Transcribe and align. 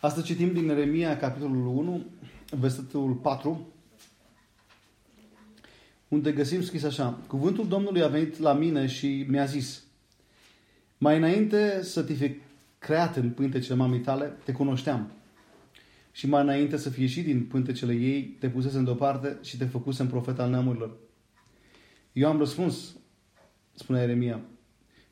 Astăzi 0.00 0.26
citim 0.26 0.52
din 0.52 0.64
Neremia, 0.64 1.16
capitolul 1.16 1.66
1, 1.66 2.04
versetul 2.50 3.12
4, 3.12 3.66
unde 6.08 6.32
găsim 6.32 6.62
scris 6.62 6.82
așa. 6.84 7.18
Cuvântul 7.26 7.68
Domnului 7.68 8.02
a 8.02 8.08
venit 8.08 8.38
la 8.38 8.52
mine 8.52 8.86
și 8.86 9.26
mi-a 9.28 9.44
zis, 9.44 9.82
mai 10.98 11.16
înainte 11.16 11.82
să 11.82 12.02
te 12.02 12.12
fi 12.12 12.34
creat 12.78 13.16
în 13.16 13.30
pântecele 13.30 13.74
mamei 13.74 14.00
tale, 14.00 14.32
te 14.44 14.52
cunoșteam. 14.52 15.12
Și 16.12 16.26
mai 16.26 16.42
înainte 16.42 16.76
să 16.76 16.90
fie 16.90 17.02
ieșit 17.02 17.24
din 17.24 17.46
pântecele 17.46 17.92
ei, 17.92 18.22
te 18.22 18.48
pusesem 18.48 18.84
deoparte 18.84 19.38
și 19.42 19.56
te 19.56 19.64
făcusem 19.64 20.08
profet 20.08 20.38
al 20.38 20.50
neamurilor. 20.50 20.96
Eu 22.12 22.28
am 22.28 22.38
răspuns, 22.38 22.96
spune 23.74 24.00
Eremia, 24.00 24.40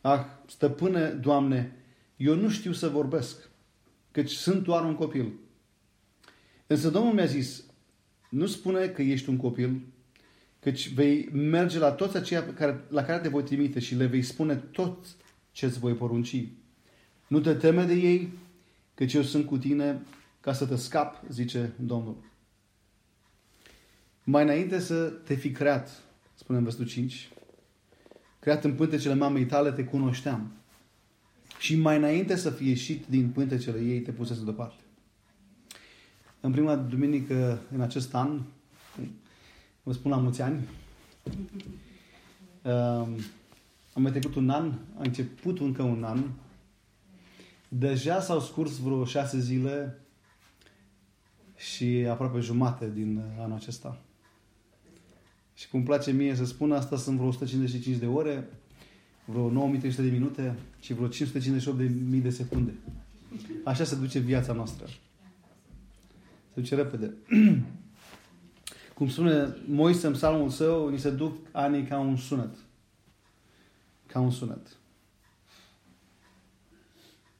Ah, 0.01 0.21
stăpâne, 0.47 1.09
Doamne, 1.09 1.77
eu 2.17 2.35
nu 2.35 2.49
știu 2.49 2.73
să 2.73 2.89
vorbesc, 2.89 3.48
căci 4.19 4.31
sunt 4.31 4.63
doar 4.63 4.85
un 4.85 4.95
copil. 4.95 5.33
Însă 6.67 6.91
Domnul 6.91 7.13
mi-a 7.13 7.25
zis, 7.25 7.65
nu 8.31 8.47
spune 8.47 8.87
că 8.87 9.03
ești 9.03 9.29
un 9.29 9.37
copil, 9.37 9.81
căci 10.61 10.93
vei 10.93 11.29
merge 11.33 11.79
la 11.79 11.91
toți 11.91 12.17
aceia 12.17 12.55
care, 12.55 12.85
la 12.89 13.03
care 13.03 13.23
te 13.23 13.29
voi 13.29 13.43
trimite 13.43 13.81
și 13.81 13.95
le 13.95 14.07
vei 14.07 14.23
spune 14.23 14.57
tot 14.57 15.07
ce 15.53 15.67
îți 15.67 15.79
voi 15.79 15.95
porunci. 15.95 16.45
Nu 17.27 17.41
te 17.41 17.55
teme 17.55 17.85
de 17.85 17.93
ei, 17.93 18.33
căci 18.95 19.15
eu 19.15 19.23
sunt 19.23 19.47
cu 19.47 19.59
tine 19.59 20.03
ca 20.41 20.53
să 20.53 20.67
te 20.67 20.77
scap, 20.77 21.23
zice 21.29 21.73
Domnul. 21.77 22.17
Mai 24.25 24.43
înainte 24.43 24.81
să 24.81 25.05
te 25.05 25.35
fi 25.35 25.51
creat, 25.51 26.03
spune 26.35 26.59
în 26.59 26.65
versetul 26.65 26.89
5, 26.89 27.29
creat 28.39 28.65
în 28.65 28.75
pântecele 28.75 29.15
mamei 29.15 29.47
tale, 29.47 29.73
te 29.73 29.85
cunoșteam. 29.85 30.53
Și 31.59 31.77
mai 31.77 31.97
înainte 31.97 32.37
să 32.37 32.51
fie 32.51 32.69
ieșit 32.69 33.07
din 33.07 33.31
pântecele 33.31 33.81
ei, 33.81 34.01
te 34.01 34.11
pusese 34.11 34.45
deoparte. 34.45 34.83
În 36.41 36.51
prima 36.51 36.77
duminică 36.77 37.61
în 37.73 37.81
acest 37.81 38.15
an, 38.15 38.41
vă 39.83 39.93
spun 39.93 40.11
la 40.11 40.17
mulți 40.17 40.43
ani, 40.43 40.69
um, 42.63 43.19
am 43.93 44.03
mai 44.03 44.11
trecut 44.11 44.35
un 44.35 44.51
an, 44.51 44.73
a 44.97 45.03
început 45.03 45.61
încă 45.61 45.83
un 45.83 46.05
an, 46.05 46.25
deja 47.69 48.21
s-au 48.21 48.41
scurs 48.41 48.79
vreo 48.79 49.05
șase 49.05 49.39
zile 49.39 49.99
și 51.57 52.07
aproape 52.11 52.41
jumate 52.41 52.91
din 52.95 53.23
anul 53.39 53.57
acesta. 53.57 54.01
Și 55.55 55.69
cum 55.69 55.83
place 55.83 56.11
mie 56.11 56.35
să 56.35 56.45
spun 56.45 56.73
asta, 56.73 56.97
sunt 56.97 57.17
vreo 57.17 57.29
155 57.29 57.97
de 57.97 58.07
ore, 58.07 58.49
vreo 59.31 59.51
9300 59.51 60.03
de 60.03 60.17
minute 60.17 60.57
și 60.81 60.95
vreo 60.95 61.09
558 61.09 61.79
de 61.79 61.91
mii 62.09 62.21
de 62.21 62.31
secunde. 62.31 62.73
Așa 63.65 63.85
se 63.85 63.97
duce 63.97 64.19
viața 64.19 64.53
noastră. 64.53 64.87
Se 66.55 66.61
duce 66.61 66.75
repede. 66.75 67.15
Cum 68.95 69.09
spune 69.09 69.57
Moise 69.67 70.07
în 70.07 70.13
psalmul 70.13 70.49
său, 70.49 70.89
ni 70.89 70.99
se 70.99 71.11
duc 71.11 71.37
anii 71.53 71.83
ca 71.83 71.99
un 71.99 72.17
sunet. 72.17 72.57
Ca 74.07 74.21
un 74.21 74.31
sunet. 74.31 74.77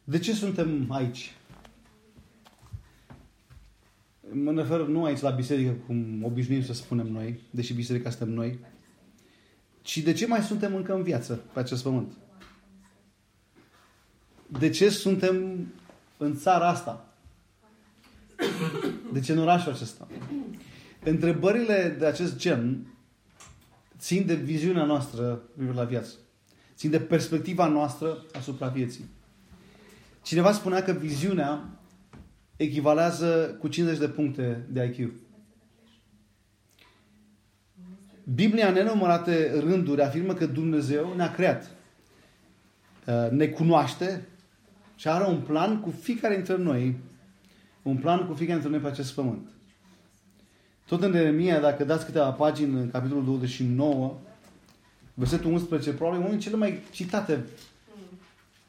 De 0.05 0.19
ce 0.19 0.33
suntem 0.33 0.93
aici? 0.93 1.33
Mă 4.33 4.53
refer 4.53 4.81
nu 4.81 5.05
aici 5.05 5.21
la 5.21 5.31
biserică, 5.31 5.77
cum 5.87 6.25
obișnuim 6.25 6.63
să 6.63 6.73
spunem 6.73 7.07
noi, 7.07 7.41
deși 7.51 7.75
biserica 7.75 8.11
suntem 8.11 8.35
noi, 8.35 8.59
ci 9.89 9.99
de 9.99 10.13
ce 10.13 10.27
mai 10.27 10.43
suntem 10.43 10.75
încă 10.75 10.95
în 10.95 11.03
viață 11.03 11.41
pe 11.53 11.59
acest 11.59 11.83
pământ? 11.83 12.13
De 14.47 14.71
ce 14.71 14.89
suntem 14.89 15.67
în 16.17 16.37
țara 16.37 16.69
asta? 16.69 17.07
De 19.13 19.21
ce 19.21 19.33
în 19.33 19.39
orașul 19.39 19.73
acesta? 19.73 20.09
Întrebările 21.05 21.97
de 21.99 22.07
acest 22.07 22.37
gen 22.37 22.87
țin 23.99 24.27
de 24.27 24.35
viziunea 24.35 24.85
noastră 24.85 25.43
la 25.75 25.85
viață. 25.85 26.15
Țin 26.75 26.91
de 26.91 27.01
perspectiva 27.01 27.67
noastră 27.67 28.25
asupra 28.33 28.67
vieții. 28.67 29.05
Cineva 30.23 30.53
spunea 30.53 30.83
că 30.83 30.93
viziunea 30.93 31.81
echivalează 32.57 33.57
cu 33.59 33.69
50 33.69 33.99
de 33.99 34.09
puncte 34.09 34.67
de 34.71 34.85
IQ. 34.85 35.11
Biblia 38.35 38.69
în 38.69 38.75
nenumărate 38.75 39.59
rânduri 39.61 40.03
afirmă 40.03 40.35
că 40.35 40.47
Dumnezeu 40.47 41.13
ne-a 41.17 41.31
creat, 41.31 41.71
uh, 43.07 43.31
ne 43.31 43.47
cunoaște 43.47 44.27
și 44.97 45.09
are 45.09 45.25
un 45.25 45.41
plan 45.41 45.81
cu 45.81 45.91
fiecare 45.91 46.35
dintre 46.35 46.57
noi, 46.57 46.97
un 47.83 47.97
plan 47.97 48.27
cu 48.27 48.35
fiecare 48.35 48.59
dintre 48.59 48.79
noi 48.79 48.89
pe 48.89 48.95
acest 48.95 49.15
pământ. 49.15 49.49
Tot 50.87 51.03
în 51.03 51.11
Neremia, 51.11 51.61
dacă 51.61 51.85
dați 51.85 52.05
câteva 52.05 52.31
pagini 52.31 52.81
în 52.81 52.91
capitolul 52.91 53.25
29, 53.25 54.19
versetul 55.15 55.53
11, 55.53 55.93
probabil 55.93 56.19
unul 56.19 56.31
dintre 56.31 56.49
cele 56.49 56.61
mai 56.61 56.83
citate 56.91 57.45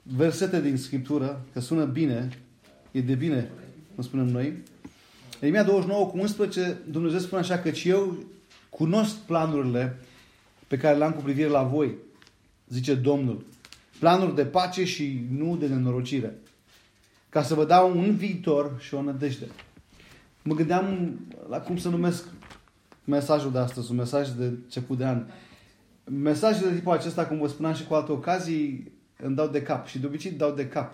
versete 0.03 0.61
din 0.61 0.77
Scriptură, 0.77 1.45
că 1.53 1.59
sună 1.59 1.85
bine, 1.85 2.29
e 2.91 3.01
de 3.01 3.15
bine, 3.15 3.49
cum 3.95 4.03
spunem 4.03 4.25
noi. 4.25 4.63
Neremia 5.39 5.63
29 5.63 6.05
cu 6.05 6.17
11, 6.17 6.77
Dumnezeu 6.89 7.19
spune 7.19 7.41
așa 7.41 7.57
că 7.57 7.71
eu 7.83 8.17
cunosc 8.69 9.15
planurile 9.15 9.99
pe 10.67 10.77
care 10.77 10.97
le-am 10.97 11.11
cu 11.11 11.21
privire 11.21 11.47
la 11.47 11.63
voi, 11.63 11.95
zice 12.67 12.95
Domnul. 12.95 13.45
Planuri 13.99 14.35
de 14.35 14.45
pace 14.45 14.85
și 14.85 15.25
nu 15.37 15.57
de 15.57 15.67
nenorocire. 15.67 16.37
Ca 17.29 17.43
să 17.43 17.53
vă 17.53 17.65
dau 17.65 17.97
un 17.97 18.15
viitor 18.15 18.75
și 18.79 18.93
o 18.93 19.01
nădejde. 19.01 19.47
Mă 20.43 20.53
gândeam 20.53 21.19
la 21.49 21.59
cum 21.59 21.77
să 21.77 21.89
numesc 21.89 22.27
mesajul 23.03 23.51
de 23.51 23.57
astăzi, 23.57 23.91
un 23.91 23.97
mesaj 23.97 24.29
de 24.29 24.45
început 24.45 24.97
de 24.97 25.05
an. 25.05 25.25
Mesajele 26.03 26.69
de 26.69 26.75
tipul 26.75 26.91
acesta, 26.91 27.25
cum 27.25 27.39
vă 27.39 27.47
spuneam 27.47 27.73
și 27.73 27.85
cu 27.85 27.93
alte 27.93 28.11
ocazii, 28.11 28.91
îmi 29.17 29.35
dau 29.35 29.47
de 29.47 29.61
cap 29.61 29.87
și 29.87 29.99
de 29.99 30.05
obicei 30.05 30.31
dau 30.31 30.51
de 30.51 30.67
cap. 30.67 30.93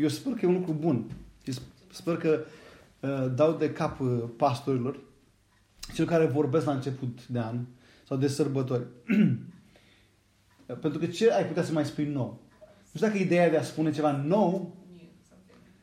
Eu 0.00 0.08
sper 0.08 0.32
că 0.32 0.40
e 0.42 0.48
un 0.48 0.54
lucru 0.54 0.72
bun. 0.72 1.04
Și 1.42 1.58
sper 1.92 2.16
că 2.16 2.40
uh, 3.00 3.26
dau 3.34 3.52
de 3.52 3.70
cap 3.70 4.00
uh, 4.00 4.22
pastorilor, 4.36 5.00
celor 5.92 6.10
care 6.10 6.26
vorbesc 6.26 6.66
la 6.66 6.72
început 6.72 7.26
de 7.26 7.38
an 7.38 7.60
sau 8.06 8.16
de 8.16 8.28
sărbători. 8.28 8.86
Pentru 10.80 10.98
că 10.98 11.06
ce 11.06 11.32
ai 11.32 11.46
putea 11.46 11.62
să 11.62 11.72
mai 11.72 11.84
spui 11.84 12.06
nou? 12.06 12.42
Nu 12.60 13.00
știu 13.00 13.06
dacă 13.06 13.18
ideea 13.18 13.50
de 13.50 13.56
a 13.56 13.62
spune 13.62 13.92
ceva 13.92 14.22
nou, 14.26 14.76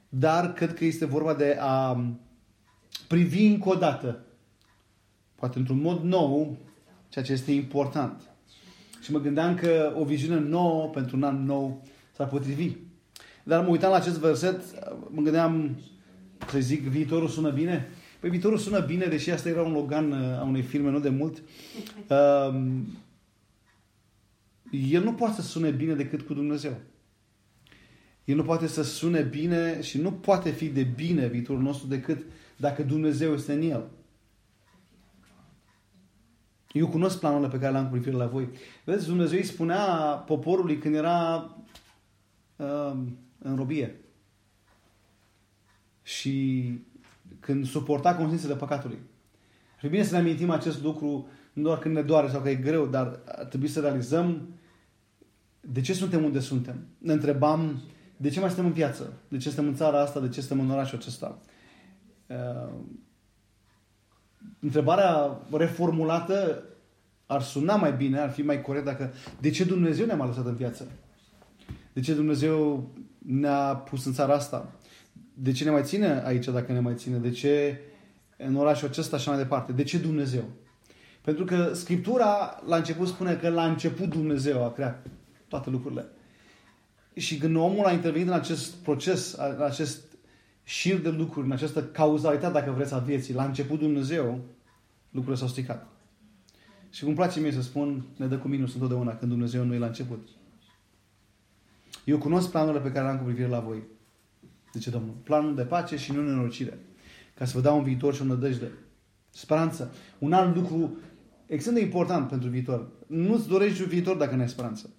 dar 0.09 0.53
cred 0.53 0.73
că 0.73 0.85
este 0.85 1.05
vorba 1.05 1.33
de 1.33 1.57
a 1.59 2.03
privi 3.07 3.45
încă 3.45 3.69
o 3.69 3.75
dată, 3.75 4.25
poate 5.35 5.59
într-un 5.59 5.81
mod 5.81 6.01
nou, 6.01 6.57
ceea 7.09 7.25
ce 7.25 7.31
este 7.31 7.51
important. 7.51 8.21
Și 9.01 9.11
mă 9.11 9.19
gândeam 9.19 9.55
că 9.55 9.93
o 9.97 10.03
viziune 10.03 10.39
nouă 10.39 10.87
pentru 10.87 11.15
un 11.15 11.23
an 11.23 11.45
nou 11.45 11.83
s-ar 12.15 12.27
potrivi. 12.27 12.75
Dar 13.43 13.63
mă 13.63 13.69
uitam 13.69 13.89
la 13.89 13.95
acest 13.95 14.17
verset, 14.17 14.61
mă 15.09 15.21
gândeam 15.21 15.79
să 16.49 16.59
zic, 16.59 16.81
viitorul 16.81 17.27
sună 17.27 17.49
bine? 17.49 17.89
Păi 18.21 18.29
viitorul 18.29 18.57
sună 18.57 18.79
bine, 18.79 19.05
deși 19.05 19.31
asta 19.31 19.49
era 19.49 19.61
un 19.61 19.71
logan 19.71 20.11
uh, 20.11 20.39
a 20.39 20.43
unei 20.43 20.61
filme, 20.61 20.89
nu 20.89 20.99
de 20.99 21.09
mult. 21.09 21.43
Uh, 22.07 22.81
el 24.71 25.03
nu 25.03 25.13
poate 25.13 25.41
să 25.41 25.41
sune 25.41 25.69
bine 25.69 25.93
decât 25.93 26.21
cu 26.21 26.33
Dumnezeu. 26.33 26.77
El 28.25 28.35
nu 28.35 28.43
poate 28.43 28.67
să 28.67 28.83
sune 28.83 29.21
bine 29.21 29.81
și 29.81 29.97
nu 29.97 30.11
poate 30.11 30.51
fi 30.51 30.67
de 30.67 30.83
bine 30.83 31.27
viitorul 31.27 31.61
nostru 31.61 31.87
decât 31.87 32.25
dacă 32.57 32.83
Dumnezeu 32.83 33.33
este 33.33 33.53
în 33.53 33.61
el. 33.61 33.89
Eu 36.71 36.87
cunosc 36.87 37.19
planurile 37.19 37.49
pe 37.49 37.59
care 37.59 37.71
le-am 37.71 37.85
cu 37.85 37.91
privire 37.91 38.15
la 38.15 38.27
voi. 38.27 38.49
Vedeți, 38.83 39.05
Dumnezeu 39.05 39.37
îi 39.37 39.45
spunea 39.45 39.85
poporului 40.27 40.77
când 40.77 40.95
era 40.95 41.49
uh, 42.55 42.93
în 43.39 43.55
robie 43.55 43.95
și 46.03 46.65
când 47.41 47.65
suporta 47.65 48.15
conștiințele 48.15 48.55
păcatului. 48.55 48.99
Și 49.79 49.87
bine 49.87 50.03
să 50.03 50.13
ne 50.13 50.19
amintim 50.19 50.49
acest 50.49 50.83
lucru 50.83 51.27
nu 51.53 51.63
doar 51.63 51.79
când 51.79 51.95
ne 51.95 52.01
doare 52.01 52.27
sau 52.27 52.41
că 52.41 52.49
e 52.49 52.55
greu, 52.55 52.85
dar 52.85 53.19
ar 53.25 53.45
trebui 53.45 53.67
să 53.67 53.79
realizăm 53.79 54.47
de 55.61 55.81
ce 55.81 55.93
suntem 55.93 56.23
unde 56.23 56.39
suntem. 56.39 56.75
Ne 56.97 57.13
întrebam 57.13 57.81
de 58.17 58.29
ce 58.29 58.39
mai 58.39 58.49
suntem 58.49 58.65
în 58.65 58.73
viață, 58.73 59.13
de 59.27 59.37
ce 59.37 59.47
suntem 59.47 59.67
în 59.67 59.75
țara 59.75 60.01
asta, 60.01 60.19
de 60.19 60.29
ce 60.29 60.41
suntem 60.41 60.65
în 60.65 60.71
orașul 60.71 60.97
acesta. 60.97 61.37
Uh, 62.27 62.73
întrebarea 64.59 65.41
reformulată 65.51 66.63
ar 67.25 67.41
suna 67.41 67.75
mai 67.75 67.93
bine, 67.93 68.19
ar 68.19 68.29
fi 68.29 68.41
mai 68.41 68.61
corect 68.61 68.85
dacă 68.85 69.13
de 69.39 69.49
ce 69.49 69.63
Dumnezeu 69.63 70.05
ne-a 70.05 70.25
lăsat 70.25 70.45
în 70.45 70.55
viață? 70.55 70.87
De 71.93 71.99
ce 71.99 72.13
Dumnezeu 72.13 72.89
ne-a 73.17 73.75
pus 73.75 74.05
în 74.05 74.13
țara 74.13 74.33
asta? 74.33 74.71
De 75.33 75.51
ce 75.51 75.63
ne 75.63 75.69
mai 75.69 75.83
ține 75.83 76.21
aici 76.25 76.45
dacă 76.45 76.71
ne 76.71 76.79
mai 76.79 76.93
ține? 76.95 77.17
De 77.17 77.29
ce 77.29 77.79
în 78.37 78.55
orașul 78.55 78.87
acesta 78.87 79.17
și 79.17 79.29
mai 79.29 79.37
departe? 79.37 79.71
De 79.71 79.83
ce 79.83 79.97
Dumnezeu? 79.97 80.43
Pentru 81.21 81.43
că 81.45 81.73
Scriptura 81.73 82.61
la 82.65 82.75
început 82.75 83.07
spune 83.07 83.35
că 83.35 83.49
la 83.49 83.65
început 83.65 84.09
Dumnezeu 84.09 84.63
a 84.63 84.71
creat 84.71 85.07
toate 85.47 85.69
lucrurile. 85.69 86.05
Și 87.13 87.37
când 87.37 87.55
omul 87.55 87.85
a 87.85 87.91
intervenit 87.91 88.27
în 88.27 88.33
acest 88.33 88.73
proces, 88.73 89.31
în 89.57 89.63
acest 89.63 90.01
șir 90.63 90.99
de 90.99 91.09
lucruri, 91.09 91.45
în 91.45 91.51
această 91.51 91.83
cauzalitate, 91.83 92.53
dacă 92.53 92.71
vreți, 92.71 92.93
a 92.93 92.97
vieții, 92.97 93.33
la 93.33 93.43
început 93.43 93.79
Dumnezeu, 93.79 94.39
lucrurile 95.09 95.39
s-au 95.39 95.47
stricat. 95.47 95.87
Și 96.89 97.03
cum 97.03 97.13
place 97.13 97.39
mie 97.39 97.51
să 97.51 97.61
spun, 97.61 98.05
ne 98.15 98.25
dă 98.25 98.37
cu 98.37 98.47
minus 98.47 98.73
întotdeauna 98.73 99.15
când 99.15 99.31
Dumnezeu 99.31 99.63
nu 99.63 99.73
e 99.73 99.77
la 99.77 99.85
început. 99.85 100.27
Eu 102.05 102.17
cunosc 102.17 102.49
planurile 102.49 102.81
pe 102.81 102.91
care 102.91 103.05
le 103.05 103.11
am 103.11 103.17
cu 103.17 103.23
privire 103.23 103.47
la 103.47 103.59
voi. 103.59 103.83
Zice 104.73 104.89
Domnul. 104.89 105.13
Planul 105.23 105.55
de 105.55 105.63
pace 105.63 105.97
și 105.97 106.11
nu 106.11 106.23
nenorocire. 106.23 106.79
Ca 107.33 107.45
să 107.45 107.51
vă 107.55 107.61
dau 107.61 107.77
un 107.77 107.83
viitor 107.83 108.13
și 108.13 108.21
o 108.21 108.25
nădejde. 108.25 108.71
Speranță. 109.29 109.93
Un 110.19 110.33
alt 110.33 110.55
lucru 110.55 110.97
extrem 111.45 111.73
de 111.73 111.81
important 111.81 112.27
pentru 112.27 112.49
viitor. 112.49 112.87
Nu-ți 113.07 113.47
dorești 113.47 113.81
un 113.81 113.87
viitor 113.87 114.15
dacă 114.17 114.35
nu 114.35 114.41
ai 114.41 114.49
speranță. 114.49 114.89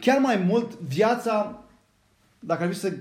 Chiar 0.00 0.18
mai 0.18 0.36
mult, 0.36 0.78
viața, 0.78 1.64
dacă 2.40 2.62
ar 2.62 2.72
fi 2.72 2.78
să 2.78 2.92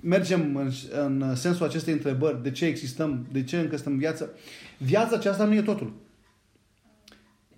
mergem 0.00 0.56
în, 0.56 0.70
în 0.92 1.34
sensul 1.34 1.66
acestei 1.66 1.92
întrebări, 1.92 2.42
de 2.42 2.50
ce 2.50 2.64
existăm, 2.64 3.26
de 3.32 3.44
ce 3.44 3.58
încă 3.58 3.76
stăm 3.76 3.92
în 3.92 3.98
viață, 3.98 4.30
viața 4.78 5.16
aceasta 5.16 5.44
nu 5.44 5.54
e 5.54 5.62
totul. 5.62 5.92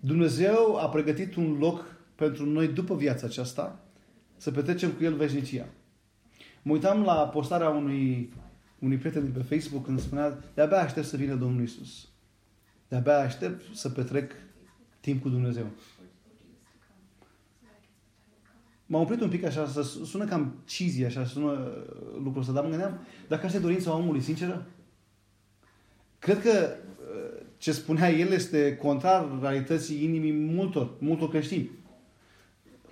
Dumnezeu 0.01 0.77
a 0.77 0.89
pregătit 0.89 1.35
un 1.35 1.57
loc 1.59 1.85
pentru 2.15 2.45
noi 2.45 2.69
după 2.69 2.97
viața 2.97 3.27
aceasta 3.27 3.85
să 4.37 4.51
petrecem 4.51 4.91
cu 4.91 5.05
El 5.05 5.15
veșnicia. 5.15 5.67
Mă 6.63 6.73
uitam 6.73 7.03
la 7.03 7.15
postarea 7.15 7.69
unui, 7.69 8.33
unui 8.79 8.97
prieten 8.97 9.33
de 9.33 9.39
pe 9.39 9.55
Facebook 9.55 9.85
când 9.85 10.01
spunea 10.01 10.39
de-abia 10.55 10.79
aștept 10.79 11.07
să 11.07 11.17
vină 11.17 11.35
Domnul 11.35 11.63
Isus. 11.63 12.09
De-abia 12.89 13.19
aștept 13.19 13.77
să 13.77 13.89
petrec 13.89 14.33
timp 15.01 15.23
cu 15.23 15.29
Dumnezeu. 15.29 15.67
M-am 18.87 19.01
oprit 19.01 19.21
un 19.21 19.29
pic 19.29 19.45
așa, 19.45 19.67
să 19.67 19.83
sună 19.83 20.25
cam 20.25 20.55
cheesy, 20.67 21.05
așa, 21.05 21.25
sună 21.25 21.71
lucrul 22.23 22.41
ăsta, 22.41 22.53
dar 22.53 22.63
mă 22.63 22.69
gândeam, 22.69 22.99
dacă 23.29 23.47
asta 23.47 23.59
e 23.59 23.61
dorința 23.61 23.97
omului, 23.97 24.21
sinceră? 24.21 24.67
Cred 26.19 26.43
că 26.43 26.51
uh, 26.51 27.47
ce 27.59 27.73
spunea 27.73 28.11
el 28.11 28.31
este 28.31 28.77
contrar 28.77 29.39
realității 29.41 30.05
inimii 30.05 30.33
multor, 30.33 30.91
multor 30.99 31.29
creștini. 31.29 31.71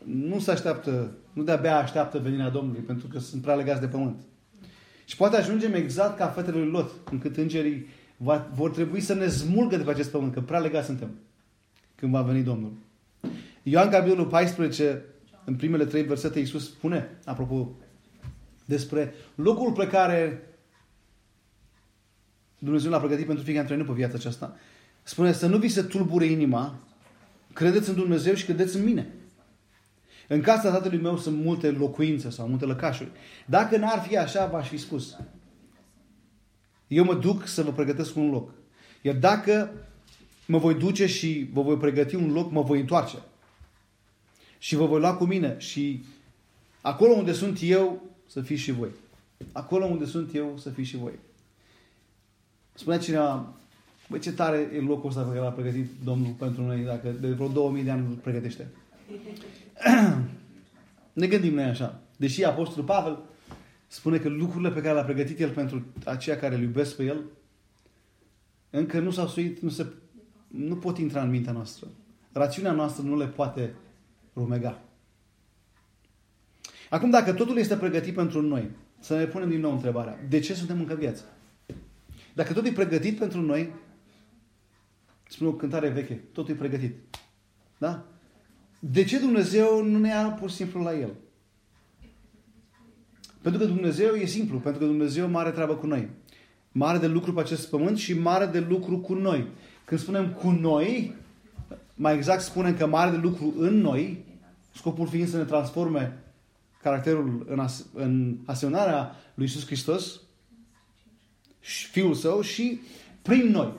Nu 0.05 0.39
se 0.39 0.51
așteaptă, 0.51 1.17
nu 1.33 1.43
de-abia 1.43 1.79
așteaptă 1.79 2.19
venirea 2.19 2.49
Domnului, 2.49 2.81
pentru 2.81 3.07
că 3.07 3.19
sunt 3.19 3.43
prea 3.43 3.55
legați 3.55 3.81
de 3.81 3.87
pământ. 3.87 4.23
Și 5.05 5.17
poate 5.17 5.37
ajungem 5.37 5.75
exact 5.75 6.17
ca 6.17 6.27
fetele 6.27 6.59
lui 6.59 6.71
Lot, 6.71 6.91
încât 7.11 7.37
îngerii 7.37 7.87
va, 8.17 8.51
vor 8.55 8.71
trebui 8.71 9.01
să 9.01 9.15
ne 9.15 9.29
smulgă 9.29 9.77
de 9.77 9.83
pe 9.83 9.91
acest 9.91 10.11
pământ, 10.11 10.33
că 10.33 10.41
prea 10.41 10.59
legați 10.59 10.87
suntem 10.87 11.11
când 11.95 12.13
va 12.13 12.23
veni 12.23 12.43
Domnul. 12.43 12.73
Ioan 13.63 13.91
capitolul 13.91 14.27
14, 14.27 15.05
în 15.45 15.55
primele 15.55 15.85
trei 15.85 16.03
versete, 16.03 16.39
Iisus 16.39 16.65
spune, 16.65 17.19
apropo, 17.25 17.77
despre 18.65 19.15
locul 19.35 19.73
pe 19.73 19.87
care 19.87 20.43
Dumnezeu 22.59 22.91
l-a 22.91 22.99
pregătit 22.99 23.27
pentru 23.27 23.45
fiecare 23.45 23.67
dintre 23.67 23.85
noi 23.87 23.95
pe 23.95 24.01
viața 24.01 24.19
aceasta. 24.19 24.57
Spune 25.03 25.33
să 25.33 25.47
nu 25.47 25.59
vi 25.59 25.69
se 25.69 25.83
tulbure 25.83 26.25
inima, 26.25 26.79
credeți 27.53 27.89
în 27.89 27.95
Dumnezeu 27.95 28.35
și 28.35 28.45
credeți 28.45 28.77
în 28.77 28.85
mine. 28.85 29.13
În 30.31 30.41
casa 30.41 30.71
tatălui 30.71 31.01
meu 31.01 31.19
sunt 31.19 31.45
multe 31.45 31.71
locuințe 31.71 32.31
sau 32.31 32.49
multe 32.49 32.65
lăcașuri. 32.65 33.11
Dacă 33.47 33.77
n-ar 33.77 34.01
fi 34.01 34.17
așa, 34.17 34.47
v-aș 34.47 34.69
fi 34.69 34.77
spus. 34.77 35.17
Eu 36.87 37.05
mă 37.05 37.15
duc 37.15 37.47
să 37.47 37.63
vă 37.63 37.73
pregătesc 37.73 38.17
un 38.17 38.31
loc. 38.31 38.51
Iar 39.03 39.15
dacă 39.15 39.71
mă 40.47 40.59
voi 40.59 40.75
duce 40.75 41.07
și 41.07 41.49
vă 41.53 41.63
voi 41.63 41.77
pregăti 41.77 42.15
un 42.15 42.33
loc, 42.33 42.51
mă 42.51 42.63
voi 42.63 42.81
întoarce. 42.81 43.17
Și 44.59 44.77
vă 44.77 44.87
voi 44.87 45.01
lua 45.01 45.15
cu 45.15 45.25
mine 45.25 45.55
și 45.59 46.03
acolo 46.81 47.13
unde 47.13 47.33
sunt 47.33 47.59
eu, 47.63 48.03
să 48.27 48.41
fiți 48.41 48.61
și 48.61 48.73
voi. 48.73 48.89
Acolo 49.53 49.85
unde 49.85 50.05
sunt 50.05 50.35
eu, 50.35 50.59
să 50.59 50.71
fiți 50.71 50.89
și 50.89 50.97
voi. 50.97 51.13
Spunea 52.75 52.99
cineva, 52.99 53.53
băi, 54.09 54.21
ce 54.21 54.33
tare 54.33 54.71
e 54.75 54.81
locul 54.81 55.09
ăsta 55.09 55.21
pe 55.21 55.29
care 55.29 55.41
l-a 55.41 55.51
pregătit 55.51 55.91
Domnul 56.05 56.33
pentru 56.33 56.63
noi, 56.63 56.81
dacă 56.81 57.09
de 57.21 57.29
vreo 57.29 57.49
2000 57.49 57.83
de 57.83 57.91
ani 57.91 58.07
îl 58.07 58.15
pregătește. 58.15 58.69
Ne 61.13 61.27
gândim 61.27 61.55
noi 61.55 61.65
așa. 61.65 62.01
Deși 62.17 62.45
Apostolul 62.45 62.85
Pavel 62.85 63.23
spune 63.87 64.19
că 64.19 64.29
lucrurile 64.29 64.71
pe 64.71 64.81
care 64.81 64.95
le-a 64.95 65.05
pregătit 65.05 65.41
el 65.41 65.51
pentru 65.51 65.85
aceia 66.05 66.37
care 66.37 66.55
îl 66.55 66.63
iubesc 66.63 66.97
pe 66.97 67.05
el, 67.05 67.25
încă 68.71 68.99
nu 68.99 69.11
s-au 69.11 69.27
suit, 69.27 69.61
nu, 69.61 69.69
se, 69.69 69.87
nu 70.49 70.77
pot 70.77 70.99
intra 70.99 71.23
în 71.23 71.31
mintea 71.31 71.53
noastră. 71.53 71.87
Rațiunea 72.33 72.73
noastră 72.73 73.03
nu 73.03 73.17
le 73.17 73.27
poate 73.27 73.75
rumega. 74.35 74.83
Acum, 76.91 77.11
dacă 77.11 77.33
totul 77.33 77.59
este 77.59 77.77
pregătit 77.77 78.15
pentru 78.15 78.41
noi, 78.43 78.71
să 78.99 79.17
ne 79.17 79.25
punem 79.25 79.49
din 79.49 79.61
nou 79.61 79.73
întrebarea. 79.73 80.19
De 80.29 80.41
ce 80.41 80.55
suntem 80.55 80.79
încă 80.79 80.95
viață? 80.95 81.25
Dacă 82.35 82.53
totul 82.53 82.69
e 82.69 82.73
pregătit 82.73 83.19
pentru 83.19 83.41
noi, 83.41 83.73
spune 85.29 85.51
o 85.51 85.53
cântare 85.53 85.89
veche, 85.89 86.15
totul 86.33 86.55
e 86.55 86.57
pregătit. 86.57 86.95
Da? 87.79 88.05
De 88.79 89.05
ce 89.05 89.19
Dumnezeu 89.19 89.85
nu 89.85 89.99
ne 89.99 90.09
ia 90.09 90.37
pur 90.41 90.51
și 90.51 90.57
simplu 90.57 90.83
la 90.83 90.99
El? 90.99 91.15
Pentru 93.43 93.61
că 93.61 93.67
Dumnezeu 93.67 94.15
e 94.15 94.27
simplu, 94.27 94.59
pentru 94.59 94.81
că 94.81 94.87
Dumnezeu 94.87 95.29
mare 95.29 95.51
treabă 95.51 95.75
cu 95.75 95.87
noi. 95.87 96.09
Mare 96.73 96.99
de 96.99 97.07
lucru 97.07 97.33
pe 97.33 97.41
acest 97.41 97.69
pământ 97.69 97.99
și 97.99 98.19
mare 98.19 98.47
de 98.47 98.61
lucru 98.61 98.99
cu 98.99 99.15
noi. 99.15 99.47
Când 99.85 100.01
spunem 100.01 100.33
cu 100.33 100.51
noi, 100.51 101.15
mai 101.95 102.15
exact 102.15 102.43
spunem 102.43 102.77
că 102.77 102.87
mare 102.87 103.11
de 103.11 103.17
lucru 103.17 103.55
în 103.59 103.81
noi, 103.81 104.25
scopul 104.75 105.07
fiind 105.07 105.29
să 105.29 105.37
ne 105.37 105.45
transforme 105.45 106.23
caracterul 106.83 107.47
în, 107.49 107.59
as- 107.59 107.87
în 107.95 108.37
asemănarea 108.45 109.17
lui 109.35 109.45
Iisus 109.47 109.67
Hristos, 109.67 110.21
Fiul 111.91 112.15
Său 112.15 112.41
și 112.41 112.81
prin 113.23 113.51
noi. 113.51 113.73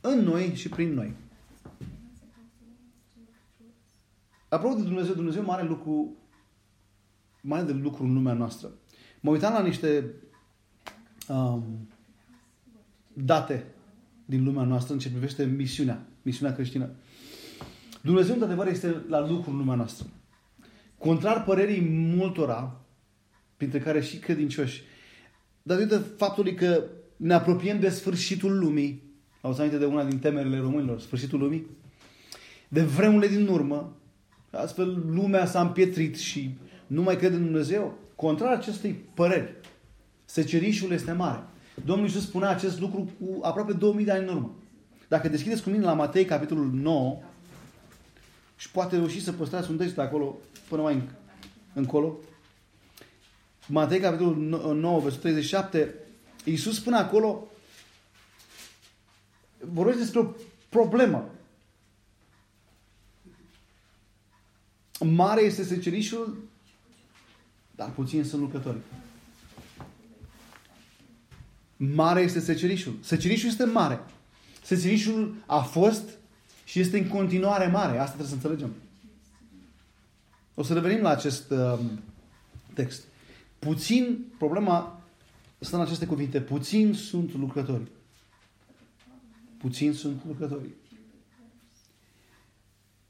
În 0.00 0.18
noi 0.18 0.52
și 0.54 0.68
prin 0.68 0.94
noi. 0.94 1.12
Apropo 4.56 4.74
de 4.74 4.82
Dumnezeu, 4.82 5.14
Dumnezeu 5.14 5.42
mare 5.42 5.66
lucru, 5.66 6.16
mare 7.40 7.62
de 7.62 7.72
lucru 7.72 8.04
în 8.04 8.12
lumea 8.12 8.32
noastră. 8.32 8.70
Mă 9.20 9.30
uitam 9.30 9.52
la 9.52 9.62
niște 9.62 10.14
um, 11.28 11.88
date 13.12 13.66
din 14.24 14.44
lumea 14.44 14.64
noastră 14.64 14.92
în 14.92 14.98
ce 14.98 15.10
privește 15.10 15.44
misiunea, 15.44 16.06
misiunea 16.22 16.54
creștină. 16.54 16.90
Dumnezeu, 18.02 18.32
într-adevăr, 18.32 18.66
este 18.66 19.04
la 19.08 19.28
lucru 19.28 19.50
în 19.50 19.56
lumea 19.56 19.74
noastră. 19.74 20.06
Contrar 20.98 21.44
părerii 21.44 21.80
multora, 22.16 22.80
printre 23.56 23.78
care 23.78 24.00
și 24.00 24.18
credincioși, 24.18 24.82
datorită 25.62 25.98
faptului 25.98 26.54
că 26.54 26.84
ne 27.16 27.34
apropiem 27.34 27.80
de 27.80 27.88
sfârșitul 27.88 28.58
lumii, 28.58 29.02
au 29.40 29.52
aminte 29.58 29.78
de 29.78 29.84
una 29.84 30.04
din 30.04 30.18
temerile 30.18 30.58
românilor, 30.58 31.00
sfârșitul 31.00 31.38
lumii, 31.38 31.66
de 32.68 32.82
vremurile 32.82 33.36
din 33.36 33.48
urmă, 33.48 33.96
astfel 34.50 35.04
lumea 35.14 35.46
s-a 35.46 35.60
împietrit 35.60 36.16
și 36.16 36.58
nu 36.86 37.02
mai 37.02 37.16
crede 37.16 37.34
în 37.34 37.42
Dumnezeu, 37.42 37.98
contrar 38.14 38.52
acestei 38.52 38.92
păreri, 39.14 39.54
secerișul 40.24 40.92
este 40.92 41.12
mare. 41.12 41.44
Domnul 41.84 42.06
Iisus 42.06 42.22
spunea 42.22 42.48
acest 42.48 42.80
lucru 42.80 43.10
cu 43.20 43.38
aproape 43.42 43.72
2000 43.72 44.04
de 44.04 44.10
ani 44.10 44.28
în 44.28 44.34
urmă. 44.34 44.54
Dacă 45.08 45.28
deschideți 45.28 45.62
cu 45.62 45.70
mine 45.70 45.84
la 45.84 45.92
Matei, 45.92 46.24
capitolul 46.24 46.70
9, 46.72 47.18
și 48.56 48.70
poate 48.70 48.96
reuși 48.96 49.22
să 49.22 49.32
păstrați 49.32 49.70
un 49.70 49.76
text 49.76 49.98
acolo 49.98 50.36
până 50.68 50.82
mai 50.82 51.02
încolo. 51.72 52.18
Matei, 53.66 54.00
capitolul 54.00 54.36
9, 54.74 55.00
versetul 55.00 55.30
37, 55.30 55.94
Iisus 56.44 56.76
spune 56.76 56.96
acolo, 56.96 57.46
vorbește 59.58 60.00
despre 60.00 60.20
o 60.20 60.26
problemă. 60.68 61.30
Mare 65.00 65.40
este 65.40 65.64
secerișul, 65.64 66.48
dar 67.74 67.90
puțin 67.90 68.24
sunt 68.24 68.40
lucrători. 68.40 68.78
Mare 71.76 72.20
este 72.20 72.40
secerișul. 72.40 72.98
Secerișul 73.02 73.48
este 73.48 73.64
mare. 73.64 74.00
Secerișul 74.62 75.34
a 75.46 75.60
fost 75.60 76.08
și 76.64 76.80
este 76.80 76.98
în 76.98 77.08
continuare 77.08 77.66
mare. 77.66 77.98
Asta 77.98 78.06
trebuie 78.06 78.28
să 78.28 78.34
înțelegem. 78.34 78.72
O 80.54 80.62
să 80.62 80.74
revenim 80.74 81.02
la 81.02 81.10
acest 81.10 81.50
uh, 81.50 81.78
text. 82.74 83.02
Puțin, 83.58 84.24
problema 84.38 85.00
stă 85.58 85.76
în 85.76 85.82
aceste 85.82 86.06
cuvinte. 86.06 86.40
Puțin 86.40 86.94
sunt 86.94 87.34
lucrători. 87.34 87.86
Puțin 89.58 89.92
sunt 89.92 90.20
lucrători. 90.26 90.68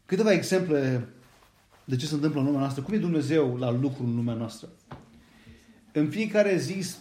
Câteva 0.06 0.32
exemple 0.32 1.08
de 1.88 1.96
ce 1.96 2.06
se 2.06 2.14
întâmplă 2.14 2.40
în 2.40 2.46
lumea 2.46 2.60
noastră. 2.60 2.82
Cum 2.82 2.94
e 2.94 2.98
Dumnezeu 2.98 3.56
la 3.56 3.70
lucru 3.70 4.04
în 4.04 4.14
lumea 4.14 4.34
noastră? 4.34 4.68
În 5.92 6.08
fiecare 6.08 6.56
zi 6.56 6.96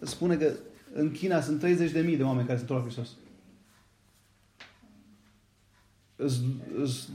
spune 0.00 0.36
că 0.36 0.52
în 0.94 1.10
China 1.10 1.40
sunt 1.40 1.64
30.000 1.64 2.16
de 2.16 2.22
oameni 2.22 2.46
care 2.46 2.58
se 2.58 2.62
întorc 2.62 2.84
la 2.84 2.84
Hristos. 2.84 3.08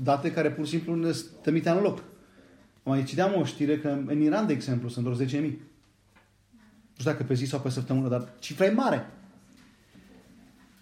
date 0.04 0.32
care 0.32 0.52
pur 0.52 0.66
și 0.66 0.72
simplu 0.72 0.96
ne 0.96 1.12
stămitea 1.12 1.74
în 1.74 1.82
loc. 1.82 2.04
Mai 2.84 3.04
citeam 3.04 3.40
o 3.40 3.46
știre 3.46 3.80
că 3.80 3.98
în 4.06 4.22
Iran, 4.22 4.48
de 4.48 4.54
exemplu, 4.54 4.90
sunt 4.90 5.06
doar 5.06 5.18
10.000. 5.18 5.22
Nu 5.22 7.00
știu 7.00 7.12
dacă 7.12 7.24
pe 7.24 7.34
zi 7.34 7.46
sau 7.46 7.60
pe 7.60 7.70
săptămână, 7.70 8.08
dar 8.08 8.34
cifra 8.40 8.66
e 8.66 8.72
mare. 8.72 9.12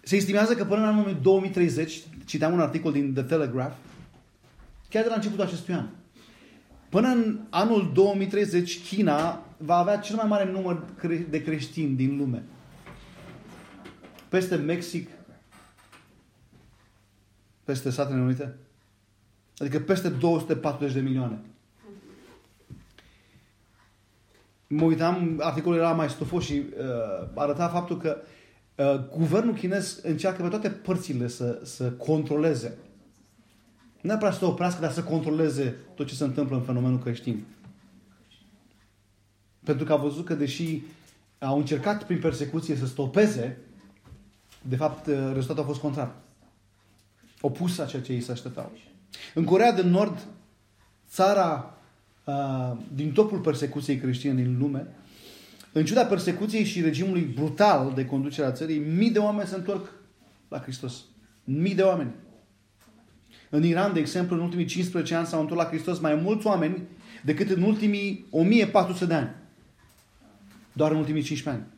Se 0.02 0.16
estimează 0.16 0.54
că 0.54 0.64
până 0.64 0.80
în 0.80 0.86
anul 0.88 1.18
2030, 1.22 2.02
citeam 2.24 2.52
un 2.52 2.60
articol 2.60 2.92
din 2.92 3.12
The 3.14 3.22
Telegraph, 3.22 3.76
chiar 4.88 5.02
de 5.02 5.08
la 5.08 5.14
începutul 5.14 5.44
acestui 5.44 5.74
an, 5.74 5.88
până 6.92 7.08
în 7.08 7.40
anul 7.50 7.90
2030, 7.94 8.88
China 8.88 9.44
va 9.56 9.76
avea 9.76 9.98
cel 9.98 10.16
mai 10.16 10.26
mare 10.26 10.50
număr 10.50 10.84
de 11.30 11.42
creștini 11.42 11.96
din 11.96 12.16
lume. 12.16 12.44
Peste 14.28 14.56
Mexic, 14.56 15.08
peste 17.64 17.90
Statele 17.90 18.20
Unite, 18.20 18.54
adică 19.56 19.80
peste 19.80 20.08
240 20.08 20.94
de 20.94 21.00
milioane. 21.00 21.40
Mă 24.66 24.84
uitam, 24.84 25.40
articolul 25.42 25.78
era 25.78 25.92
mai 25.92 26.10
stufos 26.10 26.44
și 26.44 26.52
uh, 26.52 27.28
arăta 27.34 27.68
faptul 27.68 27.98
că 27.98 28.20
uh, 28.76 29.08
guvernul 29.16 29.54
chinez 29.54 30.00
încearcă 30.02 30.42
pe 30.42 30.48
toate 30.48 30.68
părțile 30.68 31.28
să, 31.28 31.60
să 31.64 31.90
controleze. 31.90 32.68
Nu 32.68 32.91
neapărat 34.02 34.34
să 34.34 34.44
oprească, 34.44 34.80
dar 34.80 34.92
să 34.92 35.02
controleze 35.02 35.76
tot 35.94 36.06
ce 36.06 36.14
se 36.14 36.24
întâmplă 36.24 36.56
în 36.56 36.62
fenomenul 36.62 36.98
creștin. 36.98 37.44
Pentru 39.64 39.84
că 39.84 39.92
a 39.92 39.96
văzut 39.96 40.24
că 40.24 40.34
deși 40.34 40.82
au 41.38 41.58
încercat 41.58 42.04
prin 42.04 42.18
persecuție 42.20 42.76
să 42.76 42.86
stopeze, 42.86 43.58
de 44.68 44.76
fapt 44.76 45.06
uh, 45.06 45.14
rezultatul 45.32 45.62
a 45.62 45.66
fost 45.66 45.80
contrar. 45.80 46.14
Opus 47.40 47.78
a 47.78 47.84
ceea 47.84 48.02
ce 48.02 48.12
ei 48.12 48.20
se 48.20 48.32
așteptau. 48.32 48.72
În 49.34 49.44
Corea 49.44 49.72
de 49.72 49.82
Nord, 49.82 50.26
țara 51.08 51.78
uh, 52.24 52.76
din 52.94 53.12
topul 53.12 53.38
persecuției 53.38 53.96
creștine 53.96 54.34
din 54.34 54.58
lume, 54.58 54.86
în 55.72 55.84
ciuda 55.84 56.04
persecuției 56.04 56.64
și 56.64 56.80
regimului 56.80 57.22
brutal 57.22 57.92
de 57.94 58.04
conducere 58.04 58.46
a 58.46 58.52
țării, 58.52 58.78
mii 58.78 59.10
de 59.10 59.18
oameni 59.18 59.48
se 59.48 59.54
întorc 59.54 59.92
la 60.48 60.60
Hristos. 60.60 61.04
Mii 61.44 61.74
de 61.74 61.82
oameni. 61.82 62.10
În 63.54 63.64
Iran, 63.64 63.92
de 63.92 64.00
exemplu, 64.00 64.36
în 64.36 64.42
ultimii 64.42 64.64
15 64.64 65.14
ani 65.14 65.26
s-au 65.26 65.40
întors 65.40 65.60
la 65.60 65.66
Hristos 65.66 65.98
mai 65.98 66.14
mulți 66.14 66.46
oameni 66.46 66.82
decât 67.24 67.50
în 67.50 67.62
ultimii 67.62 68.26
1400 68.30 69.06
de 69.06 69.14
ani. 69.14 69.30
Doar 70.72 70.90
în 70.90 70.96
ultimii 70.96 71.22
15 71.22 71.62
ani. 71.62 71.72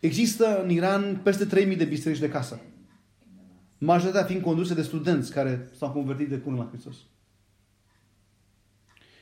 Există 0.00 0.62
în 0.62 0.70
Iran 0.70 1.20
peste 1.22 1.44
3000 1.44 1.76
de 1.76 1.84
biserici 1.84 2.20
de 2.20 2.28
casă. 2.28 2.60
Majoritatea 3.78 4.26
fiind 4.26 4.42
conduse 4.42 4.74
de 4.74 4.82
studenți 4.82 5.32
care 5.32 5.68
s-au 5.76 5.90
convertit 5.90 6.28
de 6.28 6.36
curând 6.36 6.60
la 6.60 6.68
Hristos. 6.68 6.96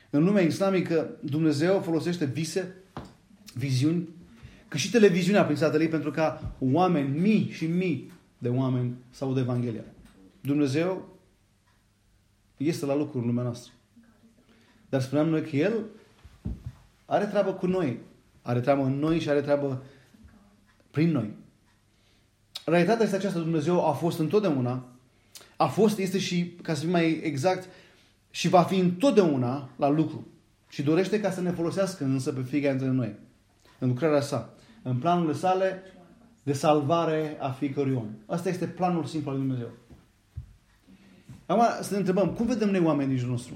În 0.09 0.23
lumea 0.23 0.43
islamică, 0.43 1.09
Dumnezeu 1.19 1.81
folosește 1.81 2.25
vise, 2.25 2.75
viziuni, 3.53 4.07
că 4.67 4.77
și 4.77 4.91
televiziunea 4.91 5.43
prin 5.43 5.57
satelit 5.57 5.89
pentru 5.89 6.11
ca 6.11 6.55
oameni, 6.59 7.19
mii 7.19 7.49
și 7.51 7.65
mii 7.65 8.11
de 8.37 8.49
oameni 8.49 8.93
să 9.09 9.23
audă 9.23 9.39
Evanghelia. 9.39 9.83
Dumnezeu 10.41 11.19
este 12.67 12.85
la 12.85 12.95
lucru 12.95 13.19
în 13.19 13.25
lumea 13.25 13.43
noastră. 13.43 13.71
Dar 14.89 15.01
spuneam 15.01 15.29
noi 15.29 15.41
că 15.41 15.55
El 15.55 15.73
are 17.05 17.25
treabă 17.25 17.53
cu 17.53 17.67
noi. 17.67 17.99
Are 18.41 18.59
treabă 18.59 18.83
în 18.83 18.99
noi 18.99 19.19
și 19.19 19.29
are 19.29 19.41
treabă 19.41 19.83
prin 20.91 21.11
noi. 21.11 21.33
Realitatea 22.65 23.03
este 23.03 23.15
aceasta, 23.15 23.39
Dumnezeu 23.39 23.87
a 23.87 23.91
fost 23.91 24.19
întotdeauna, 24.19 24.85
a 25.57 25.67
fost, 25.67 25.97
este 25.97 26.19
și, 26.19 26.55
ca 26.61 26.73
să 26.73 26.81
fim 26.81 26.89
mai 26.89 27.19
exact, 27.23 27.67
și 28.29 28.49
va 28.49 28.63
fi 28.63 28.77
întotdeauna 28.77 29.69
la 29.75 29.89
lucru. 29.89 30.27
Și 30.69 30.83
dorește 30.83 31.19
ca 31.19 31.31
să 31.31 31.41
ne 31.41 31.51
folosească 31.51 32.03
însă 32.03 32.31
pe 32.31 32.41
fiecare 32.41 32.77
dintre 32.77 32.95
noi. 32.95 33.15
În 33.79 33.87
lucrarea 33.87 34.21
sa. 34.21 34.53
În 34.83 34.97
planurile 34.97 35.33
sale 35.33 35.81
de 36.43 36.53
salvare 36.53 37.37
a 37.39 37.49
fiecărui 37.49 37.93
om. 37.93 38.07
Asta 38.25 38.49
este 38.49 38.67
planul 38.67 39.05
simplu 39.05 39.31
al 39.31 39.37
lui 39.37 39.45
Dumnezeu. 39.47 39.71
Acum 41.51 41.63
să 41.81 41.91
ne 41.91 41.97
întrebăm, 41.97 42.29
cum 42.29 42.45
vedem 42.45 42.69
noi 42.69 42.79
oameni 42.79 43.09
din 43.09 43.17
jurul 43.17 43.33
nostru? 43.33 43.53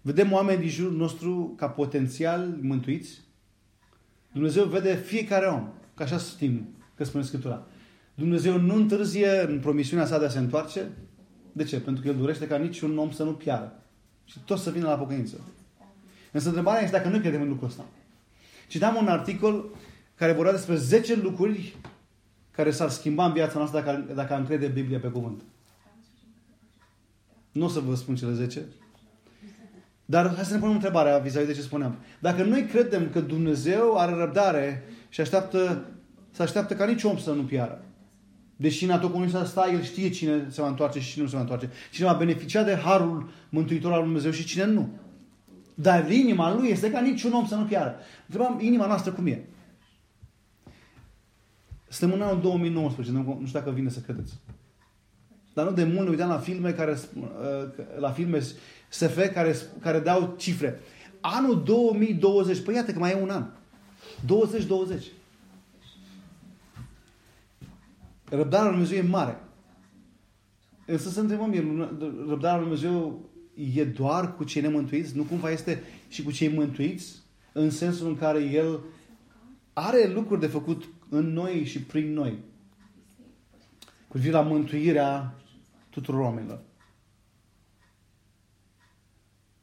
Vedem 0.00 0.32
oameni 0.32 0.60
din 0.60 0.68
jurul 0.68 0.96
nostru 0.96 1.54
ca 1.56 1.68
potențial 1.68 2.58
mântuiți? 2.60 3.20
Dumnezeu 4.32 4.64
vede 4.64 4.94
fiecare 4.94 5.46
om. 5.46 5.68
Că 5.94 6.02
așa 6.02 6.18
știm 6.18 6.68
că 6.94 7.04
spune 7.04 7.24
Scriptura. 7.24 7.66
Dumnezeu 8.14 8.60
nu 8.60 8.74
întârzie 8.74 9.40
în 9.48 9.60
promisiunea 9.60 10.06
sa 10.06 10.18
de 10.18 10.24
a 10.24 10.28
se 10.28 10.38
întoarce. 10.38 10.90
De 11.52 11.64
ce? 11.64 11.80
Pentru 11.80 12.02
că 12.02 12.08
El 12.08 12.16
dorește 12.16 12.46
ca 12.46 12.56
niciun 12.56 12.98
om 12.98 13.10
să 13.10 13.22
nu 13.22 13.32
piară. 13.32 13.82
Și 14.24 14.38
tot 14.44 14.58
să 14.58 14.70
vină 14.70 14.88
la 14.88 14.98
pocăință. 14.98 15.40
Însă 16.32 16.48
întrebarea 16.48 16.82
este 16.82 16.96
dacă 16.96 17.08
noi 17.08 17.20
credem 17.20 17.42
în 17.42 17.48
lucrul 17.48 17.68
ăsta. 17.68 17.84
Citam 18.68 18.96
un 18.96 19.08
articol 19.08 19.76
care 20.14 20.32
vorbea 20.32 20.52
despre 20.52 20.76
10 20.76 21.16
lucruri 21.16 21.76
care 22.50 22.70
s-ar 22.70 22.88
schimba 22.88 23.26
în 23.26 23.32
viața 23.32 23.58
noastră 23.58 23.80
dacă, 23.80 24.12
dacă 24.14 24.34
am 24.34 24.46
crede 24.46 24.66
Biblia 24.66 24.98
pe 24.98 25.08
cuvânt. 25.08 25.42
Nu 27.54 27.64
o 27.64 27.68
să 27.68 27.80
vă 27.80 27.94
spun 27.94 28.14
cele 28.14 28.32
10. 28.32 28.62
Dar 30.04 30.34
hai 30.34 30.44
să 30.44 30.52
ne 30.52 30.58
punem 30.58 30.74
întrebarea 30.74 31.18
vis-a-vis 31.18 31.48
de 31.48 31.54
ce 31.54 31.60
spuneam. 31.60 31.96
Dacă 32.20 32.42
noi 32.42 32.64
credem 32.64 33.10
că 33.10 33.20
Dumnezeu 33.20 33.96
are 33.98 34.12
răbdare 34.12 34.82
și 35.08 35.20
așteaptă, 35.20 35.84
să 36.30 36.42
așteaptă 36.42 36.74
ca 36.74 36.86
nici 36.86 37.02
om 37.02 37.18
să 37.18 37.32
nu 37.32 37.42
piară, 37.42 37.84
deși 38.56 38.84
în 38.84 38.90
atoconisa 38.90 39.44
sta, 39.44 39.70
el 39.72 39.82
știe 39.82 40.10
cine 40.10 40.46
se 40.50 40.60
va 40.60 40.68
întoarce 40.68 41.00
și 41.00 41.10
cine 41.10 41.22
nu 41.22 41.28
se 41.28 41.34
va 41.34 41.42
întoarce. 41.42 41.70
Cine 41.90 42.06
va 42.06 42.12
beneficia 42.12 42.62
de 42.62 42.74
harul 42.74 43.30
mântuitor 43.48 43.92
al 43.92 43.96
Lui 43.96 44.06
Dumnezeu 44.06 44.30
și 44.30 44.44
cine 44.44 44.64
nu. 44.64 44.88
Dar 45.74 46.10
inima 46.10 46.54
lui 46.54 46.68
este 46.68 46.90
ca 46.90 47.00
niciun 47.00 47.32
om 47.32 47.46
să 47.46 47.54
nu 47.54 47.64
piară. 47.64 47.96
Întrebam, 48.26 48.60
inima 48.60 48.86
noastră 48.86 49.12
cum 49.12 49.26
e? 49.26 49.44
Suntem 51.88 52.18
în 52.18 52.24
anul 52.24 52.40
2019, 52.42 53.14
nu 53.14 53.42
știu 53.46 53.58
dacă 53.58 53.70
vine 53.70 53.88
să 53.88 54.00
credeți. 54.00 54.32
Dar 55.54 55.68
nu 55.68 55.72
de 55.72 55.84
mult 55.84 56.04
ne 56.04 56.10
uitam 56.10 56.28
la 56.28 56.38
filme, 56.38 56.72
care, 56.72 56.98
uh, 57.20 57.84
la 57.98 58.10
filme 58.10 58.40
SF 58.88 59.32
care, 59.32 59.56
care 59.80 59.98
dau 59.98 60.34
cifre. 60.38 60.80
Anul 61.20 61.62
2020, 61.62 62.60
păi 62.60 62.74
iată 62.74 62.92
că 62.92 62.98
mai 62.98 63.10
e 63.10 63.22
un 63.22 63.30
an. 63.30 63.46
2020. 64.26 65.04
Răbdarea 68.24 68.68
lui 68.68 68.72
Dumnezeu 68.72 68.98
e 68.98 69.08
mare. 69.08 69.40
Însă 70.86 71.08
să 71.08 71.20
întrebăm, 71.20 71.52
răbdarea 72.28 72.58
lui 72.58 72.66
Dumnezeu 72.66 73.24
e 73.74 73.84
doar 73.84 74.34
cu 74.34 74.44
cei 74.44 74.62
nemântuiți? 74.62 75.16
Nu 75.16 75.22
cumva 75.22 75.50
este 75.50 75.82
și 76.08 76.22
cu 76.22 76.30
cei 76.30 76.48
mântuiți? 76.48 77.14
În 77.52 77.70
sensul 77.70 78.06
în 78.06 78.16
care 78.16 78.42
El 78.42 78.80
are 79.72 80.12
lucruri 80.14 80.40
de 80.40 80.46
făcut 80.46 80.88
în 81.08 81.32
noi 81.32 81.64
și 81.64 81.82
prin 81.82 82.12
noi. 82.12 82.38
Cu 84.08 84.12
privire 84.12 84.32
la 84.32 84.42
mântuirea 84.42 85.34
tuturor 85.94 86.20
oamenilor. 86.20 86.60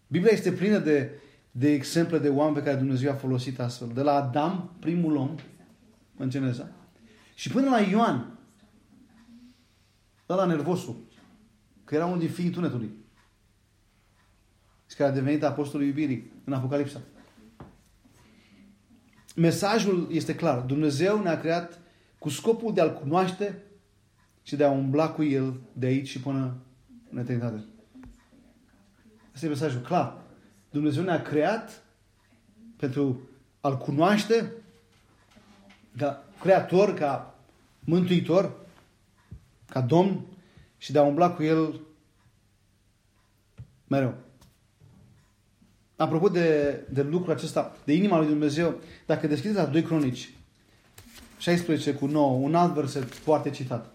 Biblia 0.08 0.32
este 0.32 0.52
plină 0.52 0.78
de, 0.78 1.12
de 1.52 1.72
exemple 1.72 2.18
de 2.18 2.30
oameni 2.30 2.56
pe 2.56 2.64
care 2.64 2.78
Dumnezeu 2.78 3.12
a 3.12 3.16
folosit 3.16 3.60
astfel. 3.60 3.88
De 3.94 4.02
la 4.02 4.14
Adam, 4.14 4.76
primul 4.80 5.16
om, 5.16 5.36
în 6.18 6.30
Geneza, 6.30 6.72
și 7.36 7.50
până 7.50 7.70
la 7.70 7.80
Ioan, 7.80 8.40
la 10.26 10.46
nervosul, 10.46 10.96
că 11.84 11.96
era 11.96 12.06
unul 12.06 12.20
din 12.20 12.30
fiii 12.30 12.50
tunetului, 12.50 12.92
și 14.90 14.96
care 14.96 15.10
a 15.10 15.14
devenit 15.14 15.44
apostolul 15.44 15.86
iubirii 15.86 16.32
în 16.44 16.54
Apocalipsa. 16.54 17.02
Mesajul 19.36 20.08
este 20.12 20.36
clar. 20.36 20.60
Dumnezeu 20.60 21.22
ne-a 21.22 21.40
creat 21.40 21.80
cu 22.20 22.30
scopul 22.30 22.74
de 22.74 22.82
a-L 22.82 22.94
cunoaște 22.94 23.64
și 24.44 24.56
de 24.56 24.64
a 24.64 24.70
umbla 24.70 25.10
cu 25.10 25.24
El 25.24 25.60
de 25.74 25.86
aici 25.86 26.08
și 26.08 26.20
până 26.20 26.56
în 27.12 27.18
eternitate. 27.18 27.64
Asta 29.34 29.46
e 29.46 29.50
mesajul 29.50 29.82
clar. 29.82 30.22
Dumnezeu 30.70 31.04
ne-a 31.04 31.22
creat 31.22 31.84
pentru 32.76 33.22
a-L 33.62 33.78
cunoaște 33.78 34.52
ca 35.98 36.24
creator, 36.40 36.94
ca 36.94 37.40
mântuitor, 37.80 38.56
ca 39.70 39.82
domn 39.82 40.26
și 40.78 40.92
de 40.92 41.00
a 41.00 41.04
umbla 41.04 41.32
cu 41.32 41.44
El 41.44 41.80
mereu. 43.88 44.16
Apropo 45.96 46.30
de, 46.30 46.80
de 46.90 47.02
lucrul 47.02 47.34
acesta, 47.34 47.76
de 47.86 47.94
inima 47.94 48.18
lui 48.18 48.28
Dumnezeu, 48.28 48.80
dacă 49.06 49.28
deschideți 49.28 49.58
la 49.58 49.66
2 49.66 49.84
Cronici, 49.84 50.34
16 51.38 51.94
cu 51.94 52.06
9, 52.06 52.38
un 52.38 52.56
alt 52.56 52.74
verset 52.74 53.14
foarte 53.14 53.50
citat. 53.50 53.94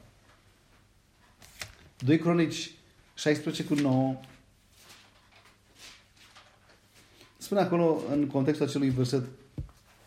2 2.04 2.18
Cronici 2.18 2.70
16 3.14 3.64
cu 3.64 3.74
9 3.74 4.16
spune 7.38 7.60
acolo 7.60 8.02
în 8.10 8.26
contextul 8.26 8.66
acelui 8.66 8.90
verset 8.90 9.24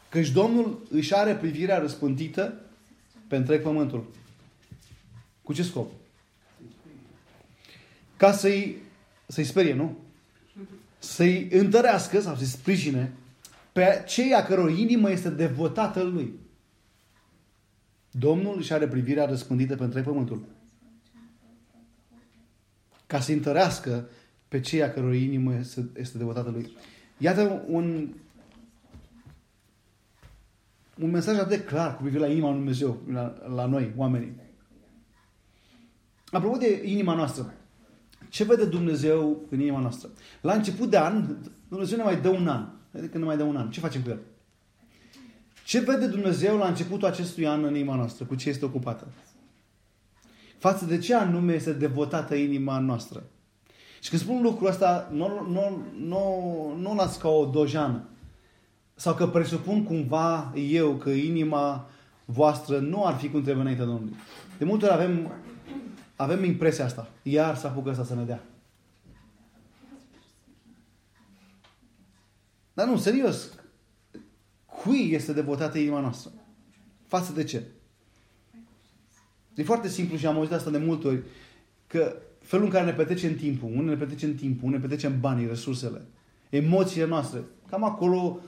căci 0.10 0.32
Domnul 0.32 0.88
își 0.90 1.16
are 1.16 1.36
privirea 1.36 1.80
răspântită 1.80 2.54
pe 3.28 3.36
întreg 3.36 3.62
pământul. 3.62 4.12
Cu 5.42 5.54
ce 5.54 5.64
scop? 5.64 5.92
Ca 8.18 8.32
să-i, 8.32 8.78
să-i 9.28 9.44
sperie, 9.44 9.74
nu? 9.74 9.98
Să-i 11.00 11.48
întărească 11.52 12.20
sau 12.20 12.36
să-i 12.36 12.46
sprijine 12.46 13.14
pe 13.72 14.04
cei 14.08 14.34
a 14.34 14.44
căror 14.44 14.70
inimă 14.72 15.12
este 15.12 15.30
devotată 15.30 16.04
lui. 16.04 16.34
Domnul 18.12 18.58
își 18.58 18.74
are 18.74 18.88
privirea 18.88 19.26
răspândită 19.26 19.76
pe 19.76 19.84
întreg 19.84 20.04
pământul. 20.04 20.46
Ca 23.10 23.20
să 23.20 23.32
întărească 23.32 24.10
pe 24.48 24.60
cei 24.60 24.84
a 24.84 24.92
căror 24.94 25.14
inimă 25.14 25.56
este, 25.56 25.90
este 25.96 26.18
devotată 26.18 26.50
lui. 26.50 26.72
Iată 27.18 27.64
un, 27.68 28.14
un 31.00 31.10
mesaj 31.10 31.38
atât 31.38 31.50
de 31.50 31.64
clar 31.64 31.96
cu 31.96 32.02
privire 32.02 32.22
la 32.22 32.32
inima 32.32 32.48
lui 32.48 32.58
Dumnezeu, 32.58 33.02
la, 33.12 33.36
la 33.56 33.66
noi, 33.66 33.94
oamenii. 33.96 34.36
Apropo 36.32 36.58
de 36.58 36.82
inima 36.86 37.14
noastră, 37.14 37.54
ce 38.30 38.44
vede 38.44 38.66
Dumnezeu 38.66 39.42
în 39.50 39.60
inima 39.60 39.80
noastră? 39.80 40.10
La 40.42 40.54
început 40.54 40.90
de 40.90 40.98
an, 40.98 41.36
Dumnezeu 41.68 41.98
ne 41.98 42.04
mai 42.04 42.22
dă 42.22 42.30
un 42.30 42.48
an. 42.48 42.68
Adică 42.98 43.18
ne 43.18 43.26
mai 43.26 43.38
dă 43.38 43.44
un 43.44 43.56
an. 43.56 43.70
Ce 43.70 43.80
facem 43.80 44.02
cu 44.02 44.10
el? 44.10 44.20
Ce 45.66 45.80
vede 45.80 46.08
Dumnezeu 46.08 46.58
la 46.58 46.68
începutul 46.68 47.08
acestui 47.08 47.48
an 47.48 47.64
în 47.64 47.76
inima 47.76 47.96
noastră? 47.96 48.26
Cu 48.26 48.36
ce 48.36 48.50
este 48.50 48.66
ocupată? 48.66 49.08
Față 50.60 50.86
de 50.86 50.98
ce 50.98 51.16
anume 51.16 51.54
este 51.54 51.74
devotată 51.74 52.36
inima 52.36 52.80
noastră? 52.80 53.24
Și 54.00 54.10
când 54.10 54.22
spun 54.22 54.42
lucrul 54.42 54.68
ăsta, 54.68 55.10
nu, 55.12 55.28
nu, 55.50 55.86
nu, 56.00 56.76
nu 56.78 56.96
las 56.96 57.18
ca 57.18 57.30
o 57.30 57.46
dojană. 57.46 58.04
Sau 58.96 59.14
că 59.14 59.28
presupun 59.28 59.84
cumva 59.84 60.54
eu 60.56 60.96
că 60.96 61.10
inima 61.10 61.90
voastră 62.26 62.80
nu 62.80 63.06
ar 63.06 63.16
fi 63.16 63.30
cum 63.30 63.42
trebuie 63.42 63.62
înainte 63.62 63.84
Domnului. 63.84 64.16
De 64.58 64.66
multe 64.66 64.86
ori 64.86 64.94
avem, 64.94 65.32
avem 66.16 66.44
impresia 66.44 66.86
asta. 66.86 67.10
Iar 67.24 67.56
să 67.56 67.68
apucă 67.68 67.90
asta 67.90 68.04
să 68.04 68.16
ne 68.16 68.24
dea. 68.24 68.44
Dar 72.74 72.88
nu, 72.88 72.98
serios. 72.98 73.50
Cui 74.66 75.12
este 75.12 75.34
devotată 75.34 75.78
inima 75.78 76.00
noastră? 76.00 76.32
Față 77.08 77.34
de 77.34 77.44
ce? 77.44 77.64
E 79.60 79.64
foarte 79.64 79.88
simplu 79.88 80.18
și 80.18 80.26
am 80.26 80.36
auzit 80.36 80.54
asta 80.54 80.70
de 80.70 80.78
multe 80.78 81.08
ori. 81.08 81.24
Că 81.88 82.16
felul 82.42 82.66
în 82.66 82.72
care 82.72 82.86
ne 82.86 82.94
petrecem 82.94 83.36
timpul, 83.36 83.70
unde 83.76 83.92
ne 83.92 83.98
petrecem 83.98 84.36
timpul, 84.36 84.66
unde 84.66 84.76
ne 84.76 84.82
petrecem 84.82 85.20
banii, 85.20 85.48
resursele, 85.48 86.02
emoțiile 86.50 87.08
noastre, 87.08 87.44
cam 87.70 87.84
acolo, 87.84 88.40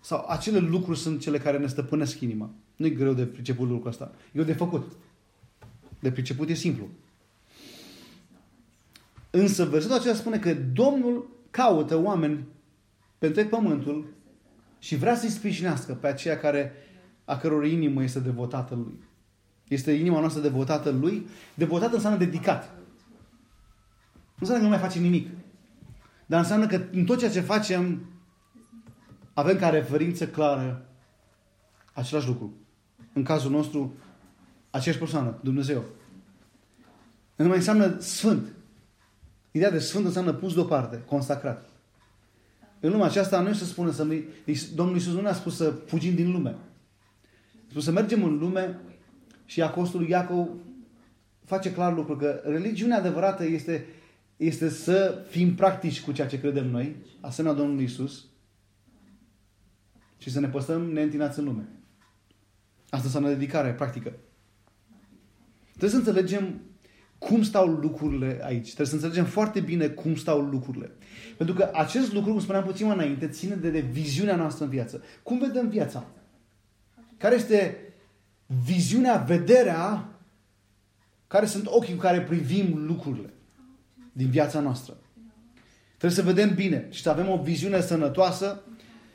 sau 0.00 0.24
acele 0.28 0.58
lucruri 0.58 0.98
sunt 0.98 1.20
cele 1.20 1.38
care 1.38 1.58
ne 1.58 1.66
stăpânesc 1.66 2.20
inima. 2.20 2.50
Nu 2.76 2.86
e 2.86 2.90
greu 2.90 3.12
de 3.12 3.26
priceput 3.26 3.68
lucrul 3.68 3.90
ăsta. 3.90 4.12
E 4.32 4.42
de 4.42 4.52
făcut. 4.52 4.92
De 6.00 6.10
priceput 6.10 6.48
e 6.48 6.54
simplu. 6.54 6.88
Însă 9.30 9.64
versetul 9.64 9.96
acela 9.96 10.14
spune 10.14 10.38
că 10.38 10.54
Domnul 10.54 11.30
caută 11.50 11.96
oameni 11.96 12.46
pe 13.18 13.26
întreg 13.26 13.48
pământul 13.48 14.06
și 14.78 14.96
vrea 14.96 15.16
să-i 15.16 15.28
sprijinească 15.28 15.94
pe 15.94 16.06
aceia 16.06 16.38
care, 16.38 16.72
a 17.24 17.36
căror 17.36 17.66
inimă 17.66 18.02
este 18.02 18.20
devotată 18.20 18.74
lui. 18.74 18.98
Este 19.68 19.92
inima 19.92 20.20
noastră 20.20 20.42
devotată 20.42 20.90
lui. 20.90 21.26
Devotată 21.54 21.94
înseamnă 21.94 22.18
dedicat. 22.18 22.74
Nu 24.34 24.40
înseamnă 24.40 24.64
că 24.64 24.70
nu 24.70 24.76
mai 24.76 24.88
facem 24.88 25.02
nimic. 25.02 25.28
Dar 26.26 26.40
înseamnă 26.40 26.66
că 26.66 26.82
în 26.92 27.04
tot 27.04 27.18
ceea 27.18 27.30
ce 27.30 27.40
facem 27.40 28.06
avem 29.34 29.58
ca 29.58 29.68
referință 29.68 30.28
clară 30.28 30.86
același 31.92 32.26
lucru. 32.26 32.52
În 33.12 33.22
cazul 33.22 33.50
nostru, 33.50 33.94
aceeași 34.70 35.00
persoană, 35.00 35.38
Dumnezeu. 35.42 35.84
Nu 37.36 37.46
mai 37.46 37.56
înseamnă 37.56 37.98
sfânt. 37.98 38.46
Ideea 39.50 39.70
de 39.70 39.78
sfânt 39.78 40.04
înseamnă 40.04 40.32
pus 40.32 40.54
deoparte, 40.54 41.02
consacrat. 41.06 41.68
În 42.80 42.90
lumea 42.90 43.06
aceasta 43.06 43.40
nu 43.40 43.52
se 43.52 43.64
spune 43.64 43.92
să... 43.92 44.06
Domnul 44.74 44.94
Iisus 44.94 45.12
nu 45.12 45.20
ne-a 45.20 45.34
spus 45.34 45.56
să 45.56 45.70
fugim 45.70 46.14
din 46.14 46.32
lume. 46.32 46.50
A 46.50 47.70
spus 47.70 47.84
să 47.84 47.90
mergem 47.90 48.24
în 48.24 48.38
lume 48.38 48.80
și 49.44 49.62
Apostolul 49.62 50.08
Iacov 50.08 50.48
face 51.44 51.72
clar 51.72 51.94
lucru 51.94 52.16
că 52.16 52.40
religiunea 52.44 52.98
adevărată 52.98 53.44
este, 53.44 53.86
este 54.36 54.68
să 54.68 55.24
fim 55.28 55.54
practici 55.54 56.02
cu 56.02 56.12
ceea 56.12 56.26
ce 56.26 56.40
credem 56.40 56.70
noi, 56.70 56.96
asemenea 57.20 57.56
Domnului 57.56 57.84
Isus, 57.84 58.24
și 60.18 60.30
să 60.30 60.40
ne 60.40 60.48
păstrăm 60.48 60.82
neîntinați 60.82 61.38
în 61.38 61.44
lume. 61.44 61.68
Asta 62.88 63.04
înseamnă 63.04 63.28
dedicare, 63.28 63.72
practică. 63.72 64.12
Trebuie 65.68 65.90
să 65.90 65.96
înțelegem 65.96 66.60
cum 67.18 67.42
stau 67.42 67.66
lucrurile 67.66 68.40
aici. 68.42 68.64
Trebuie 68.64 68.86
să 68.86 68.94
înțelegem 68.94 69.24
foarte 69.24 69.60
bine 69.60 69.88
cum 69.88 70.14
stau 70.16 70.40
lucrurile. 70.40 70.90
Pentru 71.36 71.54
că 71.54 71.70
acest 71.72 72.12
lucru, 72.12 72.30
cum 72.30 72.40
spuneam 72.40 72.64
puțin 72.64 72.86
mai 72.86 72.94
înainte, 72.94 73.28
ține 73.28 73.54
de, 73.54 73.70
de 73.70 73.80
viziunea 73.80 74.36
noastră 74.36 74.64
în 74.64 74.70
viață. 74.70 75.02
Cum 75.22 75.38
vedem 75.38 75.68
viața? 75.68 76.06
Care 77.16 77.34
este 77.34 77.78
viziunea, 78.46 79.16
vederea, 79.16 80.08
care 81.26 81.46
sunt 81.46 81.66
ochii 81.66 81.94
cu 81.94 82.00
care 82.00 82.22
privim 82.22 82.86
lucrurile 82.86 83.32
din 84.12 84.30
viața 84.30 84.60
noastră. 84.60 84.96
Trebuie 85.96 86.24
să 86.24 86.32
vedem 86.32 86.54
bine 86.54 86.86
și 86.90 87.02
să 87.02 87.10
avem 87.10 87.28
o 87.28 87.42
viziune 87.42 87.80
sănătoasă, 87.80 88.62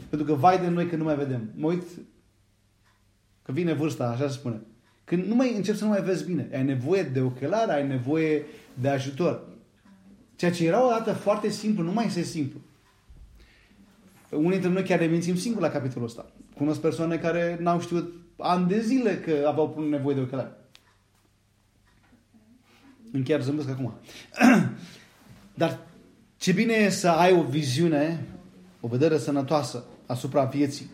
pentru 0.09 0.27
că 0.27 0.33
vai 0.33 0.59
de 0.59 0.67
noi 0.67 0.87
că 0.87 0.95
nu 0.95 1.03
mai 1.03 1.15
vedem. 1.15 1.51
Mă 1.55 1.67
uit 1.67 1.83
că 3.41 3.51
vine 3.51 3.73
vârsta, 3.73 4.09
așa 4.09 4.27
se 4.27 4.33
spune. 4.33 4.61
Când 5.03 5.25
nu 5.25 5.35
mai 5.35 5.55
începi 5.55 5.77
să 5.77 5.83
nu 5.83 5.89
mai 5.89 6.01
vezi 6.01 6.25
bine, 6.25 6.49
ai 6.53 6.63
nevoie 6.63 7.03
de 7.03 7.21
ochelari, 7.21 7.71
ai 7.71 7.87
nevoie 7.87 8.45
de 8.73 8.89
ajutor. 8.89 9.47
Ceea 10.35 10.51
ce 10.51 10.67
era 10.67 10.85
odată 10.85 11.13
foarte 11.13 11.49
simplu, 11.49 11.83
nu 11.83 11.91
mai 11.91 12.05
este 12.05 12.21
simplu. 12.21 12.59
Unii 14.31 14.49
dintre 14.49 14.69
noi 14.69 14.83
chiar 14.83 14.99
ne 14.99 15.05
mințim 15.05 15.35
singuri 15.35 15.63
la 15.63 15.69
capitolul 15.71 16.07
ăsta. 16.07 16.31
Cunosc 16.55 16.79
persoane 16.79 17.17
care 17.17 17.57
n-au 17.61 17.79
știut 17.79 18.13
ani 18.39 18.67
de 18.67 18.81
zile 18.81 19.19
că 19.19 19.45
aveau 19.47 19.85
nevoie 19.89 20.15
de 20.15 20.21
ochelari. 20.21 20.51
Închiar 23.11 23.41
zâmbesc 23.41 23.69
acum. 23.69 23.93
Dar 25.53 25.79
ce 26.37 26.51
bine 26.51 26.73
e 26.73 26.89
să 26.89 27.09
ai 27.09 27.33
o 27.33 27.43
viziune, 27.43 28.25
o 28.79 28.87
vedere 28.87 29.17
sănătoasă 29.17 29.83
asupra 30.05 30.43
vieții. 30.43 30.89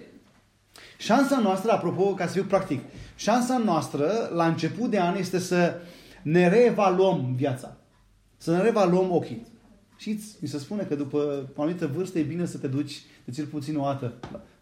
Șansa 0.98 1.40
noastră, 1.40 1.72
apropo, 1.72 2.14
ca 2.14 2.26
să 2.26 2.34
fiu 2.34 2.44
practic, 2.44 2.82
șansa 3.16 3.58
noastră 3.58 4.30
la 4.34 4.48
început 4.48 4.90
de 4.90 5.00
an 5.00 5.18
este 5.18 5.40
să 5.40 5.82
ne 6.22 6.48
reevaluăm 6.48 7.34
viața. 7.36 7.78
Să 8.38 8.52
ne 8.52 8.62
reevaluăm 8.62 9.12
ochii. 9.12 9.48
Știți, 9.98 10.38
mi 10.42 10.48
se 10.48 10.60
spune 10.60 10.84
că 10.84 10.96
după 10.96 11.50
o 11.56 11.62
anumită 11.62 11.88
vârstă 11.88 12.20
e 12.20 12.24
bine 12.24 12.46
să 12.46 12.58
te 12.58 12.68
duci 12.68 13.04
de 13.26 13.32
cel 13.32 13.46
puțin 13.46 13.78
o 13.78 13.84
dată 13.84 14.14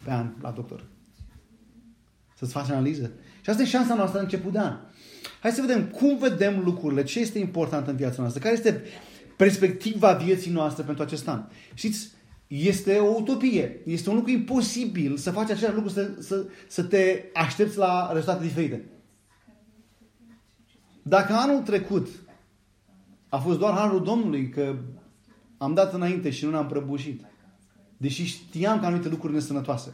pe 0.03 0.11
an 0.11 0.33
la 0.41 0.51
doctor. 0.51 0.83
Să-ți 2.43 2.55
faci 2.55 2.69
analiză. 2.69 3.11
Și 3.41 3.49
asta 3.49 3.61
e 3.61 3.65
șansa 3.65 3.95
noastră 3.95 4.17
la 4.17 4.23
început 4.23 4.51
de 4.51 4.59
an. 4.59 4.77
Hai 5.39 5.51
să 5.51 5.61
vedem 5.61 5.85
cum 5.87 6.17
vedem 6.17 6.61
lucrurile, 6.63 7.03
ce 7.03 7.19
este 7.19 7.39
important 7.39 7.87
în 7.87 7.95
viața 7.95 8.21
noastră, 8.21 8.41
care 8.41 8.53
este 8.53 8.83
perspectiva 9.37 10.13
vieții 10.13 10.51
noastre 10.51 10.83
pentru 10.83 11.03
acest 11.03 11.27
an. 11.27 11.43
Știți, 11.73 12.11
este 12.47 12.97
o 12.97 13.15
utopie. 13.19 13.81
Este 13.85 14.09
un 14.09 14.15
lucru 14.15 14.31
imposibil 14.31 15.17
să 15.17 15.31
faci 15.31 15.49
același 15.49 15.75
lucru, 15.75 15.89
să, 15.89 16.11
să, 16.19 16.45
să 16.67 16.83
te 16.83 17.23
aștepți 17.33 17.77
la 17.77 18.09
rezultate 18.13 18.43
diferite. 18.43 18.85
Dacă 21.01 21.33
anul 21.33 21.61
trecut 21.61 22.07
a 23.29 23.37
fost 23.37 23.59
doar 23.59 23.73
harul 23.73 24.03
Domnului 24.03 24.49
că 24.49 24.75
am 25.57 25.73
dat 25.73 25.93
înainte 25.93 26.29
și 26.29 26.45
nu 26.45 26.51
ne-am 26.51 26.67
prăbușit, 26.67 27.21
deși 27.97 28.23
știam 28.25 28.79
că 28.79 28.85
anumite 28.85 29.09
lucruri 29.09 29.33
nesănătoase, 29.33 29.93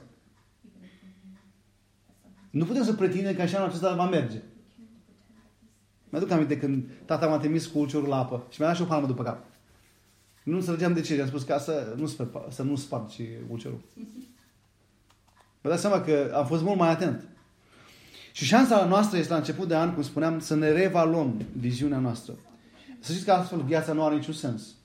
nu 2.50 2.66
putem 2.66 2.84
să 2.84 2.94
pretindem 2.94 3.36
că 3.36 3.42
așa 3.42 3.58
anul 3.58 3.70
acesta 3.70 3.96
va 3.96 4.10
merge. 4.10 4.42
Mi-aduc 6.10 6.32
aminte 6.32 6.58
când 6.58 6.90
tata 7.06 7.28
m-a 7.28 7.38
trimis 7.38 7.66
cu 7.66 7.80
ulciorul 7.80 8.08
la 8.08 8.18
apă 8.18 8.46
și 8.50 8.60
mi-a 8.60 8.70
dat 8.70 8.78
și 8.78 8.84
o 8.84 8.86
palmă 8.86 9.08
după 9.08 9.24
cap. 9.24 9.44
Nu 10.44 10.56
înțelegeam 10.56 10.94
de 10.94 11.02
ce. 11.02 11.16
I-am 11.16 11.28
spus 11.28 11.44
ca 11.44 11.58
să 11.58 11.94
nu, 11.98 12.06
sper, 12.06 12.28
să 12.50 12.64
nu 12.64 12.76
spargi 12.76 13.24
ulcerul. 13.50 13.82
Vă 15.62 15.70
dați 15.70 15.82
seama 15.82 16.02
că 16.02 16.32
am 16.36 16.46
fost 16.46 16.64
mult 16.64 16.78
mai 16.78 16.90
atent. 16.90 17.28
Și 18.32 18.46
șansa 18.46 18.86
noastră 18.86 19.18
este 19.18 19.32
la 19.32 19.38
început 19.38 19.68
de 19.68 19.76
an, 19.76 19.94
cum 19.94 20.04
spuneam, 20.04 20.40
să 20.40 20.56
ne 20.56 20.72
reevaluăm 20.72 21.42
viziunea 21.58 22.00
noastră. 22.00 22.34
Să 23.00 23.12
știți 23.12 23.26
că 23.26 23.32
astfel 23.32 23.62
viața 23.62 23.94
nu 23.94 24.06
are 24.06 24.16
niciun 24.16 24.34
sens. 24.34 24.76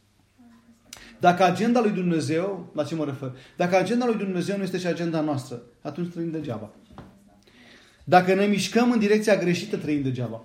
Dacă 1.21 1.45
agenda 1.45 1.81
lui 1.81 1.91
Dumnezeu, 1.91 2.71
la 2.75 2.85
ce 2.85 2.95
mă 2.95 3.05
refer? 3.05 3.37
Dacă 3.57 3.77
agenda 3.77 4.07
lui 4.07 4.17
Dumnezeu 4.17 4.57
nu 4.57 4.63
este 4.63 4.79
și 4.79 4.87
agenda 4.87 5.21
noastră, 5.21 5.63
atunci 5.83 6.13
trăim 6.13 6.31
degeaba. 6.31 6.71
Dacă 8.05 8.35
ne 8.35 8.47
mișcăm 8.47 8.91
în 8.91 8.99
direcția 8.99 9.37
greșită, 9.37 9.77
trăim 9.77 10.03
degeaba. 10.03 10.45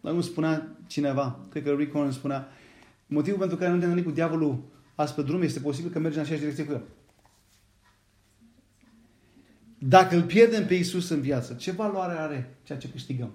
Dar 0.00 0.12
cum 0.12 0.22
spunea 0.22 0.76
cineva, 0.86 1.46
cred 1.50 1.62
că 1.62 1.70
Rick 1.70 1.94
Warren 1.94 2.12
spunea, 2.12 2.48
motivul 3.06 3.38
pentru 3.38 3.56
care 3.56 3.70
nu 3.70 3.78
te 3.78 3.84
întâlni 3.84 4.04
cu 4.04 4.10
diavolul 4.10 4.64
azi 4.94 5.14
pe 5.14 5.22
drum 5.22 5.42
este 5.42 5.60
posibil 5.60 5.90
că 5.90 5.98
mergi 5.98 6.16
în 6.16 6.22
aceeași 6.22 6.42
direcție 6.42 6.64
cu 6.64 6.72
el. 6.72 6.82
Dacă 9.78 10.16
îl 10.16 10.22
pierdem 10.22 10.66
pe 10.66 10.74
Isus 10.74 11.08
în 11.08 11.20
viață, 11.20 11.54
ce 11.54 11.70
valoare 11.70 12.18
are 12.18 12.58
ceea 12.62 12.78
ce 12.78 12.88
câștigăm? 12.88 13.32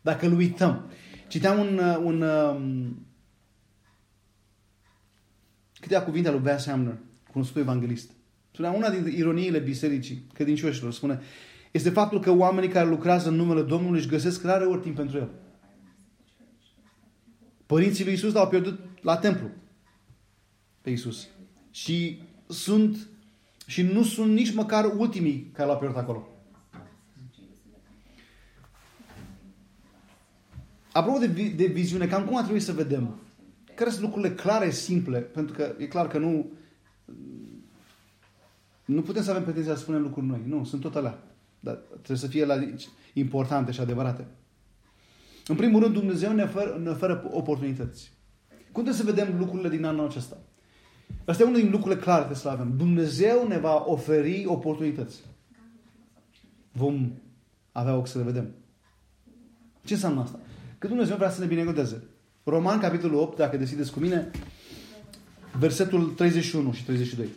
Dacă 0.00 0.26
îl 0.26 0.36
uităm. 0.36 0.90
Citeam 1.28 1.58
un, 1.58 1.78
un, 1.78 2.02
un 2.04 2.22
um, 2.22 3.06
câteva 5.80 6.02
cuvinte 6.02 6.28
al 6.28 6.34
lui 6.34 6.42
Bass 6.42 6.66
Hamner. 6.66 6.96
cunoscutul 7.32 7.62
evanghelist. 7.62 8.10
Spunea 8.58 8.76
una 8.76 8.90
din 8.90 9.14
ironiile 9.16 9.58
bisericii 9.58 10.26
credincioșilor, 10.32 10.92
spune, 10.92 11.20
este 11.70 11.90
faptul 11.90 12.20
că 12.20 12.30
oamenii 12.30 12.68
care 12.68 12.88
lucrează 12.88 13.28
în 13.28 13.34
numele 13.34 13.62
Domnului 13.62 13.98
își 13.98 14.08
găsesc 14.08 14.42
rare 14.42 14.64
ori 14.64 14.80
timp 14.80 14.96
pentru 14.96 15.16
el. 15.16 15.30
Părinții 17.66 18.04
lui 18.04 18.12
Isus 18.12 18.32
l-au 18.32 18.48
pierdut 18.48 18.78
la 19.00 19.16
templu 19.16 19.48
pe 20.80 20.90
Isus. 20.90 21.28
Și 21.70 22.22
sunt 22.48 23.08
și 23.66 23.82
nu 23.82 24.02
sunt 24.02 24.32
nici 24.32 24.54
măcar 24.54 24.84
ultimii 24.96 25.50
care 25.52 25.68
l-au 25.68 25.78
pierdut 25.78 25.98
acolo. 25.98 26.28
Apropo 30.92 31.18
de, 31.18 31.26
de 31.56 31.66
viziune, 31.66 32.06
cam 32.06 32.24
cum 32.24 32.36
ar 32.36 32.42
trebui 32.42 32.60
să 32.60 32.72
vedem? 32.72 33.20
Care 33.74 33.90
sunt 33.90 34.02
lucrurile 34.02 34.34
clare, 34.34 34.70
simple? 34.70 35.18
Pentru 35.18 35.54
că 35.54 35.74
e 35.78 35.86
clar 35.86 36.08
că 36.08 36.18
nu 36.18 36.57
nu 38.94 39.02
putem 39.02 39.22
să 39.22 39.30
avem 39.30 39.42
pretenția 39.42 39.74
să 39.74 39.80
spunem 39.80 40.02
lucruri 40.02 40.26
noi. 40.26 40.42
Nu, 40.46 40.64
sunt 40.64 40.80
tot 40.80 40.94
alea. 40.94 41.18
Dar 41.60 41.74
trebuie 41.74 42.16
să 42.16 42.26
fie 42.26 42.44
la, 42.44 42.54
importante 43.12 43.72
și 43.72 43.80
adevărate. 43.80 44.26
În 45.46 45.56
primul 45.56 45.82
rând, 45.82 45.94
Dumnezeu 45.94 46.32
ne 46.32 46.42
oferă, 46.42 46.80
ne 46.82 46.90
oferă 46.90 47.28
oportunități. 47.32 48.12
Cum 48.48 48.82
trebuie 48.84 48.94
să 48.94 49.02
vedem 49.02 49.38
lucrurile 49.38 49.68
din 49.68 49.84
anul 49.84 50.06
acesta? 50.06 50.36
Asta 51.24 51.42
e 51.42 51.46
unul 51.46 51.60
din 51.60 51.70
lucrurile 51.70 52.00
clare 52.00 52.18
trebuie 52.18 52.38
să 52.38 52.48
le 52.48 52.54
avem. 52.54 52.76
Dumnezeu 52.76 53.46
ne 53.48 53.58
va 53.58 53.84
oferi 53.86 54.44
oportunități. 54.46 55.20
Vom 56.72 57.12
avea 57.72 57.96
ochi 57.96 58.06
să 58.06 58.18
le 58.18 58.24
vedem. 58.24 58.54
Ce 59.84 59.94
înseamnă 59.94 60.20
asta? 60.20 60.38
Că 60.78 60.86
Dumnezeu 60.86 61.16
vrea 61.16 61.30
să 61.30 61.40
ne 61.40 61.46
binecuvânteze. 61.46 62.02
Roman, 62.44 62.78
capitolul 62.78 63.20
8, 63.20 63.36
dacă 63.36 63.56
deschideți 63.56 63.92
cu 63.92 64.00
mine, 64.00 64.30
versetul 65.58 66.04
31 66.04 66.72
și 66.72 66.84
32. 66.84 67.28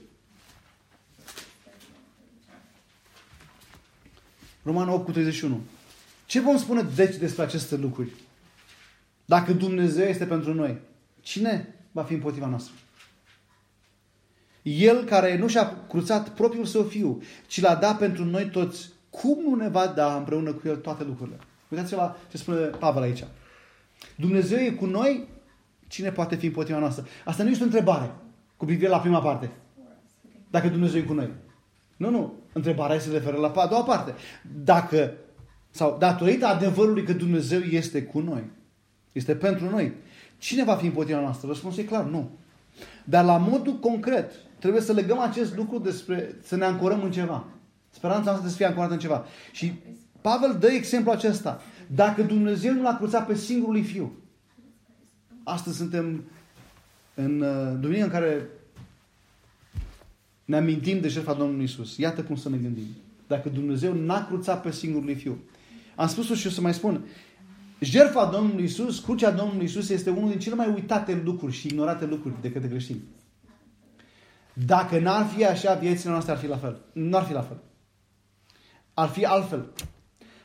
Roman 4.63 4.89
8 4.89 5.05
cu 5.05 5.11
31. 5.11 5.61
Ce 6.25 6.39
vom 6.39 6.57
spune 6.57 6.81
deci 6.95 7.15
despre 7.15 7.43
aceste 7.43 7.75
lucruri? 7.75 8.11
Dacă 9.25 9.53
Dumnezeu 9.53 10.07
este 10.07 10.25
pentru 10.25 10.53
noi, 10.53 10.77
cine 11.21 11.75
va 11.91 12.03
fi 12.03 12.13
împotriva 12.13 12.47
noastră? 12.47 12.73
El 14.61 15.03
care 15.03 15.37
nu 15.37 15.47
și-a 15.47 15.85
cruțat 15.89 16.29
propriul 16.29 16.65
său 16.65 16.83
fiu, 16.83 17.21
ci 17.47 17.61
l-a 17.61 17.75
dat 17.75 17.97
pentru 17.97 18.25
noi 18.25 18.49
toți, 18.49 18.89
cum 19.09 19.43
nu 19.43 19.55
ne 19.55 19.69
va 19.69 19.87
da 19.87 20.15
împreună 20.15 20.53
cu 20.53 20.67
el 20.67 20.75
toate 20.75 21.03
lucrurile? 21.03 21.37
Uitați-vă 21.69 21.95
la 21.95 22.17
ce 22.29 22.37
spune 22.37 22.57
Pavel 22.57 23.01
aici. 23.01 23.23
Dumnezeu 24.15 24.59
e 24.59 24.69
cu 24.69 24.85
noi, 24.85 25.27
cine 25.87 26.11
poate 26.11 26.35
fi 26.35 26.45
împotriva 26.45 26.79
noastră? 26.79 27.05
Asta 27.25 27.43
nu 27.43 27.49
este 27.49 27.63
o 27.63 27.65
întrebare 27.65 28.11
cu 28.57 28.65
privire 28.65 28.89
la 28.89 28.99
prima 28.99 29.21
parte. 29.21 29.51
Dacă 30.49 30.67
Dumnezeu 30.67 30.99
e 31.01 31.03
cu 31.03 31.13
noi. 31.13 31.29
Nu, 31.97 32.09
nu. 32.09 32.33
Întrebarea 32.53 32.99
se 32.99 33.11
referă 33.11 33.37
la 33.37 33.51
a 33.55 33.67
doua 33.67 33.83
parte. 33.83 34.13
Dacă, 34.63 35.13
sau 35.69 35.95
datorită 35.99 36.45
adevărului 36.45 37.03
că 37.03 37.13
Dumnezeu 37.13 37.59
este 37.59 38.03
cu 38.03 38.19
noi, 38.19 38.43
este 39.11 39.35
pentru 39.35 39.69
noi, 39.69 39.93
cine 40.37 40.63
va 40.63 40.75
fi 40.75 40.85
împotriva 40.85 41.19
noastră? 41.19 41.47
Răspunsul 41.47 41.83
e 41.83 41.85
clar, 41.85 42.03
nu. 42.03 42.29
Dar 43.03 43.25
la 43.25 43.37
modul 43.37 43.73
concret, 43.73 44.31
trebuie 44.59 44.81
să 44.81 44.91
legăm 44.91 45.19
acest 45.19 45.55
lucru 45.55 45.79
despre, 45.79 46.35
să 46.43 46.55
ne 46.55 46.65
ancorăm 46.65 47.03
în 47.03 47.11
ceva. 47.11 47.45
Speranța 47.89 48.29
noastră 48.29 48.49
să 48.49 48.55
fie 48.55 48.65
ancorată 48.65 48.93
în 48.93 48.99
ceva. 48.99 49.25
Și 49.51 49.73
Pavel 50.21 50.57
dă 50.59 50.67
exemplu 50.67 51.11
acesta. 51.11 51.61
Dacă 51.87 52.21
Dumnezeu 52.21 52.73
nu 52.73 52.81
l-a 52.81 52.95
cruțat 52.97 53.25
pe 53.25 53.35
singurul 53.35 53.83
fiu, 53.83 54.11
astăzi 55.43 55.77
suntem 55.77 56.23
în 57.13 57.41
uh, 57.41 57.79
duminica 57.79 58.05
în 58.05 58.11
care 58.11 58.47
ne 60.51 60.57
amintim 60.57 60.99
de 60.99 61.07
jertfa 61.07 61.33
Domnului 61.33 61.63
Isus. 61.63 61.97
Iată 61.97 62.23
cum 62.23 62.35
să 62.35 62.49
ne 62.49 62.57
gândim. 62.57 62.87
Dacă 63.27 63.49
Dumnezeu 63.49 63.93
n-a 63.93 64.25
cruțat 64.25 64.61
pe 64.61 64.71
singurul 64.71 65.15
fiu. 65.15 65.37
Am 65.95 66.07
spus-o 66.07 66.33
și 66.33 66.47
o 66.47 66.49
să 66.49 66.61
mai 66.61 66.73
spun. 66.73 67.05
Jertfa 67.79 68.25
Domnului 68.25 68.63
Isus, 68.63 68.99
crucea 68.99 69.31
Domnului 69.31 69.65
Isus 69.65 69.89
este 69.89 70.09
unul 70.09 70.29
din 70.29 70.39
cele 70.39 70.55
mai 70.55 70.71
uitate 70.73 71.21
lucruri 71.23 71.53
și 71.53 71.67
ignorate 71.67 72.05
lucruri 72.05 72.41
de 72.41 72.51
către 72.51 72.67
creștini. 72.67 73.01
Dacă 74.53 74.99
n-ar 74.99 75.25
fi 75.25 75.45
așa, 75.45 75.73
viețile 75.73 76.11
noastre 76.11 76.31
ar 76.31 76.37
fi 76.37 76.47
la 76.47 76.57
fel. 76.57 76.81
Nu 76.93 77.17
ar 77.17 77.23
fi 77.23 77.33
la 77.33 77.41
fel. 77.41 77.57
Ar 78.93 79.07
fi 79.07 79.25
altfel. 79.25 79.65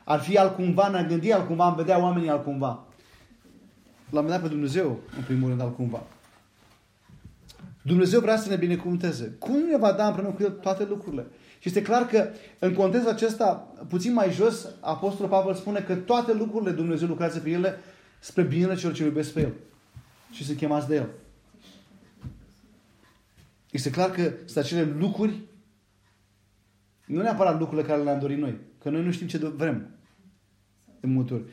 Ar 0.03 0.19
fi 0.19 0.37
altcumva, 0.37 0.87
ne-ar 0.87 1.05
gândi 1.05 1.31
altcumva, 1.31 1.65
am 1.65 1.75
vedea 1.75 2.01
oamenii 2.01 2.29
altcumva. 2.29 2.85
L-am 4.09 4.23
vedea 4.23 4.39
pe 4.39 4.47
Dumnezeu, 4.47 4.99
în 5.17 5.23
primul 5.23 5.47
rând, 5.47 5.61
altcumva. 5.61 6.03
Dumnezeu 7.87 8.19
vrea 8.19 8.37
să 8.37 8.49
ne 8.49 8.55
binecuvânteze. 8.55 9.35
Cum 9.39 9.57
ne 9.57 9.77
va 9.77 9.91
da 9.91 10.07
împreună 10.07 10.33
cu 10.33 10.43
El 10.43 10.49
toate 10.49 10.85
lucrurile? 10.85 11.27
Și 11.59 11.67
este 11.67 11.81
clar 11.81 12.05
că 12.05 12.29
în 12.59 12.73
contextul 12.73 13.11
acesta, 13.11 13.73
puțin 13.87 14.13
mai 14.13 14.31
jos, 14.31 14.67
Apostolul 14.79 15.31
Pavel 15.31 15.53
spune 15.53 15.79
că 15.79 15.95
toate 15.95 16.33
lucrurile 16.33 16.71
Dumnezeu 16.71 17.07
lucrează 17.07 17.39
pe 17.39 17.49
ele 17.49 17.77
spre 18.19 18.43
binele 18.43 18.75
celor 18.75 18.95
ce 18.95 19.03
iubesc 19.03 19.33
pe 19.33 19.39
El. 19.39 19.53
Și 20.31 20.45
se 20.45 20.55
chemați 20.55 20.87
de 20.87 20.95
El. 20.95 21.09
Este 23.71 23.89
clar 23.89 24.11
că 24.11 24.31
sunt 24.45 24.63
acele 24.63 24.95
lucruri, 24.97 25.41
nu 27.05 27.21
neapărat 27.21 27.59
lucrurile 27.59 27.87
care 27.87 28.03
le-am 28.03 28.19
dorit 28.19 28.37
noi, 28.37 28.57
că 28.81 28.89
noi 28.89 29.03
nu 29.03 29.11
știm 29.11 29.27
ce 29.27 29.37
vrem 29.37 29.89
de 30.99 31.07
multe 31.07 31.33
ori. 31.33 31.43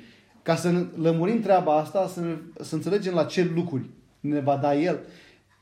Ca 0.42 0.56
să 0.56 0.86
lămurim 0.96 1.40
treaba 1.40 1.78
asta, 1.78 2.06
să, 2.06 2.20
ne, 2.20 2.36
să 2.60 2.74
înțelegem 2.74 3.14
la 3.14 3.24
ce 3.24 3.50
lucruri 3.54 3.90
ne 4.20 4.40
va 4.40 4.56
da 4.56 4.76
El. 4.76 5.00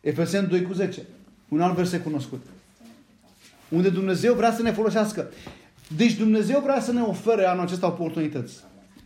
Efeseni 0.02 0.48
2 0.48 0.62
cu 0.62 0.72
10. 0.72 1.02
Un 1.48 1.60
alt 1.60 1.74
verset 1.74 2.02
cunoscut. 2.02 2.46
Unde 3.68 3.88
Dumnezeu 3.88 4.34
vrea 4.34 4.52
să 4.52 4.62
ne 4.62 4.72
folosească. 4.72 5.30
Deci 5.96 6.14
Dumnezeu 6.14 6.60
vrea 6.60 6.80
să 6.80 6.92
ne 6.92 7.00
ofere 7.00 7.44
anul 7.44 7.64
acesta 7.64 7.86
oportunități. 7.86 8.54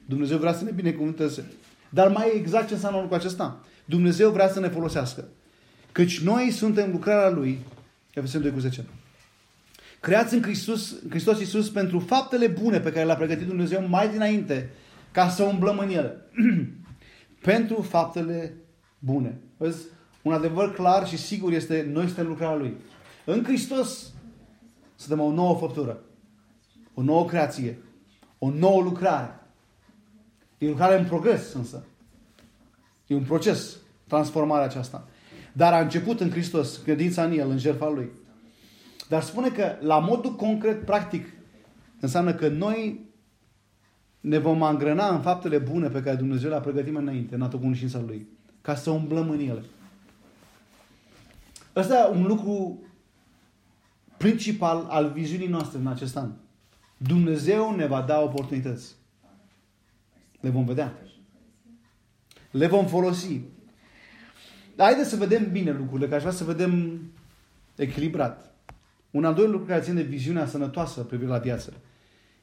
Dumnezeu 0.04 0.38
vrea 0.38 0.52
să 0.52 0.64
ne 0.64 0.70
binecuvânteze. 0.70 1.44
Dar 1.88 2.08
mai 2.08 2.32
exact 2.34 2.68
ce 2.68 2.74
înseamnă 2.74 3.00
lucrul 3.00 3.18
acesta? 3.18 3.60
Dumnezeu 3.84 4.30
vrea 4.30 4.48
să 4.48 4.60
ne 4.60 4.68
folosească. 4.68 5.24
Căci 5.92 6.20
noi 6.20 6.50
suntem 6.50 6.90
lucrarea 6.90 7.30
Lui. 7.30 7.58
Efeseni 8.14 8.42
2 8.42 8.52
cu 8.52 8.58
10. 8.58 8.84
Creați 10.00 10.34
în 10.34 10.42
Hristos, 10.42 10.90
în 11.02 11.10
Hristos 11.10 11.38
Iisus 11.38 11.70
pentru 11.70 11.98
faptele 11.98 12.46
bune 12.46 12.80
pe 12.80 12.92
care 12.92 13.04
le-a 13.04 13.16
pregătit 13.16 13.46
Dumnezeu 13.46 13.86
mai 13.88 14.08
dinainte 14.08 14.70
ca 15.12 15.28
să 15.28 15.42
umblăm 15.42 15.78
în 15.78 15.88
ele. 15.88 16.16
pentru 17.50 17.82
faptele 17.82 18.54
bune. 18.98 19.38
Vezi? 19.56 19.84
Un 20.26 20.32
adevăr 20.32 20.72
clar 20.72 21.06
și 21.06 21.16
sigur 21.16 21.52
este 21.52 21.88
noi 21.92 22.06
suntem 22.06 22.26
lucrarea 22.26 22.56
Lui. 22.56 22.76
În 23.24 23.44
Hristos 23.44 24.12
suntem 24.96 25.24
o 25.24 25.32
nouă 25.32 25.54
făptură. 25.54 26.00
O 26.94 27.02
nouă 27.02 27.24
creație. 27.24 27.78
O 28.38 28.50
nouă 28.50 28.82
lucrare. 28.82 29.40
E 30.58 30.68
lucrare 30.68 30.98
în 30.98 31.06
progres 31.06 31.52
însă. 31.52 31.84
E 33.06 33.14
un 33.14 33.22
proces, 33.22 33.76
transformarea 34.06 34.64
aceasta. 34.64 35.08
Dar 35.52 35.72
a 35.72 35.80
început 35.80 36.20
în 36.20 36.30
Hristos, 36.30 36.76
credința 36.76 37.24
în 37.24 37.38
El, 37.38 37.50
în 37.50 37.58
jertfa 37.58 37.88
Lui. 37.88 38.10
Dar 39.08 39.22
spune 39.22 39.48
că 39.48 39.76
la 39.80 39.98
modul 39.98 40.34
concret, 40.34 40.84
practic, 40.84 41.26
înseamnă 42.00 42.34
că 42.34 42.48
noi 42.48 43.00
ne 44.20 44.38
vom 44.38 44.62
angrena 44.62 45.08
în 45.08 45.20
faptele 45.20 45.58
bune 45.58 45.88
pe 45.88 46.02
care 46.02 46.16
Dumnezeu 46.16 46.50
le-a 46.50 46.60
pregătit 46.60 46.92
mai 46.92 47.02
înainte, 47.02 47.34
în 47.34 47.42
atât 47.42 47.60
Lui. 48.06 48.28
Ca 48.60 48.74
să 48.74 48.90
umblăm 48.90 49.30
în 49.30 49.38
ele. 49.38 49.62
Ăsta 51.76 51.94
e 51.94 52.16
un 52.16 52.26
lucru 52.26 52.82
principal 54.16 54.86
al 54.88 55.10
viziunii 55.10 55.48
noastre 55.48 55.78
în 55.78 55.86
acest 55.86 56.16
an. 56.16 56.32
Dumnezeu 56.96 57.76
ne 57.76 57.86
va 57.86 58.02
da 58.02 58.20
oportunități. 58.20 58.94
Le 60.40 60.50
vom 60.50 60.64
vedea. 60.64 60.98
Le 62.50 62.66
vom 62.66 62.86
folosi. 62.86 63.40
Dar 64.76 64.86
haideți 64.86 65.10
să 65.10 65.16
vedem 65.16 65.50
bine 65.50 65.72
lucrurile, 65.72 66.08
că 66.08 66.14
aș 66.14 66.20
vrea 66.20 66.32
să 66.32 66.44
vedem 66.44 67.00
echilibrat. 67.76 68.54
Un 69.10 69.24
al 69.24 69.34
doilea 69.34 69.52
lucru 69.52 69.66
care 69.66 69.82
ține 69.82 70.02
de 70.02 70.08
viziunea 70.08 70.46
sănătoasă 70.46 71.02
privire 71.02 71.28
la 71.28 71.38
viață 71.38 71.72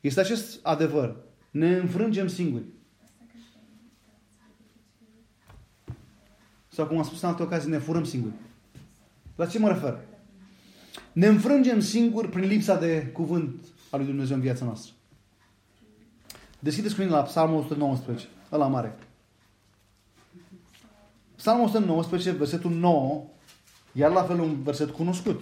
este 0.02 0.20
acest 0.20 0.66
adevăr. 0.66 1.16
Ne 1.52 1.78
înfrângem 1.78 2.28
singuri. 2.28 2.64
Sau 6.68 6.88
cum 6.88 6.98
am 6.98 7.04
spus 7.04 7.22
în 7.22 7.30
alte 7.30 7.44
ocazii, 7.44 7.70
ne 7.70 7.78
furăm 7.78 8.04
singuri. 8.04 8.34
La 9.36 9.46
ce 9.46 9.60
mă 9.60 9.68
refer? 9.68 10.00
Ne 11.12 11.28
înfrângem 11.28 11.80
singuri 11.80 12.30
prin 12.30 12.48
lipsa 12.48 12.76
de 12.76 13.06
cuvânt 13.06 13.66
al 13.90 14.00
lui 14.00 14.08
Dumnezeu 14.08 14.36
în 14.36 14.42
viața 14.42 14.66
noastră. 14.66 14.94
Deschideți 16.60 16.96
cu 16.96 17.02
mine 17.02 17.14
la 17.14 17.22
Psalmul 17.22 17.60
119, 17.60 18.28
ăla 18.52 18.68
mare. 18.68 18.98
Psalmul 21.36 21.66
119, 21.66 22.32
versetul 22.32 22.72
9, 22.72 23.24
iar 23.92 24.12
la 24.12 24.24
fel 24.24 24.40
un 24.40 24.64
verset 24.64 24.90
cunoscut. 24.90 25.42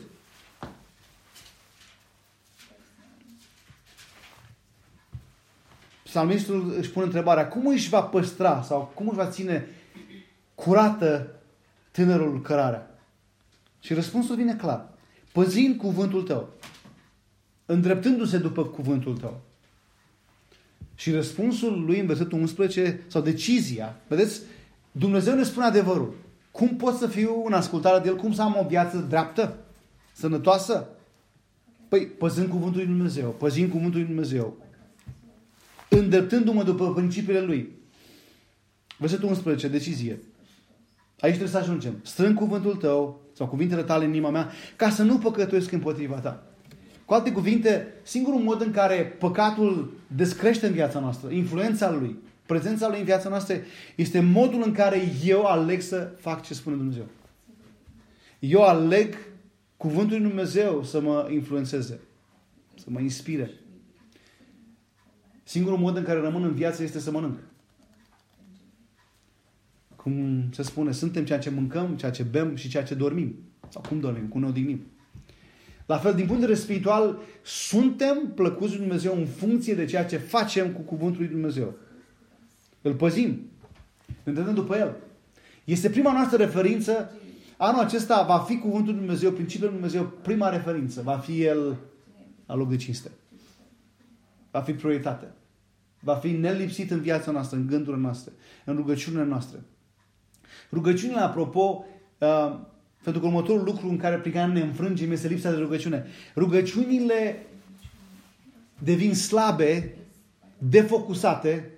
Psalmistul 6.03 6.73
își 6.77 6.89
pune 6.89 7.05
întrebarea, 7.05 7.47
cum 7.47 7.67
își 7.67 7.89
va 7.89 8.01
păstra 8.01 8.61
sau 8.61 8.91
cum 8.95 9.07
își 9.07 9.17
va 9.17 9.29
ține 9.29 9.67
curată 10.55 11.35
tânărul 11.91 12.41
cărarea? 12.41 12.90
Și 13.81 13.93
răspunsul 13.93 14.35
vine 14.35 14.55
clar. 14.55 14.89
păzind 15.31 15.77
cuvântul 15.77 16.23
tău, 16.23 16.49
îndreptându-se 17.65 18.37
după 18.37 18.65
cuvântul 18.65 19.17
tău. 19.17 19.41
Și 20.95 21.11
răspunsul 21.11 21.85
lui 21.85 21.99
în 21.99 22.05
versetul 22.05 22.39
11, 22.39 23.01
sau 23.07 23.21
decizia, 23.21 23.95
vedeți, 24.07 24.41
Dumnezeu 24.91 25.35
ne 25.35 25.43
spune 25.43 25.65
adevărul. 25.65 26.15
Cum 26.51 26.75
pot 26.75 26.95
să 26.95 27.07
fiu 27.07 27.43
în 27.45 27.53
ascultare 27.53 28.03
de 28.03 28.07
El? 28.07 28.15
Cum 28.15 28.33
să 28.33 28.41
am 28.41 28.57
o 28.59 28.67
viață 28.67 28.97
dreaptă? 28.97 29.57
Sănătoasă? 30.13 30.87
Păi, 31.87 32.05
păzând 32.05 32.49
cuvântul 32.49 32.77
lui 32.79 32.89
Dumnezeu, 32.89 33.29
păzind 33.29 33.69
cuvântul 33.69 33.99
lui 33.99 34.07
Dumnezeu, 34.07 34.57
îndreptându-mă 35.89 36.63
după 36.63 36.93
principiile 36.93 37.41
Lui. 37.41 37.69
Versetul 38.97 39.27
11, 39.27 39.67
decizie. 39.67 40.19
Aici 41.21 41.35
trebuie 41.35 41.53
să 41.53 41.57
ajungem. 41.57 41.93
Strâng 42.03 42.37
cuvântul 42.37 42.75
tău 42.75 43.21
sau 43.33 43.47
cuvintele 43.47 43.83
tale 43.83 44.03
în 44.03 44.09
inima 44.09 44.29
mea 44.29 44.51
ca 44.75 44.89
să 44.89 45.03
nu 45.03 45.17
păcătuiesc 45.17 45.71
împotriva 45.71 46.15
ta. 46.15 46.43
Cu 47.05 47.13
alte 47.13 47.31
cuvinte, 47.31 47.87
singurul 48.03 48.39
mod 48.39 48.61
în 48.61 48.71
care 48.71 49.15
păcatul 49.19 49.93
descrește 50.15 50.67
în 50.67 50.73
viața 50.73 50.99
noastră, 50.99 51.29
influența 51.29 51.91
lui, 51.91 52.19
prezența 52.45 52.89
lui 52.89 52.99
în 52.99 53.05
viața 53.05 53.29
noastră, 53.29 53.55
este 53.95 54.19
modul 54.19 54.61
în 54.65 54.71
care 54.71 55.01
eu 55.23 55.45
aleg 55.45 55.81
să 55.81 56.11
fac 56.17 56.41
ce 56.43 56.53
spune 56.53 56.75
Dumnezeu. 56.75 57.05
Eu 58.39 58.63
aleg 58.63 59.15
cuvântul 59.77 60.17
lui 60.17 60.27
Dumnezeu 60.27 60.83
să 60.83 61.01
mă 61.01 61.27
influențeze, 61.31 61.99
să 62.75 62.85
mă 62.87 62.99
inspire. 62.99 63.51
Singurul 65.43 65.77
mod 65.77 65.97
în 65.97 66.03
care 66.03 66.19
rămân 66.19 66.43
în 66.43 66.53
viață 66.53 66.83
este 66.83 66.99
să 66.99 67.11
mănânc. 67.11 67.37
Cum 70.03 70.43
se 70.51 70.63
spune, 70.63 70.91
suntem 70.91 71.25
ceea 71.25 71.39
ce 71.39 71.49
mâncăm, 71.49 71.95
ceea 71.95 72.11
ce 72.11 72.23
bem 72.23 72.55
și 72.55 72.69
ceea 72.69 72.83
ce 72.83 72.93
dormim. 72.93 73.35
Sau 73.69 73.83
cum 73.87 73.99
dormim, 73.99 74.27
cum 74.27 74.41
ne 74.41 74.47
odihnim. 74.47 74.81
La 75.85 75.97
fel, 75.97 76.13
din 76.13 76.25
punct 76.25 76.39
de 76.39 76.45
vedere 76.45 76.65
spiritual, 76.65 77.19
suntem 77.43 78.31
plăcuți 78.35 78.71
lui 78.71 78.79
Dumnezeu 78.79 79.17
în 79.17 79.25
funcție 79.25 79.73
de 79.73 79.85
ceea 79.85 80.05
ce 80.05 80.17
facem 80.17 80.71
cu 80.71 80.81
cuvântul 80.81 81.21
lui 81.21 81.29
Dumnezeu. 81.29 81.73
Îl 82.81 82.93
păzim. 82.93 83.41
Ne 84.23 84.31
dăm 84.31 84.53
după 84.53 84.75
El. 84.75 84.95
Este 85.63 85.89
prima 85.89 86.13
noastră 86.13 86.37
referință. 86.37 87.11
Anul 87.57 87.81
acesta 87.81 88.23
va 88.23 88.37
fi 88.37 88.57
cuvântul 88.57 88.93
lui 88.93 89.01
Dumnezeu, 89.01 89.31
principiul 89.31 89.69
lui 89.69 89.79
Dumnezeu, 89.79 90.13
prima 90.21 90.49
referință. 90.49 91.01
Va 91.01 91.17
fi 91.17 91.43
El 91.43 91.77
la 92.45 92.55
loc 92.55 92.69
de 92.69 92.75
cinste. 92.75 93.11
Va 94.51 94.61
fi 94.61 94.73
prioritate. 94.73 95.31
Va 95.99 96.15
fi 96.15 96.31
nelipsit 96.31 96.91
în 96.91 96.99
viața 96.99 97.31
noastră, 97.31 97.57
în 97.57 97.67
gândurile 97.67 98.01
noastre, 98.01 98.31
în 98.65 98.75
rugăciunile 98.75 99.25
noastre. 99.25 99.59
Rugăciunile, 100.71 101.19
apropo, 101.19 101.85
uh, 102.17 102.59
pentru 103.03 103.21
că 103.21 103.27
următorul 103.27 103.63
lucru 103.63 103.89
în 103.89 103.97
care, 103.97 104.15
prin 104.15 104.31
care 104.31 104.51
ne 104.51 104.61
înfrângem 104.61 105.11
este 105.11 105.27
lipsa 105.27 105.51
de 105.51 105.57
rugăciune. 105.57 106.05
Rugăciunile 106.35 107.45
devin 108.79 109.15
slabe, 109.15 109.95
defocusate, 110.57 111.69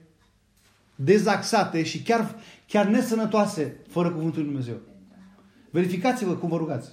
dezaxate 0.96 1.84
și 1.84 2.02
chiar, 2.02 2.36
chiar 2.68 2.88
nesănătoase 2.88 3.76
fără 3.88 4.10
cuvântul 4.10 4.42
lui 4.42 4.52
Dumnezeu. 4.52 4.78
Verificați-vă 5.70 6.34
cum 6.34 6.50
vă 6.50 6.58
rugați. 6.58 6.92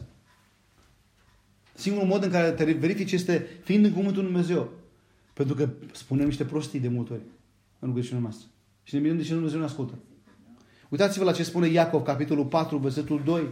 Singurul 1.75 2.09
mod 2.09 2.23
în 2.23 2.31
care 2.31 2.51
te 2.51 2.65
verifici 2.65 3.13
este 3.13 3.47
fiind 3.65 3.85
în 3.85 3.93
cuvântul 3.93 4.23
lui 4.23 4.33
Dumnezeu. 4.33 4.71
Pentru 5.33 5.55
că 5.55 5.69
spunem 5.93 6.27
niște 6.27 6.45
prostii 6.45 6.81
de 6.81 6.89
multe 6.89 7.13
ori 7.13 7.23
în 7.79 7.89
rugăciunea 7.89 8.23
noastră. 8.23 8.47
Și 8.83 8.95
ne 8.95 9.01
mirăm 9.01 9.17
de 9.17 9.23
ce 9.23 9.33
Dumnezeu 9.33 9.59
ne 9.59 9.65
ascultă. 9.65 9.99
Uitați-vă 10.91 11.25
la 11.25 11.33
ce 11.33 11.43
spune 11.43 11.69
Iacov, 11.69 12.03
capitolul 12.03 12.45
4, 12.45 12.79
versetul 12.79 13.23
2. 13.25 13.47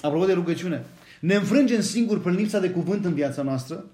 Apropo 0.00 0.24
de 0.24 0.32
rugăciune. 0.32 0.84
Ne 1.20 1.34
înfrângem 1.34 1.80
singuri 1.80 2.20
prin 2.20 2.34
lipsa 2.34 2.58
de 2.58 2.70
cuvânt 2.70 3.04
în 3.04 3.14
viața 3.14 3.42
noastră 3.42 3.84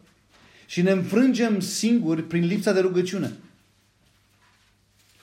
și 0.67 0.83
ne 0.83 0.91
înfrângem 0.91 1.61
singuri 1.61 2.23
prin 2.23 2.47
lipsa 2.47 2.73
de 2.73 2.81
rugăciune. 2.81 3.33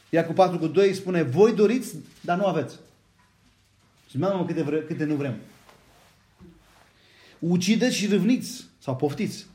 Iacov 0.09 0.35
4 0.35 0.57
cu 0.57 0.67
2 0.67 0.93
spune, 0.93 1.21
voi 1.21 1.53
doriți, 1.53 1.95
dar 2.21 2.37
nu 2.37 2.45
aveți. 2.45 2.75
Și 4.09 4.17
mai 4.17 4.43
câte, 4.47 4.63
vre, 4.63 4.81
câte 4.81 5.03
nu 5.03 5.15
vrem. 5.15 5.35
Ucideți 7.39 7.95
și 7.95 8.07
râvniți 8.07 8.65
sau 8.79 8.95
poftiți, 8.95 9.45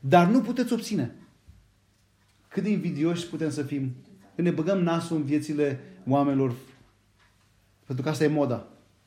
dar 0.00 0.26
nu 0.26 0.40
puteți 0.40 0.72
obține. 0.72 1.14
Cât 2.48 2.62
de 2.62 2.70
invidioși 2.70 3.26
putem 3.26 3.50
să 3.50 3.62
fim 3.62 3.94
când 4.02 4.11
ne 4.34 4.50
băgăm 4.50 4.82
nasul 4.82 5.16
în 5.16 5.24
viețile 5.24 5.80
oamenilor. 6.08 6.54
Pentru 7.86 8.04
că 8.04 8.10
asta 8.10 8.24
e 8.24 8.28
moda. 8.28 8.66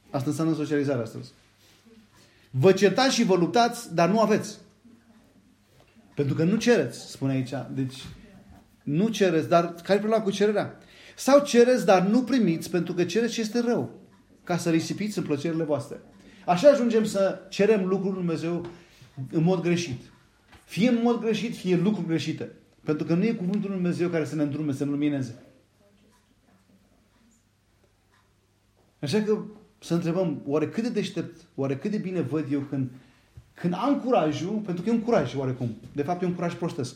Asta 0.10 0.30
înseamnă 0.30 0.56
socializarea 0.56 1.04
astăzi. 1.04 1.32
Vă 2.50 2.72
certați 2.72 3.16
și 3.16 3.24
vă 3.24 3.36
luptați, 3.36 3.96
dar 3.96 4.10
nu 4.10 4.20
aveți. 4.20 4.58
Pentru 6.16 6.36
că 6.36 6.44
nu 6.44 6.56
cereți, 6.56 7.10
spune 7.12 7.32
aici. 7.32 7.54
Deci, 7.74 8.04
nu 8.84 9.08
cereți, 9.08 9.50
dar 9.50 9.74
care 9.74 9.98
e 9.98 10.02
problema 10.02 10.24
cu 10.24 10.32
cererea? 10.32 10.78
Sau 11.16 11.44
cereți, 11.44 11.86
dar 11.86 12.02
nu 12.02 12.24
primiți, 12.24 12.70
pentru 12.70 12.94
că 12.94 13.06
cereți 13.06 13.34
ce 13.34 13.42
este 13.42 13.60
rău, 13.60 14.00
ca 14.44 14.58
să 14.58 14.70
risipiți 14.70 15.18
în 15.18 15.24
plăcerile 15.24 15.64
voastre. 15.64 16.02
Așa 16.46 16.70
ajungem 16.70 17.06
să 17.06 17.40
cerem 17.50 17.86
lucruri 17.86 18.14
lui 18.14 18.24
Dumnezeu 18.24 18.66
în 19.32 19.44
mod 19.44 19.62
greșit. 19.62 20.02
Fie 20.66 20.90
în 20.90 21.00
mod 21.04 21.20
greșit, 21.20 21.56
fie 21.56 21.76
lucruri 21.76 22.08
greșite. 22.08 22.52
Pentru 22.86 23.06
că 23.06 23.14
nu 23.14 23.24
e 23.24 23.34
cuvântul 23.34 23.70
lui 23.70 23.80
Dumnezeu 23.80 24.10
care 24.10 24.26
să 24.26 24.36
ne 24.36 24.44
îndrume, 24.44 24.72
să 24.72 24.84
ne 24.84 24.90
lumineze. 24.90 25.44
Așa 29.02 29.22
că 29.22 29.44
să 29.80 29.94
întrebăm, 29.94 30.42
oare 30.46 30.70
cât 30.70 30.84
de 30.84 30.90
deștept, 30.90 31.48
oare 31.56 31.78
cât 31.78 31.92
de 31.92 31.98
bine 31.98 32.22
văd 32.22 32.52
eu 32.52 32.60
când, 32.60 32.92
când 33.54 33.74
am 33.74 34.00
curajul, 34.00 34.60
pentru 34.60 34.84
că 34.84 34.90
e 34.90 34.94
un 34.94 35.02
curaj 35.02 35.36
oarecum, 35.36 35.76
de 35.94 36.04
fapt 36.04 36.22
e 36.22 36.26
un 36.26 36.34
curaj 36.34 36.54
prostesc, 36.54 36.96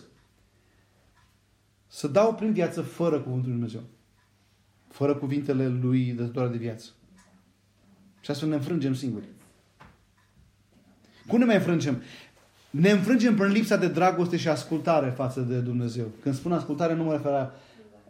să 1.87 2.07
dau 2.07 2.35
prin 2.35 2.53
viață 2.53 2.81
fără 2.81 3.19
cuvântul 3.19 3.49
lui 3.49 3.57
Dumnezeu. 3.57 3.83
Fără 4.87 5.15
cuvintele 5.15 5.67
lui 5.67 6.11
dătătoare 6.11 6.49
de 6.49 6.57
viață. 6.57 6.89
Și 8.19 8.31
astfel 8.31 8.49
ne 8.49 8.55
înfrângem 8.55 8.93
singuri. 8.93 9.25
Cum 11.27 11.39
ne 11.39 11.45
mai 11.45 11.55
înfrângem? 11.55 12.01
Ne 12.69 12.89
înfrângem 12.89 13.35
prin 13.35 13.51
lipsa 13.51 13.75
de 13.75 13.87
dragoste 13.87 14.37
și 14.37 14.47
ascultare 14.47 15.13
față 15.15 15.39
de 15.39 15.57
Dumnezeu. 15.57 16.05
Când 16.21 16.35
spun 16.35 16.51
ascultare, 16.51 16.95
nu 16.95 17.03
mă 17.03 17.11
refer 17.11 17.31
la, 17.31 17.53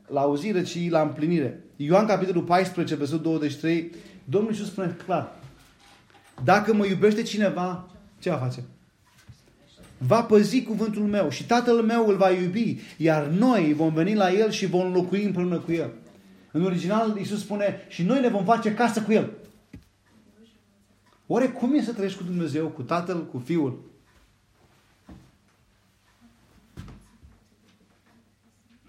la 0.07 0.21
auzire, 0.21 0.63
ci 0.63 0.89
la 0.89 1.01
împlinire. 1.01 1.63
Ioan, 1.75 2.05
capitolul 2.05 2.43
14, 2.43 2.95
versetul 2.95 3.21
23, 3.21 3.91
Domnul 4.23 4.51
Iisus 4.51 4.67
spune 4.67 4.95
clar. 5.05 5.35
Dacă 6.43 6.73
mă 6.73 6.85
iubește 6.85 7.21
cineva, 7.21 7.87
ce 8.19 8.29
va 8.29 8.35
face? 8.35 8.63
Va 9.97 10.23
păzi 10.23 10.63
cuvântul 10.63 11.03
meu 11.03 11.29
și 11.29 11.45
Tatăl 11.45 11.81
meu 11.81 12.07
îl 12.07 12.15
va 12.15 12.29
iubi, 12.29 12.79
iar 12.97 13.25
noi 13.25 13.73
vom 13.73 13.93
veni 13.93 14.15
la 14.15 14.31
El 14.31 14.49
și 14.49 14.65
vom 14.65 14.93
locui 14.93 15.23
împreună 15.23 15.57
cu 15.57 15.71
El. 15.71 15.91
În 16.51 16.63
original, 16.63 17.17
Iisus 17.17 17.39
spune, 17.39 17.85
și 17.87 18.03
noi 18.03 18.21
ne 18.21 18.29
vom 18.29 18.43
face 18.43 18.73
casă 18.73 19.01
cu 19.01 19.11
El. 19.11 19.29
Oare 21.27 21.47
cum 21.47 21.73
e 21.73 21.81
să 21.81 21.93
trăiești 21.93 22.17
cu 22.17 22.23
Dumnezeu, 22.23 22.67
cu 22.67 22.81
Tatăl, 22.81 23.25
cu 23.25 23.37
Fiul? 23.45 23.79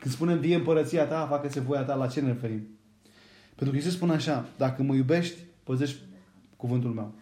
Când 0.00 0.14
spunem 0.14 0.38
vie 0.38 0.54
împărăția 0.54 1.06
ta, 1.06 1.26
facă-se 1.26 1.60
voia 1.60 1.82
ta, 1.82 1.94
la 1.94 2.06
ce 2.06 2.20
ne 2.20 2.26
referim? 2.26 2.68
Pentru 3.48 3.70
că 3.70 3.76
Iisus 3.76 3.92
spune 3.92 4.12
așa, 4.12 4.48
dacă 4.56 4.82
mă 4.82 4.94
iubești, 4.94 5.38
păzești 5.64 6.00
cuvântul 6.56 6.90
meu. 6.90 7.14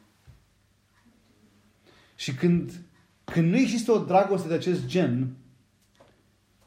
Și 2.14 2.34
când, 2.34 2.80
când 3.24 3.50
nu 3.50 3.56
există 3.56 3.92
o 3.92 4.04
dragoste 4.04 4.48
de 4.48 4.54
acest 4.54 4.86
gen, 4.86 5.36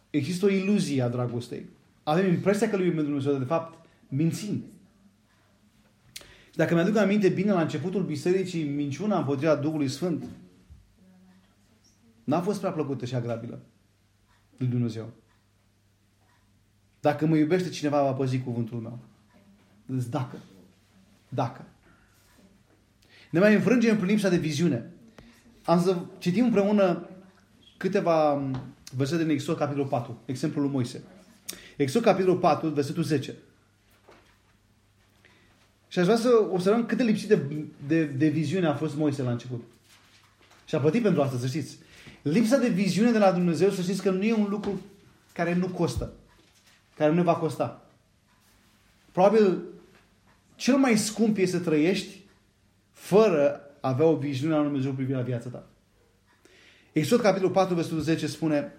există 0.09 0.45
o 0.45 0.49
iluzie 0.49 1.01
a 1.01 1.09
dragostei. 1.09 1.65
Avem 2.03 2.33
impresia 2.33 2.69
că 2.69 2.77
lui 2.77 2.85
iubim 2.85 3.03
Dumnezeu, 3.03 3.31
dar 3.31 3.41
de 3.41 3.47
fapt 3.47 3.87
mințim. 4.07 4.63
Și 6.49 6.57
dacă 6.57 6.73
mi-aduc 6.73 6.95
aminte 6.95 7.29
bine, 7.29 7.51
la 7.51 7.61
începutul 7.61 8.03
bisericii, 8.03 8.63
minciuna 8.63 9.17
împotriva 9.17 9.55
Duhului 9.55 9.87
Sfânt 9.87 10.25
n-a 12.23 12.41
fost 12.41 12.59
prea 12.59 12.71
plăcută 12.71 13.05
și 13.05 13.15
agrabilă 13.15 13.61
lui 14.57 14.67
Dumnezeu. 14.67 15.13
Dacă 17.01 17.25
mă 17.25 17.35
iubește 17.35 17.69
cineva, 17.69 18.03
va 18.03 18.11
păzi 18.11 18.39
cuvântul 18.39 18.79
meu. 18.79 18.99
Deci 19.85 20.05
dacă. 20.05 20.37
Dacă. 21.29 21.65
Ne 23.29 23.39
mai 23.39 23.53
înfrângem 23.53 23.95
prin 23.95 24.07
lipsa 24.07 24.29
de 24.29 24.37
viziune. 24.37 24.91
Am 25.65 25.81
să 25.81 25.97
citim 26.17 26.43
împreună 26.43 27.09
câteva 27.77 28.41
versete 28.95 29.23
din 29.23 29.31
Exod, 29.31 29.57
capitolul 29.57 29.87
4, 29.87 30.19
exemplul 30.25 30.63
lui 30.63 30.73
Moise. 30.73 31.03
Exod, 31.77 32.01
capitolul 32.01 32.37
4, 32.37 32.69
versetul 32.69 33.03
10. 33.03 33.35
Și 35.87 35.99
aș 35.99 36.05
vrea 36.05 36.17
să 36.17 36.29
observăm 36.51 36.85
cât 36.85 36.97
de 36.97 37.03
lipsit 37.03 37.27
de, 37.27 37.65
de, 37.87 38.05
de 38.05 38.27
viziune 38.27 38.67
a 38.67 38.73
fost 38.73 38.95
Moise 38.95 39.21
la 39.21 39.31
început. 39.31 39.63
Și 40.65 40.75
a 40.75 40.79
plătit 40.79 41.01
pentru 41.01 41.21
asta, 41.21 41.37
să 41.37 41.47
știți. 41.47 41.77
Lipsa 42.21 42.57
de 42.57 42.67
viziune 42.67 43.11
de 43.11 43.17
la 43.17 43.31
Dumnezeu, 43.31 43.69
să 43.69 43.81
știți 43.81 44.01
că 44.01 44.11
nu 44.11 44.23
e 44.23 44.33
un 44.33 44.47
lucru 44.49 44.81
care 45.33 45.53
nu 45.53 45.67
costă. 45.67 46.13
Care 46.95 47.13
nu 47.13 47.23
va 47.23 47.35
costa. 47.35 47.85
Probabil 49.11 49.61
cel 50.55 50.77
mai 50.77 50.97
scump 50.97 51.37
este 51.37 51.57
să 51.57 51.63
trăiești 51.63 52.19
fără 52.91 53.61
avea 53.81 54.05
o 54.05 54.15
viziune 54.15 54.53
a 54.53 54.57
lui 54.57 54.65
Dumnezeu 54.65 54.91
privind 54.91 55.17
la 55.17 55.23
viața 55.23 55.49
ta. 55.49 55.67
Exod 56.91 57.21
capitolul 57.21 57.51
4, 57.51 57.75
versetul 57.75 57.99
10 57.99 58.27
spune 58.27 58.73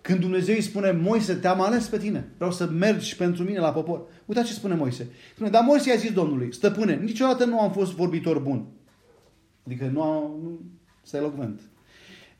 când 0.00 0.20
Dumnezeu 0.20 0.54
îi 0.54 0.60
spune, 0.60 0.90
Moise, 0.90 1.34
te-am 1.34 1.60
ales 1.60 1.86
pe 1.86 1.98
tine. 1.98 2.28
Vreau 2.36 2.52
să 2.52 2.66
mergi 2.66 3.16
pentru 3.16 3.44
mine 3.44 3.58
la 3.58 3.72
popor. 3.72 4.02
Uitați 4.24 4.48
ce 4.48 4.54
spune 4.54 4.74
Moise. 4.74 5.08
Spune, 5.34 5.50
dar 5.50 5.62
Moise 5.62 5.90
i-a 5.90 5.96
zis 5.96 6.12
Domnului, 6.12 6.54
stăpâne, 6.54 6.96
niciodată 6.96 7.44
nu 7.44 7.60
am 7.60 7.72
fost 7.72 7.92
vorbitor 7.92 8.38
bun. 8.38 8.66
Adică 9.66 9.90
nu 9.92 10.02
am, 10.02 10.22
nu, 10.42 10.60
să 11.02 11.16
elocvent. 11.16 11.60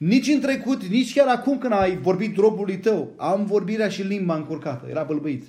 Nici 0.01 0.27
în 0.27 0.41
trecut, 0.41 0.85
nici 0.85 1.15
chiar 1.15 1.29
acum 1.29 1.59
când 1.59 1.73
ai 1.73 1.97
vorbit 1.97 2.37
robului 2.37 2.79
tău, 2.79 3.13
am 3.17 3.45
vorbirea 3.45 3.89
și 3.89 4.03
limba 4.03 4.35
încurcată. 4.35 4.87
Era 4.89 5.03
bălbăit. 5.03 5.45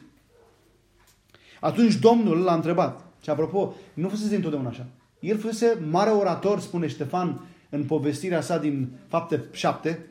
Atunci 1.60 1.96
Domnul 1.96 2.38
l-a 2.38 2.54
întrebat. 2.54 3.06
Și 3.24 3.30
apropo, 3.30 3.74
nu 3.94 4.10
fusese 4.10 4.36
întotdeauna 4.36 4.70
așa. 4.70 4.86
El 5.20 5.38
fusese 5.38 5.80
mare 5.90 6.10
orator, 6.10 6.60
spune 6.60 6.88
Ștefan, 6.88 7.42
în 7.70 7.84
povestirea 7.84 8.42
sa 8.42 8.58
din 8.58 8.90
fapte 9.08 9.44
7, 9.52 10.06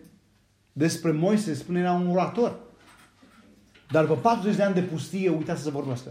despre 0.73 1.11
Moise, 1.11 1.55
spune, 1.55 1.81
era 1.81 1.93
un 1.93 2.11
orator. 2.11 2.59
Dar 3.91 4.05
după 4.05 4.21
40 4.21 4.57
de 4.57 4.63
ani 4.63 4.75
de 4.75 4.83
pustie, 4.83 5.29
uitați 5.29 5.63
să 5.63 5.71
vorbească. 5.71 6.11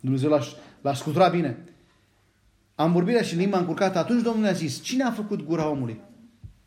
Dumnezeu 0.00 0.30
l-a, 0.30 0.40
l-a 0.80 0.94
scuturat 0.94 1.30
bine. 1.30 1.64
Am 2.74 2.92
vorbirea 2.92 3.22
și 3.22 3.36
limba 3.36 3.58
încurcată. 3.58 3.98
Atunci 3.98 4.22
Domnul 4.22 4.46
a 4.46 4.52
zis, 4.52 4.82
cine 4.82 5.02
a 5.02 5.10
făcut 5.10 5.44
gura 5.44 5.68
omului? 5.68 6.08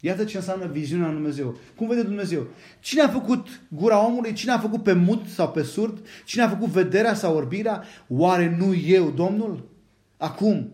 Iată 0.06 0.24
ce 0.24 0.38
înseamnă 0.38 0.68
viziunea 0.68 1.06
lui 1.06 1.16
Dumnezeu. 1.16 1.58
Cum 1.76 1.88
vede 1.88 2.04
Dumnezeu? 2.04 2.48
Cine 2.80 3.02
a 3.02 3.08
făcut 3.08 3.62
gura 3.68 4.06
omului? 4.06 4.34
Cine 4.34 4.52
a 4.52 4.60
făcut 4.60 4.84
pe 4.84 4.94
mut 4.94 5.28
sau 5.28 5.52
pe 5.52 5.64
surd? 5.64 6.06
Cine 6.26 6.44
a 6.44 6.50
făcut 6.50 6.68
vederea 6.68 7.14
sau 7.14 7.36
orbirea? 7.36 7.84
Oare 8.08 8.56
nu 8.58 8.74
eu, 8.76 9.10
Domnul? 9.10 9.70
Acum. 10.18 10.72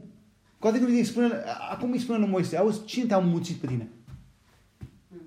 Cu 0.59 0.67
atât 0.67 0.87
îi 0.87 1.03
spune, 1.03 1.29
acum 1.71 1.91
îi 1.91 1.99
spune 1.99 2.17
lui 2.17 2.27
Moise, 2.27 2.57
auzi, 2.57 2.85
cine 2.85 3.05
te-a 3.05 3.17
muțit 3.17 3.55
pe 3.55 3.67
tine? 3.67 3.89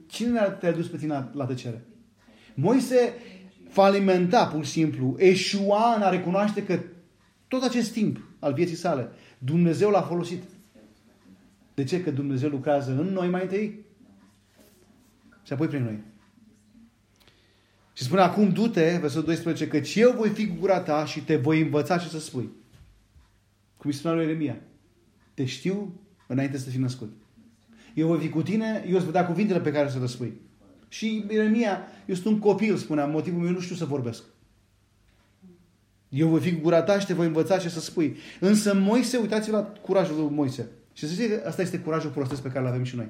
Cine 0.07 0.41
te-a 0.41 0.73
dus 0.73 0.89
pe 0.89 0.97
tine 0.97 1.29
la 1.33 1.45
tăcere? 1.45 1.85
Moise 2.55 3.15
falimenta 3.69 4.47
pur 4.47 4.65
și 4.65 4.71
simplu, 4.71 5.15
eșua 5.19 5.95
în 5.95 6.03
a 6.03 6.09
recunoaște 6.09 6.65
că 6.65 6.81
tot 7.49 7.63
acest 7.63 7.93
timp 7.93 8.21
al 8.39 8.53
vieții 8.53 8.77
sale, 8.77 9.09
Dumnezeu 9.39 9.91
l-a 9.91 10.03
folosit. 10.03 10.43
De 11.75 11.85
ce? 11.85 12.03
Că 12.03 12.11
Dumnezeu 12.11 12.49
lucrează 12.49 12.91
în 12.91 13.13
noi 13.13 13.29
mai 13.29 13.43
întâi 13.43 13.91
și 15.53 15.59
apoi 15.59 15.71
prin 15.71 15.85
noi. 15.85 15.99
Și 17.93 18.03
spune 18.03 18.21
acum 18.21 18.53
du-te, 18.53 18.99
versetul 19.01 19.25
12, 19.25 19.69
căci 19.69 19.95
eu 19.95 20.13
voi 20.17 20.29
fi 20.29 20.47
gura 20.47 20.81
ta 20.81 21.05
și 21.05 21.21
te 21.21 21.37
voi 21.37 21.61
învăța 21.61 21.99
ce 21.99 22.09
să 22.09 22.21
spui. 22.21 22.51
Cum 23.77 23.91
îi 23.91 23.97
spunea 23.97 24.17
lui 24.17 24.25
Eremia. 24.25 24.57
Te 25.35 25.45
știu 25.45 26.01
înainte 26.27 26.59
să 26.59 26.65
te 26.65 26.71
fi 26.71 26.79
născut. 26.79 27.13
Eu 27.95 28.07
voi 28.07 28.19
fi 28.19 28.29
cu 28.29 28.43
tine, 28.43 28.85
eu 28.89 28.97
îți 28.97 29.05
vedea 29.05 29.27
cuvintele 29.27 29.61
pe 29.61 29.73
care 29.73 29.89
să 29.89 29.99
le 29.99 30.07
spui. 30.07 30.41
Și 30.89 31.27
Ieremia, 31.31 31.81
eu 32.07 32.15
sunt 32.15 32.27
un 32.27 32.39
copil, 32.39 32.77
spunea, 32.77 33.07
motivul 33.07 33.43
meu 33.43 33.53
nu 33.53 33.61
știu 33.61 33.75
să 33.75 33.85
vorbesc. 33.85 34.23
Eu 36.09 36.29
voi 36.29 36.41
fi 36.41 36.55
cu 36.55 36.61
gura 36.61 36.83
ta 36.83 36.99
și 36.99 37.07
te 37.07 37.15
voi 37.15 37.27
învăța 37.27 37.59
ce 37.59 37.69
să 37.69 37.81
spui. 37.81 38.17
Însă 38.41 38.75
Moise, 38.75 39.17
uitați-vă 39.17 39.57
la 39.57 39.63
curajul 39.63 40.17
lui 40.17 40.35
Moise. 40.35 40.69
Și 40.93 41.07
să 41.07 41.15
zice 41.15 41.29
că 41.29 41.49
asta 41.49 41.63
este 41.63 41.79
curajul 41.79 42.11
prostesc 42.11 42.43
pe 42.43 42.49
care 42.49 42.61
îl 42.61 42.67
avem 42.67 42.85
și 42.85 42.97
noi. 42.97 43.09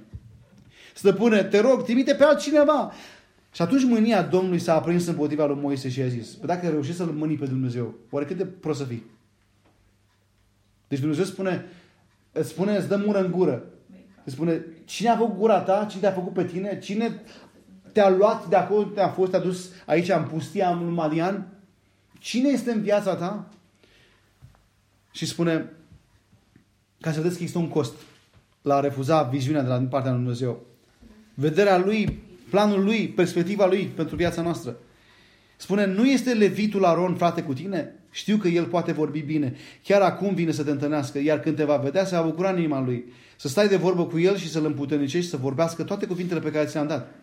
Stăpâne, 0.94 1.42
te 1.42 1.60
rog, 1.60 1.84
trimite 1.84 2.14
pe 2.14 2.24
altcineva. 2.24 2.92
Și 3.52 3.62
atunci 3.62 3.84
mânia 3.84 4.22
Domnului 4.22 4.58
s-a 4.58 4.74
aprins 4.74 5.06
împotriva 5.06 5.46
lui 5.46 5.60
Moise 5.60 5.88
și 5.88 6.00
a 6.00 6.06
zis, 6.06 6.28
păi 6.28 6.46
dacă 6.46 6.68
reușești 6.68 6.96
să-l 6.96 7.06
mâni 7.06 7.36
pe 7.36 7.46
Dumnezeu, 7.46 7.94
oare 8.10 8.26
cât 8.26 8.36
de 8.36 8.44
prost 8.44 8.78
să 8.78 8.84
fii? 8.84 9.06
Deci 10.88 10.98
Dumnezeu 10.98 11.24
spune, 11.24 11.64
îți 12.32 12.48
spune, 12.48 12.76
îți 12.76 12.88
dă 12.88 12.96
mură 12.96 13.24
în 13.24 13.30
gură. 13.30 13.64
Îți 14.24 14.34
spune, 14.34 14.64
cine 14.84 15.08
a 15.08 15.16
făcut 15.16 15.36
gura 15.36 15.60
ta, 15.60 15.86
cine 15.90 16.00
te-a 16.00 16.12
făcut 16.12 16.32
pe 16.32 16.44
tine, 16.44 16.78
cine 16.78 17.22
te-a 17.92 18.08
luat 18.08 18.48
de 18.48 18.56
acolo, 18.56 18.82
te-a 18.82 19.08
fost, 19.08 19.30
te-a 19.30 19.40
dus 19.40 19.70
aici 19.86 20.08
în 20.08 20.24
pustia 20.24 20.70
în 20.70 20.92
Madian, 20.92 21.46
cine 22.18 22.48
este 22.48 22.72
în 22.72 22.82
viața 22.82 23.16
ta? 23.16 23.48
Și 25.10 25.26
spune, 25.26 25.72
ca 27.00 27.10
să 27.10 27.16
vedeți 27.16 27.36
că 27.36 27.42
există 27.42 27.58
un 27.58 27.68
cost 27.68 27.94
la 28.62 28.74
a 28.74 28.80
refuza 28.80 29.22
viziunea 29.22 29.62
de 29.62 29.68
la 29.68 29.78
partea 29.78 30.10
lui 30.10 30.20
Dumnezeu. 30.20 30.60
Vederea 31.34 31.78
lui, 31.78 32.18
planul 32.50 32.84
lui, 32.84 33.08
perspectiva 33.08 33.66
lui 33.66 33.90
pentru 33.94 34.16
viața 34.16 34.42
noastră. 34.42 34.76
Spune, 35.56 35.86
nu 35.86 36.06
este 36.06 36.32
levitul 36.32 36.84
Aron 36.84 37.14
frate 37.14 37.42
cu 37.42 37.52
tine? 37.52 37.94
Știu 38.10 38.36
că 38.36 38.48
el 38.48 38.64
poate 38.64 38.92
vorbi 38.92 39.20
bine. 39.20 39.54
Chiar 39.82 40.00
acum 40.00 40.34
vine 40.34 40.52
să 40.52 40.62
te 40.62 40.70
întâlnească, 40.70 41.18
iar 41.18 41.40
când 41.40 41.56
te 41.56 41.64
va 41.64 41.76
vedea, 41.76 42.04
se 42.04 42.16
va 42.16 42.22
bucura 42.22 42.50
în 42.50 42.58
inima 42.58 42.80
lui. 42.80 43.04
Să 43.36 43.48
stai 43.48 43.68
de 43.68 43.76
vorbă 43.76 44.06
cu 44.06 44.18
el 44.18 44.36
și 44.36 44.50
să-l 44.50 44.64
împuternicești, 44.64 45.30
să 45.30 45.36
vorbească 45.36 45.82
toate 45.82 46.06
cuvintele 46.06 46.40
pe 46.40 46.50
care 46.50 46.66
ți 46.66 46.74
le-am 46.74 46.86
dat. 46.86 47.14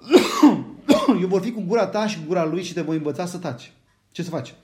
Eu 1.22 1.28
vor 1.28 1.40
fi 1.40 1.52
cu 1.52 1.62
gura 1.66 1.86
ta 1.86 2.06
și 2.06 2.18
cu 2.18 2.24
gura 2.26 2.44
lui 2.44 2.62
și 2.62 2.72
te 2.72 2.80
voi 2.80 2.96
învăța 2.96 3.26
să 3.26 3.38
taci. 3.38 3.72
Ce 4.12 4.22
să 4.22 4.30
faci? 4.30 4.54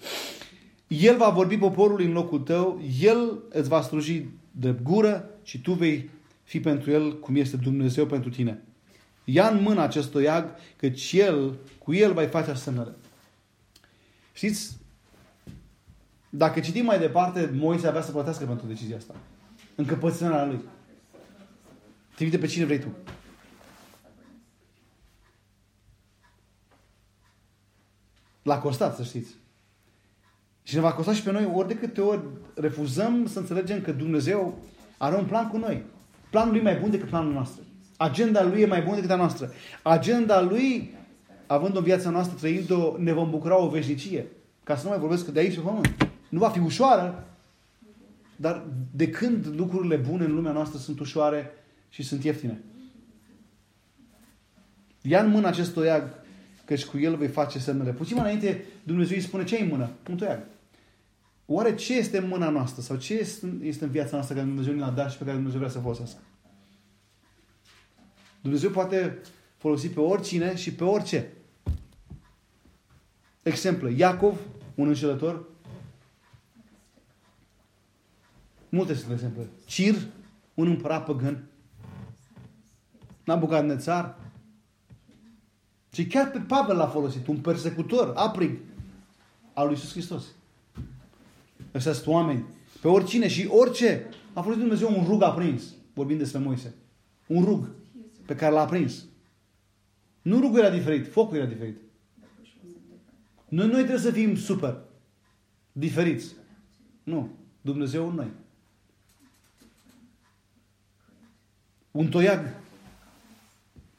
El 0.89 1.17
va 1.17 1.29
vorbi 1.29 1.57
poporului 1.57 2.05
în 2.05 2.13
locul 2.13 2.39
tău, 2.39 2.83
el 3.01 3.43
îți 3.49 3.69
va 3.69 3.83
sluji 3.83 4.25
de 4.51 4.75
gură 4.83 5.31
și 5.43 5.61
tu 5.61 5.73
vei 5.73 6.11
fi 6.47 6.61
pentru 6.61 6.91
el 6.91 7.19
cum 7.19 7.37
este 7.37 7.57
Dumnezeu 7.57 8.07
pentru 8.07 8.31
tine. 8.31 8.63
Ia 9.25 9.49
în 9.49 9.63
mână 9.63 9.83
acest 9.83 10.11
toiag, 10.11 10.55
căci 10.77 11.13
el, 11.13 11.59
cu 11.79 11.95
el 11.95 12.13
vai 12.13 12.27
face 12.27 12.51
asemnare. 12.51 12.95
Știți, 14.33 14.77
dacă 16.31 16.61
citim 16.61 16.85
mai 16.85 16.99
departe, 16.99 17.51
Moise 17.55 17.87
avea 17.87 18.03
să 18.03 18.11
plătească 18.11 18.45
pentru 18.45 18.67
decizia 18.67 18.97
asta. 18.97 19.15
Încăpățânarea 19.75 20.47
lui. 20.47 20.61
Trimite 22.15 22.39
pe 22.39 22.47
cine 22.47 22.65
vrei 22.65 22.79
tu. 22.79 22.89
L-a 28.43 28.59
costat, 28.59 28.97
să 28.97 29.03
știți. 29.03 29.35
Și 30.63 30.75
ne 30.75 30.81
va 30.81 30.93
costa 30.93 31.15
și 31.15 31.23
pe 31.23 31.33
noi 31.33 31.51
ori 31.55 31.69
de 31.69 31.77
câte 31.77 32.01
ori 32.01 32.21
refuzăm 32.55 33.27
să 33.27 33.39
înțelegem 33.39 33.81
că 33.81 33.93
Dumnezeu 33.93 34.59
are 34.97 35.17
un 35.17 35.25
plan 35.25 35.49
cu 35.49 35.57
noi. 35.57 35.85
Planul 36.37 36.53
lui 36.53 36.61
e 36.61 36.65
mai 36.65 36.79
bun 36.79 36.91
decât 36.91 37.09
planul 37.09 37.33
nostru. 37.33 37.63
Agenda 37.97 38.45
lui 38.45 38.61
e 38.61 38.67
mai 38.67 38.83
bună 38.83 38.95
decât 38.95 39.11
a 39.11 39.17
noastră. 39.17 39.53
Agenda 39.83 40.43
lui, 40.43 40.95
având 41.47 41.77
o 41.77 41.81
viața 41.81 42.11
noastră, 42.11 42.37
trăind-o, 42.39 42.95
ne 42.99 43.13
vom 43.13 43.31
bucura 43.31 43.63
o 43.63 43.69
veșnicie. 43.69 44.27
Ca 44.65 44.77
să 44.77 44.85
nu 44.85 44.91
mai 44.91 44.99
vorbesc 44.99 45.27
de 45.27 45.39
aici 45.39 45.55
pe 45.55 45.61
pământ. 45.61 46.09
Nu 46.29 46.39
va 46.39 46.49
fi 46.49 46.59
ușoară, 46.59 47.27
dar 48.37 48.67
de 48.91 49.11
când 49.11 49.47
lucrurile 49.57 49.97
bune 49.97 50.25
în 50.25 50.35
lumea 50.35 50.53
noastră 50.53 50.79
sunt 50.79 51.01
ușoare 51.01 51.51
și 51.89 52.03
sunt 52.03 52.25
ieftine? 52.25 52.63
Ia 55.03 55.23
în 55.23 55.31
mână 55.31 55.47
acest 55.47 55.73
toiag, 55.73 56.03
căci 56.65 56.85
cu 56.85 56.99
el 56.99 57.17
vei 57.17 57.29
face 57.29 57.59
semnele. 57.59 57.93
Puțin 57.93 58.17
mai 58.17 58.25
înainte, 58.25 58.65
Dumnezeu 58.83 59.17
îi 59.17 59.23
spune 59.23 59.45
ce 59.45 59.61
în 59.61 59.69
mână? 59.69 59.91
Un 60.11 60.17
toiag. 60.17 60.41
Oare 61.47 61.75
ce 61.75 61.97
este 61.97 62.19
în 62.19 62.29
mâna 62.29 62.49
noastră? 62.49 62.83
Sau 62.83 62.97
ce 62.97 63.15
este 63.63 63.85
în 63.85 63.91
viața 63.91 64.11
noastră 64.13 64.35
care 64.35 64.47
Dumnezeu 64.47 64.75
ne-a 64.75 64.91
dat 64.91 65.11
și 65.11 65.19
pe 65.19 65.25
care 65.25 65.37
Dumnezeu 65.37 65.59
vrea 65.59 65.71
să 65.71 65.79
folosească? 65.79 66.19
Dumnezeu 68.47 68.71
poate 68.71 69.19
folosi 69.57 69.89
pe 69.89 70.01
oricine 70.01 70.57
și 70.57 70.75
pe 70.75 70.85
orice. 70.85 71.33
Exemplu, 73.43 73.89
Iacov, 73.89 74.39
un 74.75 74.89
înșelător, 74.89 75.47
Multe 78.69 78.95
sunt 78.95 79.13
exemple. 79.13 79.49
Cir, 79.65 79.95
un 80.55 80.67
împărat 80.67 81.05
păgân. 81.05 81.45
Nabucadnețar. 83.25 84.19
Și 85.93 86.07
chiar 86.07 86.31
pe 86.31 86.39
Pavel 86.39 86.77
l-a 86.77 86.87
folosit, 86.87 87.27
un 87.27 87.37
persecutor, 87.37 88.13
aprig 88.17 88.59
al 89.53 89.67
lui 89.67 89.75
Iisus 89.75 89.91
Hristos. 89.91 90.25
Ăștia 91.75 91.93
sunt 91.93 92.07
oameni. 92.07 92.45
Pe 92.81 92.89
oricine 92.89 93.29
și 93.29 93.49
orice. 93.51 94.09
A 94.33 94.41
folosit 94.41 94.63
Dumnezeu 94.63 94.99
un 94.99 95.05
rug 95.07 95.23
aprins, 95.23 95.63
vorbind 95.95 96.19
despre 96.19 96.39
Moise. 96.39 96.75
Un 97.27 97.45
rug 97.45 97.69
pe 98.27 98.35
care 98.35 98.53
l-a 98.53 98.61
aprins. 98.61 99.05
Nu 100.23 100.41
rugul 100.41 100.59
era 100.59 100.71
diferit, 100.71 101.13
focul 101.13 101.37
era 101.37 101.47
diferit. 101.47 101.77
Noi, 103.49 103.67
noi 103.67 103.79
trebuie 103.79 103.99
să 103.99 104.11
fim 104.11 104.37
super 104.37 104.77
diferiți. 105.73 106.35
Nu. 107.03 107.31
Dumnezeu 107.61 108.09
în 108.09 108.15
noi. 108.15 108.31
Un 111.91 112.09
toiag. 112.09 112.55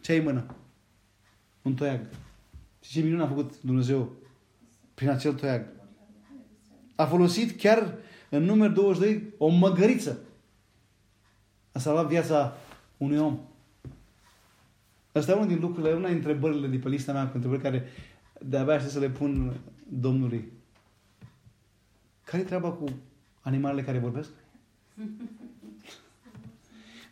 Ce 0.01 0.11
ai 0.11 0.17
în 0.17 0.23
mână? 0.23 0.55
Un 1.61 1.73
toiag. 1.73 1.99
Și 2.81 2.91
ce 2.91 3.01
minune 3.01 3.23
a 3.23 3.27
făcut 3.27 3.61
Dumnezeu 3.61 4.11
prin 4.93 5.09
acel 5.09 5.33
toiag? 5.33 5.65
A 6.95 7.05
folosit 7.05 7.59
chiar 7.59 7.93
în 8.29 8.43
număr 8.43 8.69
22 8.69 9.33
o 9.37 9.47
măgăriță. 9.47 10.19
A 11.71 11.79
salvat 11.79 12.07
viața 12.07 12.57
unui 12.97 13.17
om. 13.17 13.39
Asta 15.17 15.31
e 15.31 15.35
unul 15.35 15.47
din 15.47 15.59
lucrurile, 15.59 15.93
una 15.93 16.09
dintre 16.09 16.31
întrebările 16.31 16.67
de 16.67 16.77
pe 16.77 16.89
lista 16.89 17.13
mea 17.13 17.27
cu 17.27 17.31
întrebări 17.33 17.61
care 17.61 17.85
de-abia 18.41 18.73
aștept 18.73 18.91
să 18.91 18.99
le 18.99 19.09
pun 19.09 19.59
Domnului. 19.89 20.51
Care 22.23 22.41
e 22.41 22.45
treaba 22.45 22.71
cu 22.71 22.85
animalele 23.41 23.83
care 23.83 23.99
vorbesc? 23.99 24.29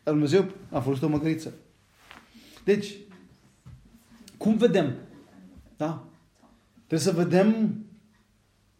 Dumnezeu 0.03 0.45
a 0.71 0.79
folosit 0.79 1.03
o 1.03 1.07
măgăriță. 1.07 1.53
Deci, 2.63 2.95
cum 4.37 4.57
vedem? 4.57 4.95
Da? 5.77 6.03
Trebuie 6.87 6.99
să 6.99 7.11
vedem 7.11 7.79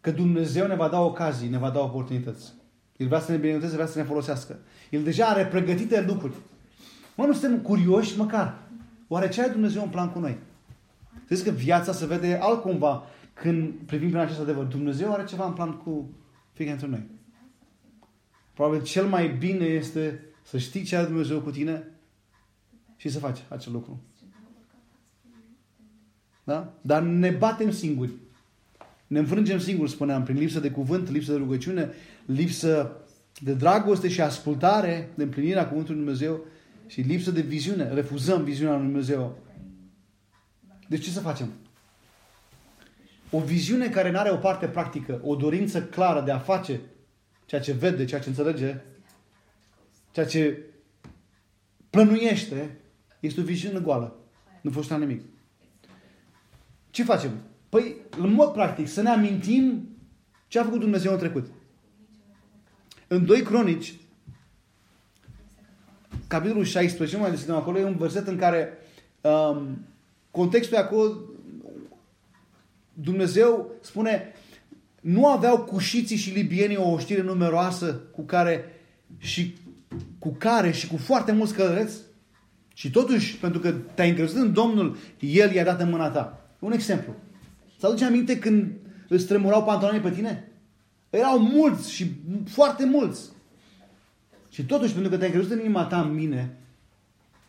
că 0.00 0.10
Dumnezeu 0.10 0.66
ne 0.66 0.74
va 0.74 0.88
da 0.88 1.00
ocazii, 1.00 1.48
ne 1.48 1.58
va 1.58 1.70
da 1.70 1.80
oportunități. 1.80 2.52
El 2.96 3.06
vrea 3.06 3.20
să 3.20 3.30
ne 3.30 3.36
binecuvânteze, 3.36 3.74
vrea 3.74 3.92
să 3.92 3.98
ne 3.98 4.04
folosească. 4.04 4.58
El 4.90 5.02
deja 5.02 5.26
are 5.26 5.46
pregătite 5.46 6.04
lucruri. 6.08 6.34
Mă, 7.14 7.26
nu 7.26 7.32
suntem 7.32 7.60
curioși 7.60 8.18
măcar. 8.18 8.65
Oare 9.08 9.28
ce 9.28 9.40
are 9.40 9.50
Dumnezeu 9.50 9.82
în 9.82 9.88
plan 9.88 10.10
cu 10.10 10.18
noi? 10.18 10.38
Știți 11.24 11.44
că 11.44 11.50
viața 11.50 11.92
se 11.92 12.06
vede 12.06 12.38
altcumva 12.42 13.02
când 13.32 13.72
privim 13.86 14.08
prin 14.08 14.20
acest 14.20 14.40
adevăr. 14.40 14.64
Dumnezeu 14.64 15.12
are 15.12 15.24
ceva 15.24 15.46
în 15.46 15.52
plan 15.52 15.76
cu 15.76 16.10
fiecare 16.52 16.78
dintre 16.78 16.98
noi. 16.98 17.06
Probabil 18.54 18.82
cel 18.82 19.06
mai 19.06 19.28
bine 19.28 19.64
este 19.64 20.24
să 20.42 20.58
știi 20.58 20.82
ce 20.82 20.96
are 20.96 21.06
Dumnezeu 21.06 21.40
cu 21.40 21.50
tine 21.50 21.84
și 22.96 23.08
să 23.08 23.18
faci 23.18 23.44
acel 23.48 23.72
lucru. 23.72 24.00
Da? 26.44 26.72
Dar 26.80 27.02
ne 27.02 27.30
batem 27.30 27.70
singuri. 27.70 28.12
Ne 29.06 29.18
înfrângem 29.18 29.58
singuri, 29.58 29.90
spuneam, 29.90 30.22
prin 30.22 30.36
lipsă 30.36 30.60
de 30.60 30.70
cuvânt, 30.70 31.10
lipsă 31.10 31.32
de 31.32 31.38
rugăciune, 31.38 31.90
lipsă 32.26 32.96
de 33.40 33.52
dragoste 33.52 34.08
și 34.08 34.20
ascultare, 34.20 35.10
de 35.14 35.22
împlinirea 35.22 35.68
cuvântului 35.68 36.02
Lui 36.02 36.04
Dumnezeu 36.04 36.44
și 36.86 37.00
lipsă 37.00 37.30
de 37.30 37.40
viziune. 37.40 37.92
Refuzăm 37.92 38.44
viziunea 38.44 38.76
Lui 38.76 38.84
Dumnezeu. 38.84 39.38
Deci 40.88 41.04
ce 41.04 41.10
să 41.10 41.20
facem? 41.20 41.52
O 43.30 43.40
viziune 43.40 43.88
care 43.88 44.10
nu 44.10 44.18
are 44.18 44.30
o 44.30 44.36
parte 44.36 44.66
practică, 44.66 45.20
o 45.22 45.36
dorință 45.36 45.82
clară 45.82 46.20
de 46.20 46.30
a 46.30 46.38
face 46.38 46.80
ceea 47.46 47.60
ce 47.60 47.72
vede, 47.72 48.04
ceea 48.04 48.20
ce 48.20 48.28
înțelege, 48.28 48.80
ceea 50.10 50.26
ce 50.26 50.62
plănuiește, 51.90 52.80
este 53.20 53.40
o 53.40 53.44
viziune 53.44 53.80
goală. 53.80 54.16
Nu 54.60 54.70
fost 54.70 54.90
nimic. 54.90 55.22
Ce 56.90 57.04
facem? 57.04 57.30
Păi, 57.68 57.96
în 58.18 58.32
mod 58.32 58.52
practic, 58.52 58.88
să 58.88 59.02
ne 59.02 59.08
amintim 59.08 59.88
ce 60.48 60.58
a 60.58 60.64
făcut 60.64 60.80
Dumnezeu 60.80 61.12
în 61.12 61.18
trecut. 61.18 61.46
În 63.08 63.24
2 63.24 63.42
Cronici, 63.42 63.94
capitolul 66.28 66.64
16, 66.64 67.16
mai 67.16 67.30
deschidem 67.30 67.54
acolo, 67.54 67.78
e 67.78 67.84
un 67.84 67.96
verset 67.96 68.26
în 68.26 68.36
care 68.36 68.68
um, 69.20 69.86
contextul 70.30 70.76
e 70.76 70.80
acolo, 70.80 71.12
Dumnezeu 72.92 73.70
spune, 73.80 74.34
nu 75.00 75.26
aveau 75.26 75.58
cușiții 75.58 76.16
și 76.16 76.30
libienii 76.30 76.76
o 76.76 76.90
oștire 76.90 77.22
numeroasă 77.22 78.00
cu 78.10 78.22
care 78.22 78.64
și 79.18 79.54
cu 80.18 80.34
care 80.38 80.70
și 80.70 80.86
cu 80.86 80.96
foarte 80.96 81.32
mulți 81.32 81.54
călăreți? 81.54 81.96
Și 82.74 82.90
totuși, 82.90 83.36
pentru 83.36 83.60
că 83.60 83.72
te-ai 83.94 84.08
încrezut 84.08 84.36
în 84.36 84.52
Domnul, 84.52 84.96
El 85.20 85.52
i-a 85.52 85.64
dat 85.64 85.80
în 85.80 85.90
mâna 85.90 86.10
ta. 86.10 86.48
Un 86.58 86.72
exemplu. 86.72 87.14
Să 87.78 87.86
aduce 87.86 88.04
aminte 88.04 88.38
când 88.38 88.72
îți 89.08 89.26
tremurau 89.26 89.64
pantalonii 89.64 90.00
pe 90.00 90.10
tine? 90.10 90.52
Erau 91.10 91.38
mulți 91.38 91.92
și 91.92 92.10
foarte 92.46 92.84
mulți. 92.84 93.20
Și 94.56 94.64
totuși, 94.64 94.92
pentru 94.92 95.10
că 95.10 95.16
te-ai 95.16 95.30
crezut 95.30 95.50
în 95.50 95.58
inima 95.58 95.84
ta, 95.84 96.00
în 96.00 96.14
mine, 96.14 96.56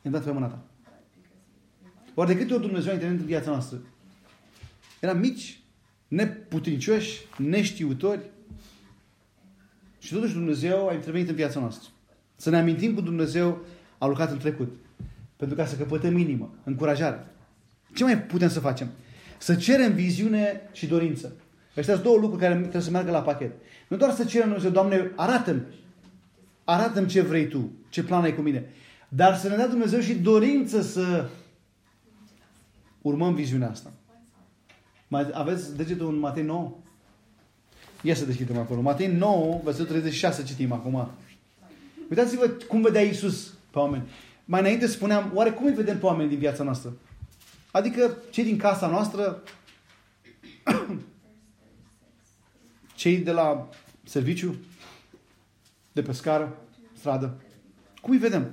i-am 0.01 0.13
dat 0.13 0.23
pe 0.23 0.31
mâna 0.31 0.47
ta. 0.47 0.63
Oare 2.13 2.33
de 2.33 2.39
câte 2.39 2.53
ori 2.53 2.61
Dumnezeu 2.61 2.89
a 2.89 2.93
intervenit 2.93 3.21
în 3.21 3.27
viața 3.27 3.49
noastră? 3.49 3.77
Eram 4.99 5.19
mici, 5.19 5.59
neputincioși, 6.07 7.21
neștiutori. 7.37 8.19
Și 9.99 10.13
totuși 10.13 10.33
Dumnezeu 10.33 10.87
a 10.87 10.93
intervenit 10.93 11.29
în 11.29 11.35
viața 11.35 11.59
noastră. 11.59 11.89
Să 12.35 12.49
ne 12.49 12.57
amintim 12.57 12.95
că 12.95 13.01
Dumnezeu 13.01 13.65
a 13.97 14.05
lucrat 14.05 14.31
în 14.31 14.37
trecut. 14.37 14.75
Pentru 15.35 15.55
ca 15.55 15.65
să 15.65 15.75
căpătăm 15.75 16.17
inimă, 16.17 16.53
încurajare. 16.63 17.27
Ce 17.93 18.03
mai 18.03 18.21
putem 18.21 18.49
să 18.49 18.59
facem? 18.59 18.89
Să 19.37 19.55
cerem 19.55 19.93
viziune 19.93 20.61
și 20.71 20.87
dorință. 20.87 21.35
Astea 21.67 21.93
sunt 21.93 22.05
două 22.05 22.17
lucruri 22.17 22.41
care 22.41 22.59
trebuie 22.59 22.81
să 22.81 22.91
meargă 22.91 23.11
la 23.11 23.21
pachet. 23.21 23.51
Nu 23.87 23.97
doar 23.97 24.11
să 24.11 24.25
cerem 24.25 24.47
Dumnezeu, 24.47 24.71
Doamne, 24.71 25.11
arată-mi. 25.15 25.61
Arată-mi 26.70 27.07
ce 27.07 27.22
vrei 27.22 27.47
Tu, 27.47 27.72
ce 27.89 28.03
plan 28.03 28.24
ai 28.24 28.36
cu 28.36 28.41
mine. 28.41 28.70
Dar 29.09 29.38
să 29.38 29.47
ne 29.47 29.55
dea 29.55 29.68
Dumnezeu 29.68 29.99
și 29.99 30.13
dorință 30.13 30.82
să 30.82 31.30
urmăm 33.01 33.34
viziunea 33.34 33.70
asta. 33.70 33.91
Mai 35.07 35.30
aveți 35.34 35.76
degetul 35.76 36.07
în 36.07 36.20
Matei 36.20 36.43
9? 36.43 36.76
Ia 38.01 38.15
să 38.15 38.26
deschidem 38.26 38.57
acolo. 38.57 38.82
Matei 38.82 39.07
9, 39.07 39.59
versetul 39.63 39.88
36 39.88 40.43
citim 40.43 40.72
acum. 40.72 41.09
Uitați-vă 42.09 42.47
cum 42.47 42.82
vedea 42.82 43.01
Iisus 43.01 43.53
pe 43.72 43.80
oameni. 43.80 44.09
Mai 44.45 44.59
înainte 44.59 44.88
spuneam, 44.88 45.32
oare 45.34 45.51
cum 45.51 45.65
îi 45.65 45.74
vedem 45.74 45.99
pe 45.99 46.05
oameni 46.05 46.30
din 46.30 46.38
viața 46.38 46.63
noastră? 46.63 46.93
Adică 47.72 48.18
cei 48.30 48.43
din 48.43 48.57
casa 48.57 48.88
noastră, 48.88 49.43
cei 52.95 53.18
de 53.18 53.32
la 53.32 53.70
serviciu, 54.03 54.55
de 55.97 56.03
pe 56.03 56.13
scară, 56.13 56.57
stradă. 56.97 57.41
Cum 58.01 58.11
îi 58.11 58.17
vedem? 58.17 58.51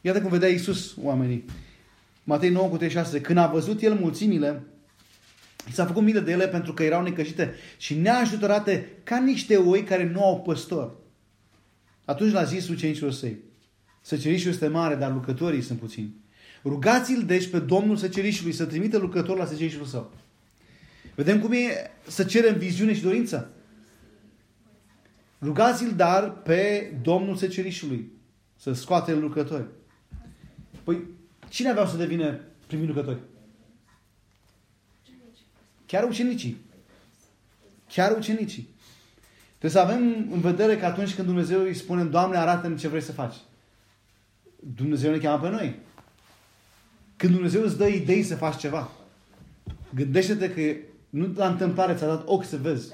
Iată 0.00 0.20
cum 0.20 0.30
vedea 0.30 0.48
Iisus 0.48 0.96
oamenii. 1.02 1.44
Matei 2.24 2.50
9 2.50 2.68
cu 2.68 2.76
36. 2.76 3.20
Când 3.20 3.38
a 3.38 3.46
văzut 3.46 3.82
el 3.82 3.94
mulțimile, 3.94 4.62
s-a 5.72 5.86
făcut 5.86 6.02
milă 6.02 6.20
de 6.20 6.30
ele 6.30 6.48
pentru 6.48 6.72
că 6.72 6.82
erau 6.82 7.02
necășite 7.02 7.54
și 7.76 7.94
neajutorate 7.94 8.88
ca 9.04 9.18
niște 9.18 9.56
oi 9.56 9.82
care 9.82 10.04
nu 10.04 10.24
au 10.24 10.40
păstor. 10.40 10.96
Atunci 12.04 12.32
l-a 12.32 12.44
zis 12.44 12.68
ucenicilor 12.68 13.12
săi. 13.12 13.38
Săcerișul 14.00 14.50
este 14.50 14.68
mare, 14.68 14.94
dar 14.94 15.12
lucrătorii 15.12 15.62
sunt 15.62 15.78
puțini. 15.78 16.14
Rugați-l 16.64 17.22
deci 17.26 17.48
pe 17.48 17.58
Domnul 17.58 17.96
săcerișului 17.96 18.52
să 18.52 18.64
trimită 18.64 18.98
lucrător 18.98 19.36
la 19.36 19.46
săcerișul 19.46 19.84
său. 19.84 20.12
Vedem 21.14 21.40
cum 21.40 21.52
e 21.52 21.90
să 22.06 22.24
cerem 22.24 22.56
viziune 22.56 22.94
și 22.94 23.02
dorință. 23.02 23.54
Rugați-l 25.42 25.92
dar 25.96 26.32
pe 26.32 26.92
Domnul 27.02 27.36
săcerișului 27.36 28.12
să 28.56 28.72
scoate 28.72 29.14
lucrători. 29.14 29.66
Păi, 30.84 31.00
cine 31.48 31.68
aveau 31.68 31.86
să 31.86 31.96
devină 31.96 32.40
primii 32.66 32.86
lucrători? 32.86 33.18
Chiar 35.86 36.04
ucenicii. 36.04 36.56
Chiar 37.88 38.16
ucenicii. 38.16 38.68
Trebuie 39.58 39.82
să 39.82 39.88
avem 39.88 40.28
în 40.32 40.40
vedere 40.40 40.76
că 40.76 40.84
atunci 40.84 41.14
când 41.14 41.26
Dumnezeu 41.26 41.60
îi 41.60 41.74
spune, 41.74 42.04
Doamne, 42.04 42.36
arată-mi 42.36 42.76
ce 42.76 42.88
vrei 42.88 43.00
să 43.00 43.12
faci. 43.12 43.34
Dumnezeu 44.74 45.10
ne 45.10 45.18
cheamă 45.18 45.42
pe 45.42 45.48
noi. 45.48 45.78
Când 47.16 47.32
Dumnezeu 47.32 47.62
îți 47.62 47.76
dă 47.76 47.86
idei 47.86 48.22
să 48.22 48.36
faci 48.36 48.56
ceva, 48.56 48.90
gândește-te 49.94 50.50
că 50.50 50.76
nu 51.10 51.32
la 51.34 51.48
întâmplare 51.48 51.94
ți-a 51.94 52.06
dat 52.06 52.22
ochi 52.26 52.44
să 52.44 52.56
vezi. 52.56 52.92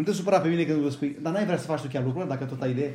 Nu 0.00 0.06
te 0.06 0.12
supăra 0.12 0.40
pe 0.40 0.48
mine 0.48 0.64
când 0.64 0.80
vă 0.80 0.90
spui, 0.90 1.16
dar 1.22 1.32
n-ai 1.32 1.44
vrea 1.44 1.58
să 1.58 1.66
faci 1.66 1.80
tu 1.80 1.88
chiar 1.92 2.04
lucruri 2.04 2.28
dacă 2.28 2.44
tot 2.44 2.62
ai 2.62 2.70
idee? 2.70 2.94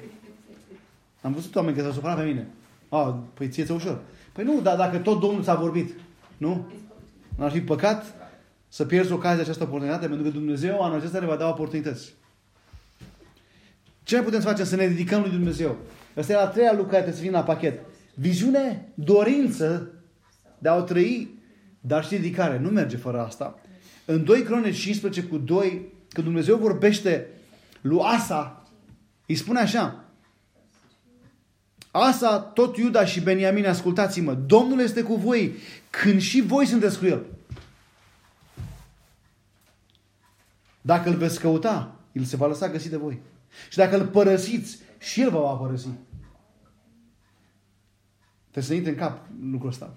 Am 1.21 1.33
văzut 1.33 1.55
oameni 1.55 1.75
care 1.75 1.87
s-au 1.87 1.95
supărat 1.95 2.17
pe 2.17 2.23
mine. 2.23 2.47
A, 2.89 3.23
păi 3.33 3.49
ție 3.49 3.65
ușor. 3.73 4.01
Păi 4.31 4.43
nu, 4.43 4.61
dar 4.61 4.77
dacă 4.77 4.97
tot 4.97 5.19
Domnul 5.19 5.43
ți-a 5.43 5.55
vorbit, 5.55 5.93
nu? 6.37 6.71
N-ar 7.37 7.51
fi 7.51 7.61
păcat 7.61 8.13
să 8.67 8.85
pierzi 8.85 9.11
ocazia 9.11 9.41
această 9.41 9.63
oportunitate, 9.63 10.07
pentru 10.07 10.23
că 10.23 10.29
Dumnezeu 10.29 10.81
anul 10.81 10.97
acesta 10.97 11.19
ne 11.19 11.25
va 11.25 11.35
da 11.35 11.47
oportunități. 11.47 12.13
Ce 14.03 14.15
mai 14.15 14.23
putem 14.23 14.39
să 14.39 14.47
facem? 14.47 14.65
Să 14.65 14.75
ne 14.75 14.87
dedicăm 14.87 15.21
lui 15.21 15.31
Dumnezeu. 15.31 15.77
Asta 16.15 16.31
e 16.31 16.35
la 16.35 16.47
treia 16.47 16.71
lucru 16.71 16.85
care 16.85 17.01
trebuie 17.01 17.21
să 17.21 17.25
vină 17.25 17.37
la 17.37 17.43
pachet. 17.43 17.79
Viziune, 18.13 18.91
dorință 18.93 19.91
de 20.57 20.69
a 20.69 20.75
o 20.75 20.81
trăi, 20.81 21.39
dar 21.81 22.03
și 22.03 22.09
dedicare. 22.09 22.59
Nu 22.59 22.69
merge 22.69 22.97
fără 22.97 23.19
asta. 23.19 23.59
În 24.05 24.23
2 24.23 24.41
Cronici 24.43 24.77
15 24.77 25.23
cu 25.23 25.37
2, 25.37 25.93
când 26.15 26.27
Dumnezeu 26.27 26.57
vorbește 26.57 27.27
lui 27.81 27.99
Asa, 28.01 28.63
îi 29.27 29.35
spune 29.35 29.59
așa, 29.59 30.03
Asa, 31.91 32.39
tot 32.39 32.77
Iuda 32.77 33.05
și 33.05 33.21
Beniamin, 33.21 33.65
ascultați-mă, 33.65 34.33
Domnul 34.33 34.79
este 34.79 35.01
cu 35.01 35.15
voi 35.15 35.55
când 35.89 36.21
și 36.21 36.41
voi 36.41 36.65
sunteți 36.65 36.99
cu 36.99 37.05
El. 37.05 37.25
Dacă 40.81 41.09
îl 41.09 41.15
veți 41.15 41.39
căuta, 41.39 41.95
el 42.11 42.23
se 42.23 42.35
va 42.35 42.47
lăsa 42.47 42.69
găsit 42.69 42.89
de 42.89 42.97
voi. 42.97 43.19
Și 43.69 43.77
dacă 43.77 43.97
îl 43.97 44.07
părăsiți, 44.07 44.79
și 44.99 45.21
el 45.21 45.29
vă 45.29 45.39
va 45.39 45.53
părăsi. 45.53 45.89
Trebuie 48.51 48.63
să 48.63 48.73
intre 48.73 48.91
în 48.91 48.97
cap 48.97 49.27
lucrul 49.49 49.69
ăsta. 49.69 49.93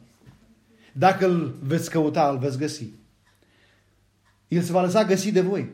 Dacă 0.93 1.27
îl 1.27 1.59
veți 1.63 1.91
căuta, 1.91 2.29
îl 2.29 2.39
veți 2.39 2.59
găsi. 2.59 2.87
El 4.49 4.63
se 4.63 4.73
va 4.73 4.83
lăsa 4.83 5.05
găsit 5.05 5.33
de 5.33 5.41
voi. 5.41 5.71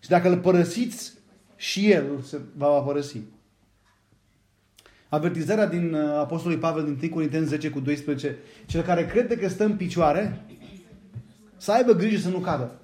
Și 0.00 0.08
dacă 0.08 0.28
îl 0.28 0.38
părăsiți, 0.38 1.12
și 1.56 1.90
el 1.90 2.20
se 2.22 2.40
va, 2.56 2.68
va 2.68 2.80
părăsi. 2.80 3.18
Avertizarea 5.08 5.66
din 5.66 5.94
uh, 5.94 6.00
Apostolului 6.00 6.62
Pavel 6.62 6.84
din 6.84 6.98
1 7.02 7.10
Corinteni 7.12 7.46
10 7.46 7.70
cu 7.70 7.80
12. 7.80 8.36
Cel 8.66 8.82
care 8.82 9.06
crede 9.06 9.36
că 9.36 9.48
stă 9.48 9.64
în 9.64 9.76
picioare, 9.76 10.44
să 11.56 11.72
aibă 11.72 11.92
grijă 11.92 12.18
să 12.18 12.28
nu 12.28 12.38
cadă. 12.38 12.78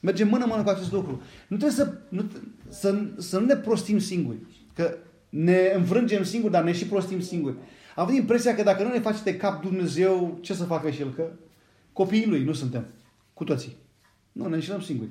Mergem 0.00 0.28
mână-mână 0.28 0.62
cu 0.62 0.68
acest 0.68 0.92
lucru. 0.92 1.22
Nu 1.48 1.56
trebuie 1.56 1.78
să 1.78 1.92
nu, 2.08 2.30
să, 2.68 3.04
să 3.16 3.38
nu 3.38 3.46
ne 3.46 3.56
prostim 3.56 3.98
singuri. 3.98 4.38
Că 4.74 4.96
ne 5.28 5.72
înfrângem 5.74 6.24
singuri, 6.24 6.52
dar 6.52 6.62
ne 6.62 6.72
și 6.72 6.86
prostim 6.86 7.20
singuri. 7.20 7.54
Am 7.96 8.04
avut 8.04 8.14
impresia 8.14 8.54
că 8.54 8.62
dacă 8.62 8.82
nu 8.82 8.92
ne 8.92 9.00
face 9.00 9.22
de 9.22 9.36
cap 9.36 9.62
Dumnezeu, 9.62 10.38
ce 10.40 10.54
să 10.54 10.64
facă 10.64 10.90
și 10.90 11.00
El? 11.00 11.12
Că 11.12 11.30
copiii 11.92 12.26
Lui 12.26 12.44
nu 12.44 12.52
suntem. 12.52 12.86
Cu 13.34 13.44
toții. 13.44 13.76
Nu, 14.32 14.48
ne 14.48 14.54
înșelăm 14.54 14.80
singuri. 14.80 15.10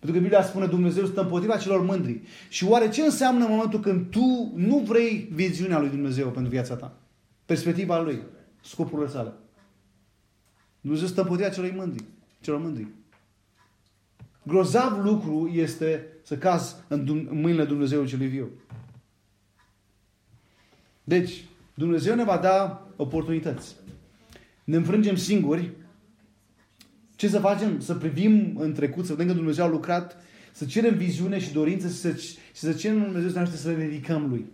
Pentru 0.00 0.18
că 0.18 0.24
Biblia 0.24 0.42
spune 0.42 0.66
Dumnezeu 0.66 1.06
stă 1.06 1.20
împotriva 1.20 1.56
celor 1.56 1.82
mândri. 1.82 2.20
Și 2.48 2.64
oare 2.64 2.88
ce 2.88 3.02
înseamnă 3.02 3.44
în 3.44 3.50
momentul 3.50 3.80
când 3.80 4.10
tu 4.10 4.52
nu 4.54 4.78
vrei 4.78 5.28
viziunea 5.32 5.78
lui 5.78 5.88
Dumnezeu 5.88 6.28
pentru 6.28 6.50
viața 6.50 6.74
ta? 6.74 6.96
Perspectiva 7.44 8.00
lui, 8.00 8.22
scopurile 8.62 9.08
sale. 9.08 9.32
Dumnezeu 10.80 11.06
stă 11.06 11.20
împotriva 11.20 11.48
celor 11.48 11.72
mândri. 11.74 12.04
Celor 12.40 12.60
mândri. 12.60 12.86
Grozav 14.42 15.04
lucru 15.04 15.50
este 15.54 16.06
să 16.22 16.36
cazi 16.36 16.74
în 16.88 17.28
mâinile 17.30 17.64
Dumnezeu 17.64 18.04
celui 18.04 18.26
viu. 18.26 18.48
Deci, 21.04 21.44
Dumnezeu 21.74 22.14
ne 22.14 22.24
va 22.24 22.36
da 22.36 22.88
oportunități. 22.96 23.76
Ne 24.64 24.76
înfrângem 24.76 25.16
singuri. 25.16 25.70
Ce 27.20 27.28
să 27.28 27.38
facem? 27.38 27.80
Să 27.80 27.94
privim 27.94 28.56
în 28.58 28.72
trecut, 28.72 29.04
să 29.04 29.12
vedem 29.12 29.26
că 29.26 29.32
Dumnezeu 29.32 29.64
a 29.64 29.68
lucrat, 29.68 30.16
să 30.52 30.64
cerem 30.64 30.94
viziune 30.94 31.38
și 31.38 31.52
dorință 31.52 31.88
și 31.88 31.94
să, 31.94 32.12
și 32.14 32.38
să 32.52 32.72
cerem 32.72 33.02
Dumnezeu 33.02 33.28
să 33.28 33.34
ne 33.34 33.40
ajute 33.40 33.56
să 33.56 33.68
le 33.68 33.84
ridicăm 33.84 34.28
Lui. 34.28 34.46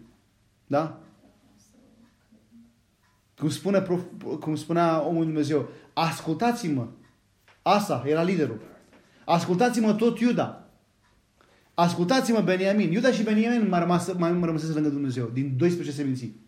Da? 0.67 1.01
Cum, 3.39 3.49
spune, 3.49 3.87
cum 4.41 4.55
spunea 4.55 5.07
omul 5.07 5.25
Dumnezeu, 5.25 5.69
ascultați-mă. 5.93 6.89
Asa 7.63 8.05
era 8.07 8.23
liderul. 8.23 8.61
Ascultați-mă 9.25 9.95
tot 9.95 10.19
Iuda. 10.19 10.69
Ascultați-mă 11.75 12.41
Beniamin. 12.41 12.93
Iuda 12.93 13.13
și 13.13 13.23
Beniamin 13.23 13.69
mai, 13.69 13.81
rămas, 13.81 14.13
mai 14.13 14.41
rămăsese 14.43 14.73
lângă 14.73 14.89
Dumnezeu, 14.89 15.31
din 15.33 15.55
12 15.57 15.97
seminții. 15.97 16.41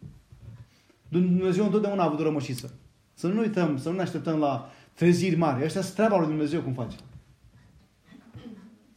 Dumnezeu 1.09 1.65
întotdeauna 1.65 2.03
a 2.03 2.07
avut 2.07 2.19
o 2.19 2.23
rămășiță. 2.23 2.75
Să 3.15 3.27
nu 3.27 3.41
uităm, 3.41 3.79
să 3.79 3.89
nu 3.89 3.95
ne 3.95 4.03
așteptăm 4.03 4.39
la 4.39 4.71
treziri 4.99 5.37
mari. 5.37 5.65
Asta 5.65 5.79
este 5.79 5.93
treaba 5.95 6.19
lui 6.19 6.27
Dumnezeu 6.27 6.61
cum 6.61 6.73
face. 6.73 6.97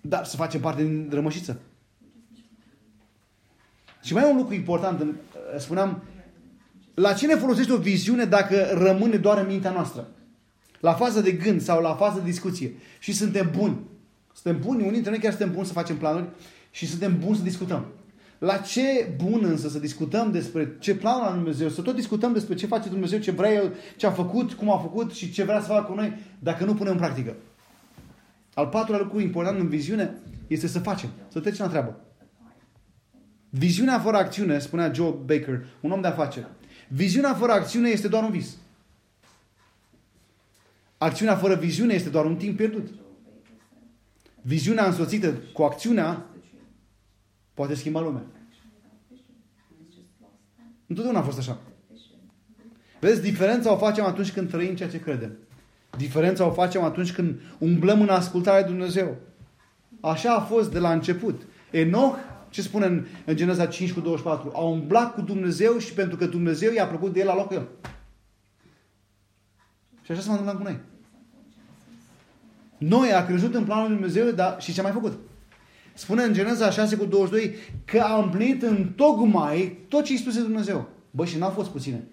Dar 0.01 0.25
să 0.25 0.35
facem 0.35 0.61
parte 0.61 0.83
din 0.83 1.09
rămășiță. 1.11 1.59
Și 4.03 4.13
mai 4.13 4.23
e 4.23 4.31
un 4.31 4.37
lucru 4.37 4.53
important. 4.53 5.05
Spuneam, 5.57 6.03
la 6.93 7.13
cine 7.13 7.35
folosește 7.35 7.73
o 7.73 7.77
viziune 7.77 8.25
dacă 8.25 8.69
rămâne 8.73 9.17
doar 9.17 9.37
în 9.37 9.47
mintea 9.47 9.71
noastră? 9.71 10.07
La 10.79 10.93
fază 10.93 11.21
de 11.21 11.31
gând 11.31 11.61
sau 11.61 11.81
la 11.81 11.95
fază 11.95 12.19
de 12.19 12.25
discuție. 12.25 12.73
Și 12.99 13.13
suntem 13.13 13.51
buni. 13.57 13.79
Suntem 14.33 14.61
buni, 14.61 14.79
unii 14.79 14.91
dintre 14.91 15.11
noi 15.11 15.19
chiar 15.19 15.31
suntem 15.31 15.53
buni 15.53 15.65
să 15.65 15.73
facem 15.73 15.97
planuri 15.97 16.29
și 16.71 16.87
suntem 16.87 17.19
buni 17.19 17.37
să 17.37 17.43
discutăm. 17.43 17.85
La 18.41 18.57
ce 18.57 19.13
bun 19.23 19.43
însă 19.43 19.69
să 19.69 19.79
discutăm 19.79 20.31
despre 20.31 20.75
ce 20.79 20.95
plan 20.95 21.21
la 21.21 21.31
Dumnezeu, 21.31 21.69
să 21.69 21.81
tot 21.81 21.95
discutăm 21.95 22.33
despre 22.33 22.55
ce 22.55 22.65
face 22.65 22.89
Dumnezeu, 22.89 23.19
ce 23.19 23.31
vrea 23.31 23.53
El, 23.53 23.73
ce 23.95 24.05
a 24.05 24.11
făcut, 24.11 24.53
cum 24.53 24.71
a 24.71 24.77
făcut 24.77 25.11
și 25.11 25.31
ce 25.31 25.43
vrea 25.43 25.61
să 25.61 25.67
facă 25.67 25.83
cu 25.83 25.93
noi, 25.93 26.17
dacă 26.39 26.65
nu 26.65 26.73
punem 26.73 26.91
în 26.91 26.97
practică. 26.97 27.35
Al 28.53 28.67
patrulea 28.67 29.01
lucru 29.01 29.19
important 29.19 29.59
în 29.59 29.67
viziune 29.67 30.17
este 30.47 30.67
să 30.67 30.79
facem, 30.79 31.09
să 31.27 31.39
trecem 31.39 31.65
la 31.65 31.71
treabă. 31.71 31.99
Viziunea 33.49 33.99
fără 33.99 34.17
acțiune, 34.17 34.59
spunea 34.59 34.93
Joe 34.93 35.15
Baker, 35.25 35.65
un 35.81 35.91
om 35.91 36.01
de 36.01 36.07
afaceri. 36.07 36.47
Viziunea 36.87 37.33
fără 37.33 37.51
acțiune 37.51 37.89
este 37.89 38.07
doar 38.07 38.23
un 38.23 38.31
vis. 38.31 38.57
Acțiunea 40.97 41.35
fără 41.35 41.55
viziune 41.55 41.93
este 41.93 42.09
doar 42.09 42.25
un 42.25 42.35
timp 42.35 42.57
pierdut. 42.57 42.87
Viziunea 44.41 44.85
însoțită 44.85 45.33
cu 45.53 45.61
acțiunea 45.63 46.25
poate 47.53 47.73
schimba 47.73 47.99
lumea. 47.99 48.23
Întotdeauna 50.87 51.19
a 51.21 51.25
fost 51.25 51.37
așa. 51.37 51.57
Vezi, 52.99 53.21
diferența 53.21 53.73
o 53.73 53.77
facem 53.77 54.05
atunci 54.05 54.31
când 54.31 54.49
trăim 54.49 54.75
ceea 54.75 54.89
ce 54.89 54.99
credem. 54.99 55.37
Diferența 55.97 56.45
o 56.45 56.51
facem 56.51 56.83
atunci 56.83 57.13
când 57.13 57.39
umblăm 57.57 58.01
în 58.01 58.09
ascultarea 58.09 58.61
de 58.61 58.67
Dumnezeu. 58.67 59.15
Așa 60.01 60.33
a 60.33 60.39
fost 60.39 60.71
de 60.71 60.79
la 60.79 60.91
început. 60.91 61.41
Enoch, 61.71 62.17
ce 62.49 62.61
spune 62.61 62.85
în, 62.85 63.05
în 63.25 63.35
Geneza 63.35 63.65
5 63.65 63.93
cu 63.93 63.99
24? 63.99 64.51
A 64.55 64.61
umblat 64.61 65.13
cu 65.13 65.21
Dumnezeu 65.21 65.77
și 65.77 65.93
pentru 65.93 66.17
că 66.17 66.25
Dumnezeu 66.25 66.71
i-a 66.73 66.87
plăcut 66.87 67.13
de 67.13 67.19
el, 67.19 67.29
a 67.29 67.33
luat 67.33 67.47
cu 67.47 67.53
el. 67.53 67.67
Și 70.01 70.11
așa 70.11 70.21
s-a 70.21 70.31
întâmplat 70.31 70.57
cu 70.57 70.63
noi. 70.63 70.79
Noi 72.77 73.13
a 73.13 73.25
crezut 73.25 73.53
în 73.53 73.63
planul 73.63 73.87
lui 73.87 73.93
Dumnezeu, 73.93 74.31
dar 74.31 74.61
și 74.61 74.73
ce 74.73 74.79
a 74.79 74.83
mai 74.83 74.91
făcut? 74.91 75.19
Spune 76.01 76.23
în 76.23 76.33
Geneza 76.33 76.69
6 76.69 76.97
cu 76.97 77.05
22 77.05 77.55
că 77.85 77.99
a 77.99 78.23
împlinit 78.23 78.61
în 78.61 78.93
tocmai 78.93 79.77
tot 79.87 80.03
ce 80.03 80.11
îi 80.11 80.17
spuse 80.17 80.41
Dumnezeu. 80.41 80.89
Bă, 81.11 81.25
și 81.25 81.37
n-au 81.37 81.49
fost 81.49 81.69
puține. 81.69 82.03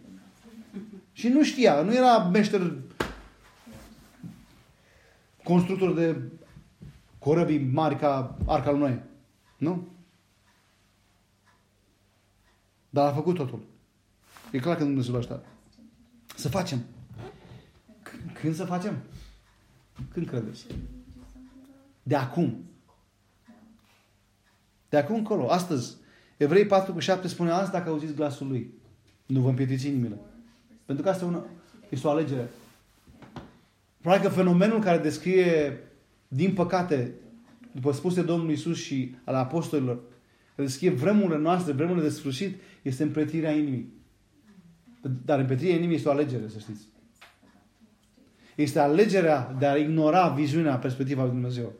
Și 1.12 1.28
nu 1.28 1.42
știa, 1.42 1.82
nu 1.82 1.94
era 1.94 2.18
meșter 2.18 2.72
constructor 5.42 5.94
de 5.94 6.22
corăbii 7.18 7.58
mari 7.58 7.96
ca 7.96 8.38
Arca 8.46 8.70
lui 8.70 8.80
Noe. 8.80 9.04
Nu? 9.56 9.88
Dar 12.90 13.10
a 13.10 13.14
făcut 13.14 13.34
totul. 13.34 13.62
E 14.52 14.58
clar 14.58 14.76
că 14.76 14.84
Dumnezeu 14.84 15.12
l-a 15.12 15.18
așteptat. 15.18 15.46
Să 16.34 16.48
facem. 16.48 16.84
Când 18.40 18.54
să 18.54 18.64
facem? 18.64 18.96
Când 20.12 20.26
credeți? 20.26 20.66
De 22.02 22.16
acum. 22.16 22.67
De 24.88 24.96
acum 24.96 25.16
încolo, 25.16 25.50
astăzi. 25.50 25.96
Evrei 26.36 26.66
4 26.66 26.92
cu 26.92 26.98
7 26.98 27.28
spune 27.28 27.50
azi 27.50 27.70
dacă 27.70 27.90
auziți 27.90 28.14
glasul 28.14 28.46
lui. 28.46 28.74
Nu 29.26 29.40
vă 29.40 29.48
împietriți 29.48 29.86
inimile. 29.86 30.18
Pentru 30.84 31.04
că 31.04 31.10
asta 31.10 31.24
e, 31.24 31.28
una, 31.28 31.44
este 31.88 32.06
o 32.06 32.10
alegere. 32.10 32.50
Probabil 34.00 34.28
că 34.28 34.34
fenomenul 34.34 34.80
care 34.80 34.98
descrie, 34.98 35.78
din 36.28 36.52
păcate, 36.52 37.14
după 37.72 37.92
spuse 37.92 38.22
Domnului 38.22 38.54
Isus 38.54 38.78
și 38.78 39.14
al 39.24 39.34
apostolilor, 39.34 40.00
care 40.56 40.68
descrie 40.68 40.90
vremurile 40.90 41.38
noastre, 41.38 41.72
vremurile 41.72 42.04
de 42.04 42.14
sfârșit, 42.14 42.60
este 42.82 43.02
împletirea 43.02 43.50
inimii. 43.50 43.92
Dar 45.24 45.38
împletirea 45.38 45.74
inimii 45.74 45.96
este 45.96 46.08
o 46.08 46.10
alegere, 46.10 46.48
să 46.48 46.58
știți. 46.58 46.86
Este 48.54 48.78
alegerea 48.78 49.54
de 49.58 49.66
a 49.66 49.76
ignora 49.76 50.28
viziunea, 50.28 50.76
perspectiva 50.76 51.22
lui 51.22 51.30
Dumnezeu. 51.30 51.72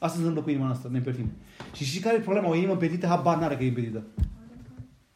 Asta 0.00 0.16
se 0.16 0.18
întâmplă 0.18 0.42
cu 0.42 0.50
inima 0.50 0.66
noastră, 0.66 0.88
ne 0.88 0.96
împletim. 0.96 1.32
Și 1.74 1.84
știi 1.84 2.00
care 2.00 2.16
e 2.16 2.20
problema? 2.20 2.48
O 2.48 2.54
inimă 2.54 2.72
împletită, 2.72 3.06
habar 3.06 3.38
n-are 3.38 3.56
că 3.56 3.64
e 3.64 3.68
împletită. 3.68 4.02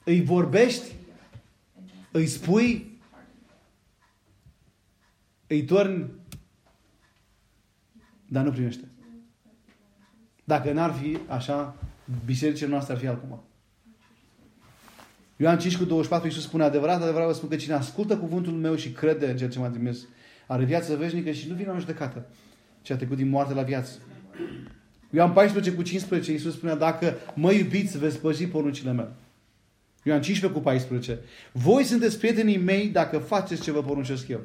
Îi 0.05 0.23
vorbești, 0.23 0.93
îi 2.11 2.27
spui, 2.27 3.01
îi 5.47 5.65
torni, 5.65 6.11
dar 8.27 8.45
nu 8.45 8.51
primește. 8.51 8.89
Dacă 10.45 10.73
n-ar 10.73 10.93
fi 10.93 11.19
așa, 11.29 11.77
bisericile 12.25 12.69
noastre 12.69 12.93
ar 12.93 12.99
fi 12.99 13.07
altcumva. 13.07 13.43
Ioan 15.37 15.59
5 15.59 15.77
cu 15.77 15.85
24, 15.85 16.27
Iisus 16.27 16.43
spune, 16.43 16.65
adevărat, 16.65 17.03
adevărat 17.03 17.27
vă 17.27 17.33
spun 17.33 17.49
că 17.49 17.57
cine 17.57 17.75
ascultă 17.75 18.17
cuvântul 18.17 18.53
meu 18.53 18.75
și 18.75 18.93
crede 18.93 19.31
în 19.31 19.37
ceea 19.37 19.51
ce 19.51 19.59
m-a 19.59 19.69
trimis, 19.69 20.07
are 20.47 20.65
viață 20.65 20.97
veșnică 20.97 21.31
și 21.31 21.49
nu 21.49 21.55
vine 21.55 21.71
la 21.71 21.79
judecată, 21.79 22.27
ci 22.83 22.91
a 22.91 22.97
trecut 22.97 23.17
din 23.17 23.29
moarte 23.29 23.55
la 23.55 23.63
viață. 23.63 23.99
Ioan 25.11 25.33
14 25.33 25.73
cu 25.73 25.83
15, 25.83 26.31
Iisus 26.31 26.55
spunea, 26.55 26.75
dacă 26.75 27.15
mă 27.35 27.53
iubiți, 27.53 27.99
veți 27.99 28.19
păzi 28.19 28.47
poruncile 28.47 28.93
mele. 28.93 29.13
Ioan 30.03 30.23
15 30.23 30.59
cu 30.59 30.65
14. 30.65 31.19
Voi 31.53 31.85
sunteți 31.85 32.19
prietenii 32.19 32.59
mei 32.59 32.89
dacă 32.89 33.19
faceți 33.19 33.63
ce 33.63 33.73
vă 33.73 33.83
poruncesc 33.83 34.29
eu. 34.29 34.41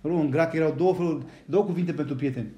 În 0.00 0.30
grac 0.30 0.52
erau 0.52 0.74
două, 0.76 0.94
feluri, 0.94 1.24
două 1.44 1.64
cuvinte 1.64 1.92
pentru 1.92 2.14
prieteni. 2.16 2.50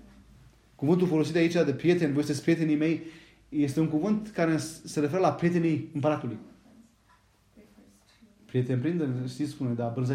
Cuvântul 0.74 1.07
folosit 1.07 1.36
aici 1.36 1.53
de 1.53 1.72
prieteni, 1.76 2.12
voi 2.12 2.22
sunteți 2.22 2.43
prietenii 2.45 2.76
mei, 2.76 3.03
este 3.49 3.80
un 3.80 3.88
cuvânt 3.88 4.30
care 4.30 4.57
se 4.84 5.01
referă 5.01 5.20
la 5.20 5.32
prietenii 5.32 5.91
împăratului. 5.95 6.38
Prieten 8.45 8.80
prinde, 8.80 9.09
știți 9.28 9.51
spune, 9.51 9.72
da, 9.72 9.95
uh, 9.97 10.07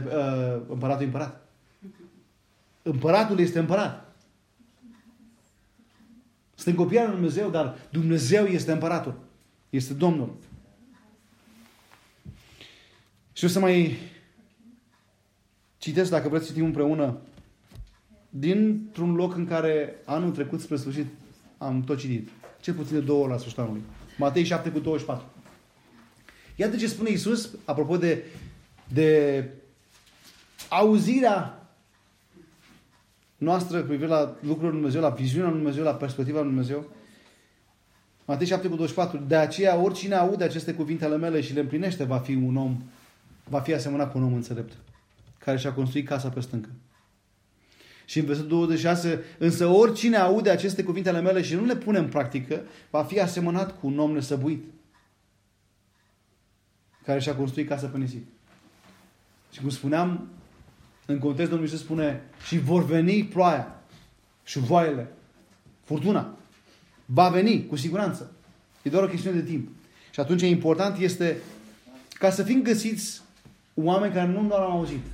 împăratul 0.69 1.01
e 1.01 1.05
împărat. 1.05 1.47
Împăratul 2.81 3.39
este 3.39 3.59
împărat. 3.59 4.14
Suntem 6.55 6.83
copii 6.83 6.99
al 6.99 7.05
lui 7.05 7.13
Dumnezeu, 7.13 7.49
dar 7.49 7.77
Dumnezeu 7.91 8.45
este 8.45 8.71
împăratul. 8.71 9.19
Este 9.69 9.93
Domnul. 9.93 10.35
Și 13.33 13.45
o 13.45 13.47
să 13.47 13.59
mai 13.59 13.97
citesc, 15.77 16.09
dacă 16.09 16.29
vreți, 16.29 16.45
citim 16.45 16.65
împreună, 16.65 17.17
dintr-un 18.29 19.15
loc 19.15 19.35
în 19.35 19.45
care 19.45 19.95
anul 20.05 20.31
trecut 20.31 20.61
spre 20.61 20.75
sfârșit 20.75 21.05
am 21.57 21.83
tot 21.83 21.97
citit. 21.97 22.29
Cel 22.61 22.73
puțin 22.73 22.93
de 22.93 23.05
două 23.05 23.21
ori 23.21 23.31
la 23.31 23.37
sfârșitul 23.37 23.63
anului. 23.63 23.81
Matei 24.17 24.43
7 24.43 24.69
cu 24.69 24.79
24. 24.79 25.25
Iată 26.55 26.77
ce 26.77 26.87
spune 26.87 27.09
Isus, 27.09 27.49
apropo 27.65 27.97
de, 27.97 28.23
de 28.87 29.49
auzirea 30.69 31.64
noastră 33.37 33.79
cu 33.79 33.87
privire 33.87 34.07
la 34.07 34.19
lucrurile 34.19 34.61
lui 34.61 34.71
Dumnezeu, 34.71 35.01
la 35.01 35.09
viziunea 35.09 35.49
lui 35.49 35.57
Dumnezeu, 35.57 35.83
la 35.83 35.93
perspectiva 35.93 36.39
lui 36.39 36.47
Dumnezeu. 36.47 36.85
Matei 38.25 38.47
7 38.47 38.67
cu 38.67 38.75
24. 38.75 39.17
De 39.27 39.35
aceea, 39.35 39.77
oricine 39.81 40.15
aude 40.15 40.43
aceste 40.43 40.73
cuvinte 40.73 41.05
ale 41.05 41.17
mele 41.17 41.41
și 41.41 41.53
le 41.53 41.59
împlinește, 41.59 42.03
va 42.03 42.17
fi 42.17 42.33
un 42.33 42.55
om, 42.55 42.83
va 43.43 43.59
fi 43.59 43.73
asemănat 43.73 44.11
cu 44.11 44.17
un 44.17 44.23
om 44.23 44.33
înțelept, 44.33 44.73
care 45.37 45.57
și-a 45.57 45.73
construit 45.73 46.07
casa 46.07 46.29
pe 46.29 46.39
stâncă. 46.39 46.69
Și 48.05 48.19
în 48.19 48.25
versetul 48.25 48.49
26, 48.49 49.23
însă 49.37 49.67
oricine 49.67 50.17
aude 50.17 50.49
aceste 50.49 50.83
cuvinte 50.83 51.09
ale 51.09 51.21
mele 51.21 51.41
și 51.41 51.55
nu 51.55 51.65
le 51.65 51.75
pune 51.75 51.97
în 51.97 52.07
practică, 52.07 52.61
va 52.89 53.03
fi 53.03 53.19
asemănat 53.19 53.79
cu 53.79 53.87
un 53.87 53.99
om 53.99 54.11
nesăbuit, 54.11 54.63
care 57.03 57.19
și-a 57.19 57.35
construit 57.35 57.67
casa 57.67 57.87
pe 57.87 57.97
nisip. 57.97 58.27
Și 59.51 59.59
cum 59.59 59.69
spuneam, 59.69 60.27
în 61.05 61.19
context 61.19 61.49
Domnul 61.49 61.67
Iisus 61.67 61.83
spune 61.83 62.21
și 62.45 62.59
vor 62.59 62.85
veni 62.85 63.23
ploaia 63.23 63.81
și 64.43 64.59
voile, 64.59 65.11
furtuna. 65.83 66.37
Va 67.05 67.29
veni, 67.29 67.65
cu 67.67 67.75
siguranță. 67.75 68.31
E 68.81 68.89
doar 68.89 69.03
o 69.03 69.07
chestiune 69.07 69.39
de 69.39 69.49
timp. 69.49 69.69
Și 70.11 70.19
atunci 70.19 70.41
e 70.41 70.47
important 70.47 70.97
este 70.97 71.37
ca 72.09 72.29
să 72.29 72.43
fim 72.43 72.61
găsiți 72.61 73.21
oameni 73.73 74.13
care 74.13 74.27
nu 74.27 74.47
doar 74.47 74.61
am 74.61 74.71
auzit, 74.71 75.05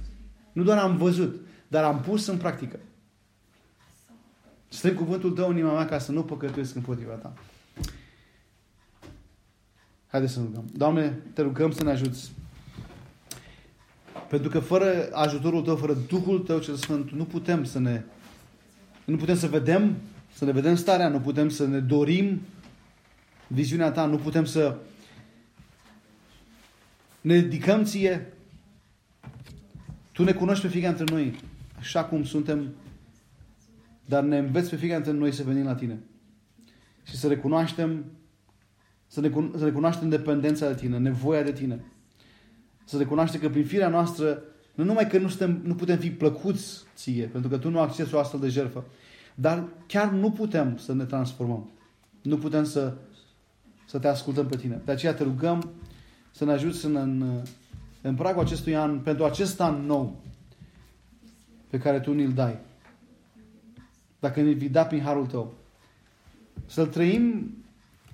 nu 0.52 0.64
doar 0.64 0.78
am 0.78 0.98
văzut, 0.98 1.42
dar 1.68 1.84
am 1.84 2.02
pus 2.02 2.28
în 2.28 2.38
practică. 2.38 2.80
Strâng 4.68 4.98
cuvântul 4.98 5.32
tău 5.32 5.50
în 5.50 5.58
inima 5.58 5.74
mea 5.74 5.86
ca 5.86 6.00
să 6.00 6.12
nu 6.12 6.24
păcătuiesc 6.24 6.76
împotriva 6.76 7.14
ta. 7.14 7.34
Haideți 10.08 10.34
să 10.34 10.40
ne 10.40 10.46
rugăm. 10.46 10.66
Doamne, 10.74 11.20
te 11.34 11.42
rugăm 11.42 11.72
să 11.72 11.84
ne 11.84 11.92
ajuți. 11.92 12.32
Pentru 14.32 14.50
că 14.50 14.60
fără 14.60 15.10
ajutorul 15.12 15.62
tău, 15.62 15.76
fără 15.76 15.94
Duhul 16.08 16.40
tău 16.40 16.60
cel 16.60 16.76
Sfânt, 16.76 17.10
nu 17.10 17.24
putem 17.24 17.64
să 17.64 17.80
ne 17.80 18.04
nu 19.06 19.16
putem 19.16 19.36
să 19.36 19.48
vedem, 19.48 19.96
să 20.34 20.46
ne 20.46 20.52
vedem 20.52 20.76
starea, 20.76 21.08
nu 21.08 21.20
putem 21.20 21.50
să 21.50 21.68
ne 21.68 21.80
dorim 21.80 22.42
viziunea 23.48 23.92
ta, 23.92 24.06
nu 24.06 24.18
putem 24.18 24.46
să 24.46 24.78
ne 27.22 27.40
dedicăm 27.40 27.84
ție. 27.84 28.34
Tu 30.12 30.24
ne 30.24 30.32
cunoști 30.32 30.66
pe 30.66 30.72
fiecare 30.72 30.96
dintre 30.96 31.16
noi, 31.16 31.40
așa 31.80 32.04
cum 32.04 32.24
suntem, 32.24 32.74
dar 34.06 34.24
ne 34.24 34.38
înveți 34.38 34.70
pe 34.70 34.76
fiecare 34.76 35.02
dintre 35.02 35.20
noi 35.20 35.32
să 35.32 35.44
venim 35.44 35.64
la 35.64 35.76
tine. 35.76 36.00
Și 37.04 37.16
să 37.16 37.28
recunoaștem 37.28 38.06
să, 39.08 39.22
ne, 39.22 39.32
să 39.58 39.66
recunoaștem 39.66 40.10
dependența 40.10 40.68
de 40.68 40.76
tine, 40.76 40.98
nevoia 40.98 41.44
de 41.44 41.52
tine. 41.52 41.84
Să 42.86 42.98
recunoaștem 42.98 43.40
că 43.40 43.50
prin 43.50 43.66
firea 43.66 43.90
noastră, 43.90 44.44
nu 44.76 44.84
numai 44.84 45.08
că 45.08 45.18
nu, 45.18 45.28
suntem, 45.28 45.62
nu 45.64 45.76
putem 45.76 45.98
fi 45.98 46.12
plăcuți 46.12 46.84
ție, 46.96 47.26
pentru 47.26 47.50
că 47.50 47.58
tu 47.58 47.70
nu 47.70 47.80
acces 47.80 48.12
o 48.12 48.20
astfel 48.20 48.40
de 48.40 48.48
jertfă, 48.48 48.84
dar 49.36 49.68
chiar 49.88 50.12
nu 50.12 50.32
putem 50.32 50.78
să 50.78 50.94
ne 50.94 51.04
transformăm. 51.04 51.70
Nu 52.22 52.38
putem 52.38 52.64
să, 52.64 52.94
să 53.86 54.00
te 54.00 54.08
ascultăm 54.08 54.48
pe 54.48 54.56
tine. 54.56 54.82
De 54.86 54.92
aceea 54.92 55.14
te 55.14 55.24
rugăm 55.24 55.70
să 56.32 56.46
ne 56.46 56.52
ajuți 56.52 56.86
în, 56.86 56.96
în, 56.96 57.42
în 58.02 58.16
pragul 58.16 58.44
acestui 58.44 58.76
an, 58.76 59.00
pentru 59.00 59.26
acest 59.26 59.62
an 59.62 59.86
nou 59.86 60.22
pe 61.70 61.78
care 61.78 62.00
tu 62.00 62.14
ni-l 62.14 62.34
dai. 62.34 62.58
Dacă 64.20 64.42
ne-l 64.42 64.70
da 64.72 64.86
prin 64.86 65.02
harul 65.02 65.26
tău. 65.26 65.54
Să-l 66.66 66.88
trăim 66.88 67.56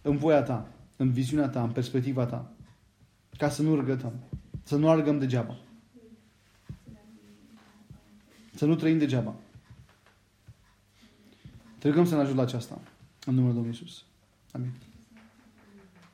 în 0.01 0.17
voia 0.17 0.41
ta, 0.41 0.67
în 0.95 1.11
viziunea 1.11 1.49
ta, 1.49 1.63
în 1.63 1.69
perspectiva 1.69 2.25
ta. 2.25 2.51
Ca 3.37 3.49
să 3.49 3.61
nu 3.61 3.75
răgătăm. 3.75 4.13
Să 4.67 4.75
nu 4.75 4.89
argăm 4.89 5.19
degeaba. 5.19 5.57
Să 8.55 8.65
nu 8.65 8.75
trăim 8.75 8.97
degeaba. 8.97 9.35
Te 11.77 11.87
rugăm 11.87 12.05
să 12.05 12.15
ne 12.15 12.21
ajut 12.21 12.35
la 12.35 12.41
aceasta. 12.41 12.81
În 13.25 13.33
numele 13.33 13.53
Domnului 13.53 13.77
Iisus. 13.81 14.03
Amin. 14.51 14.71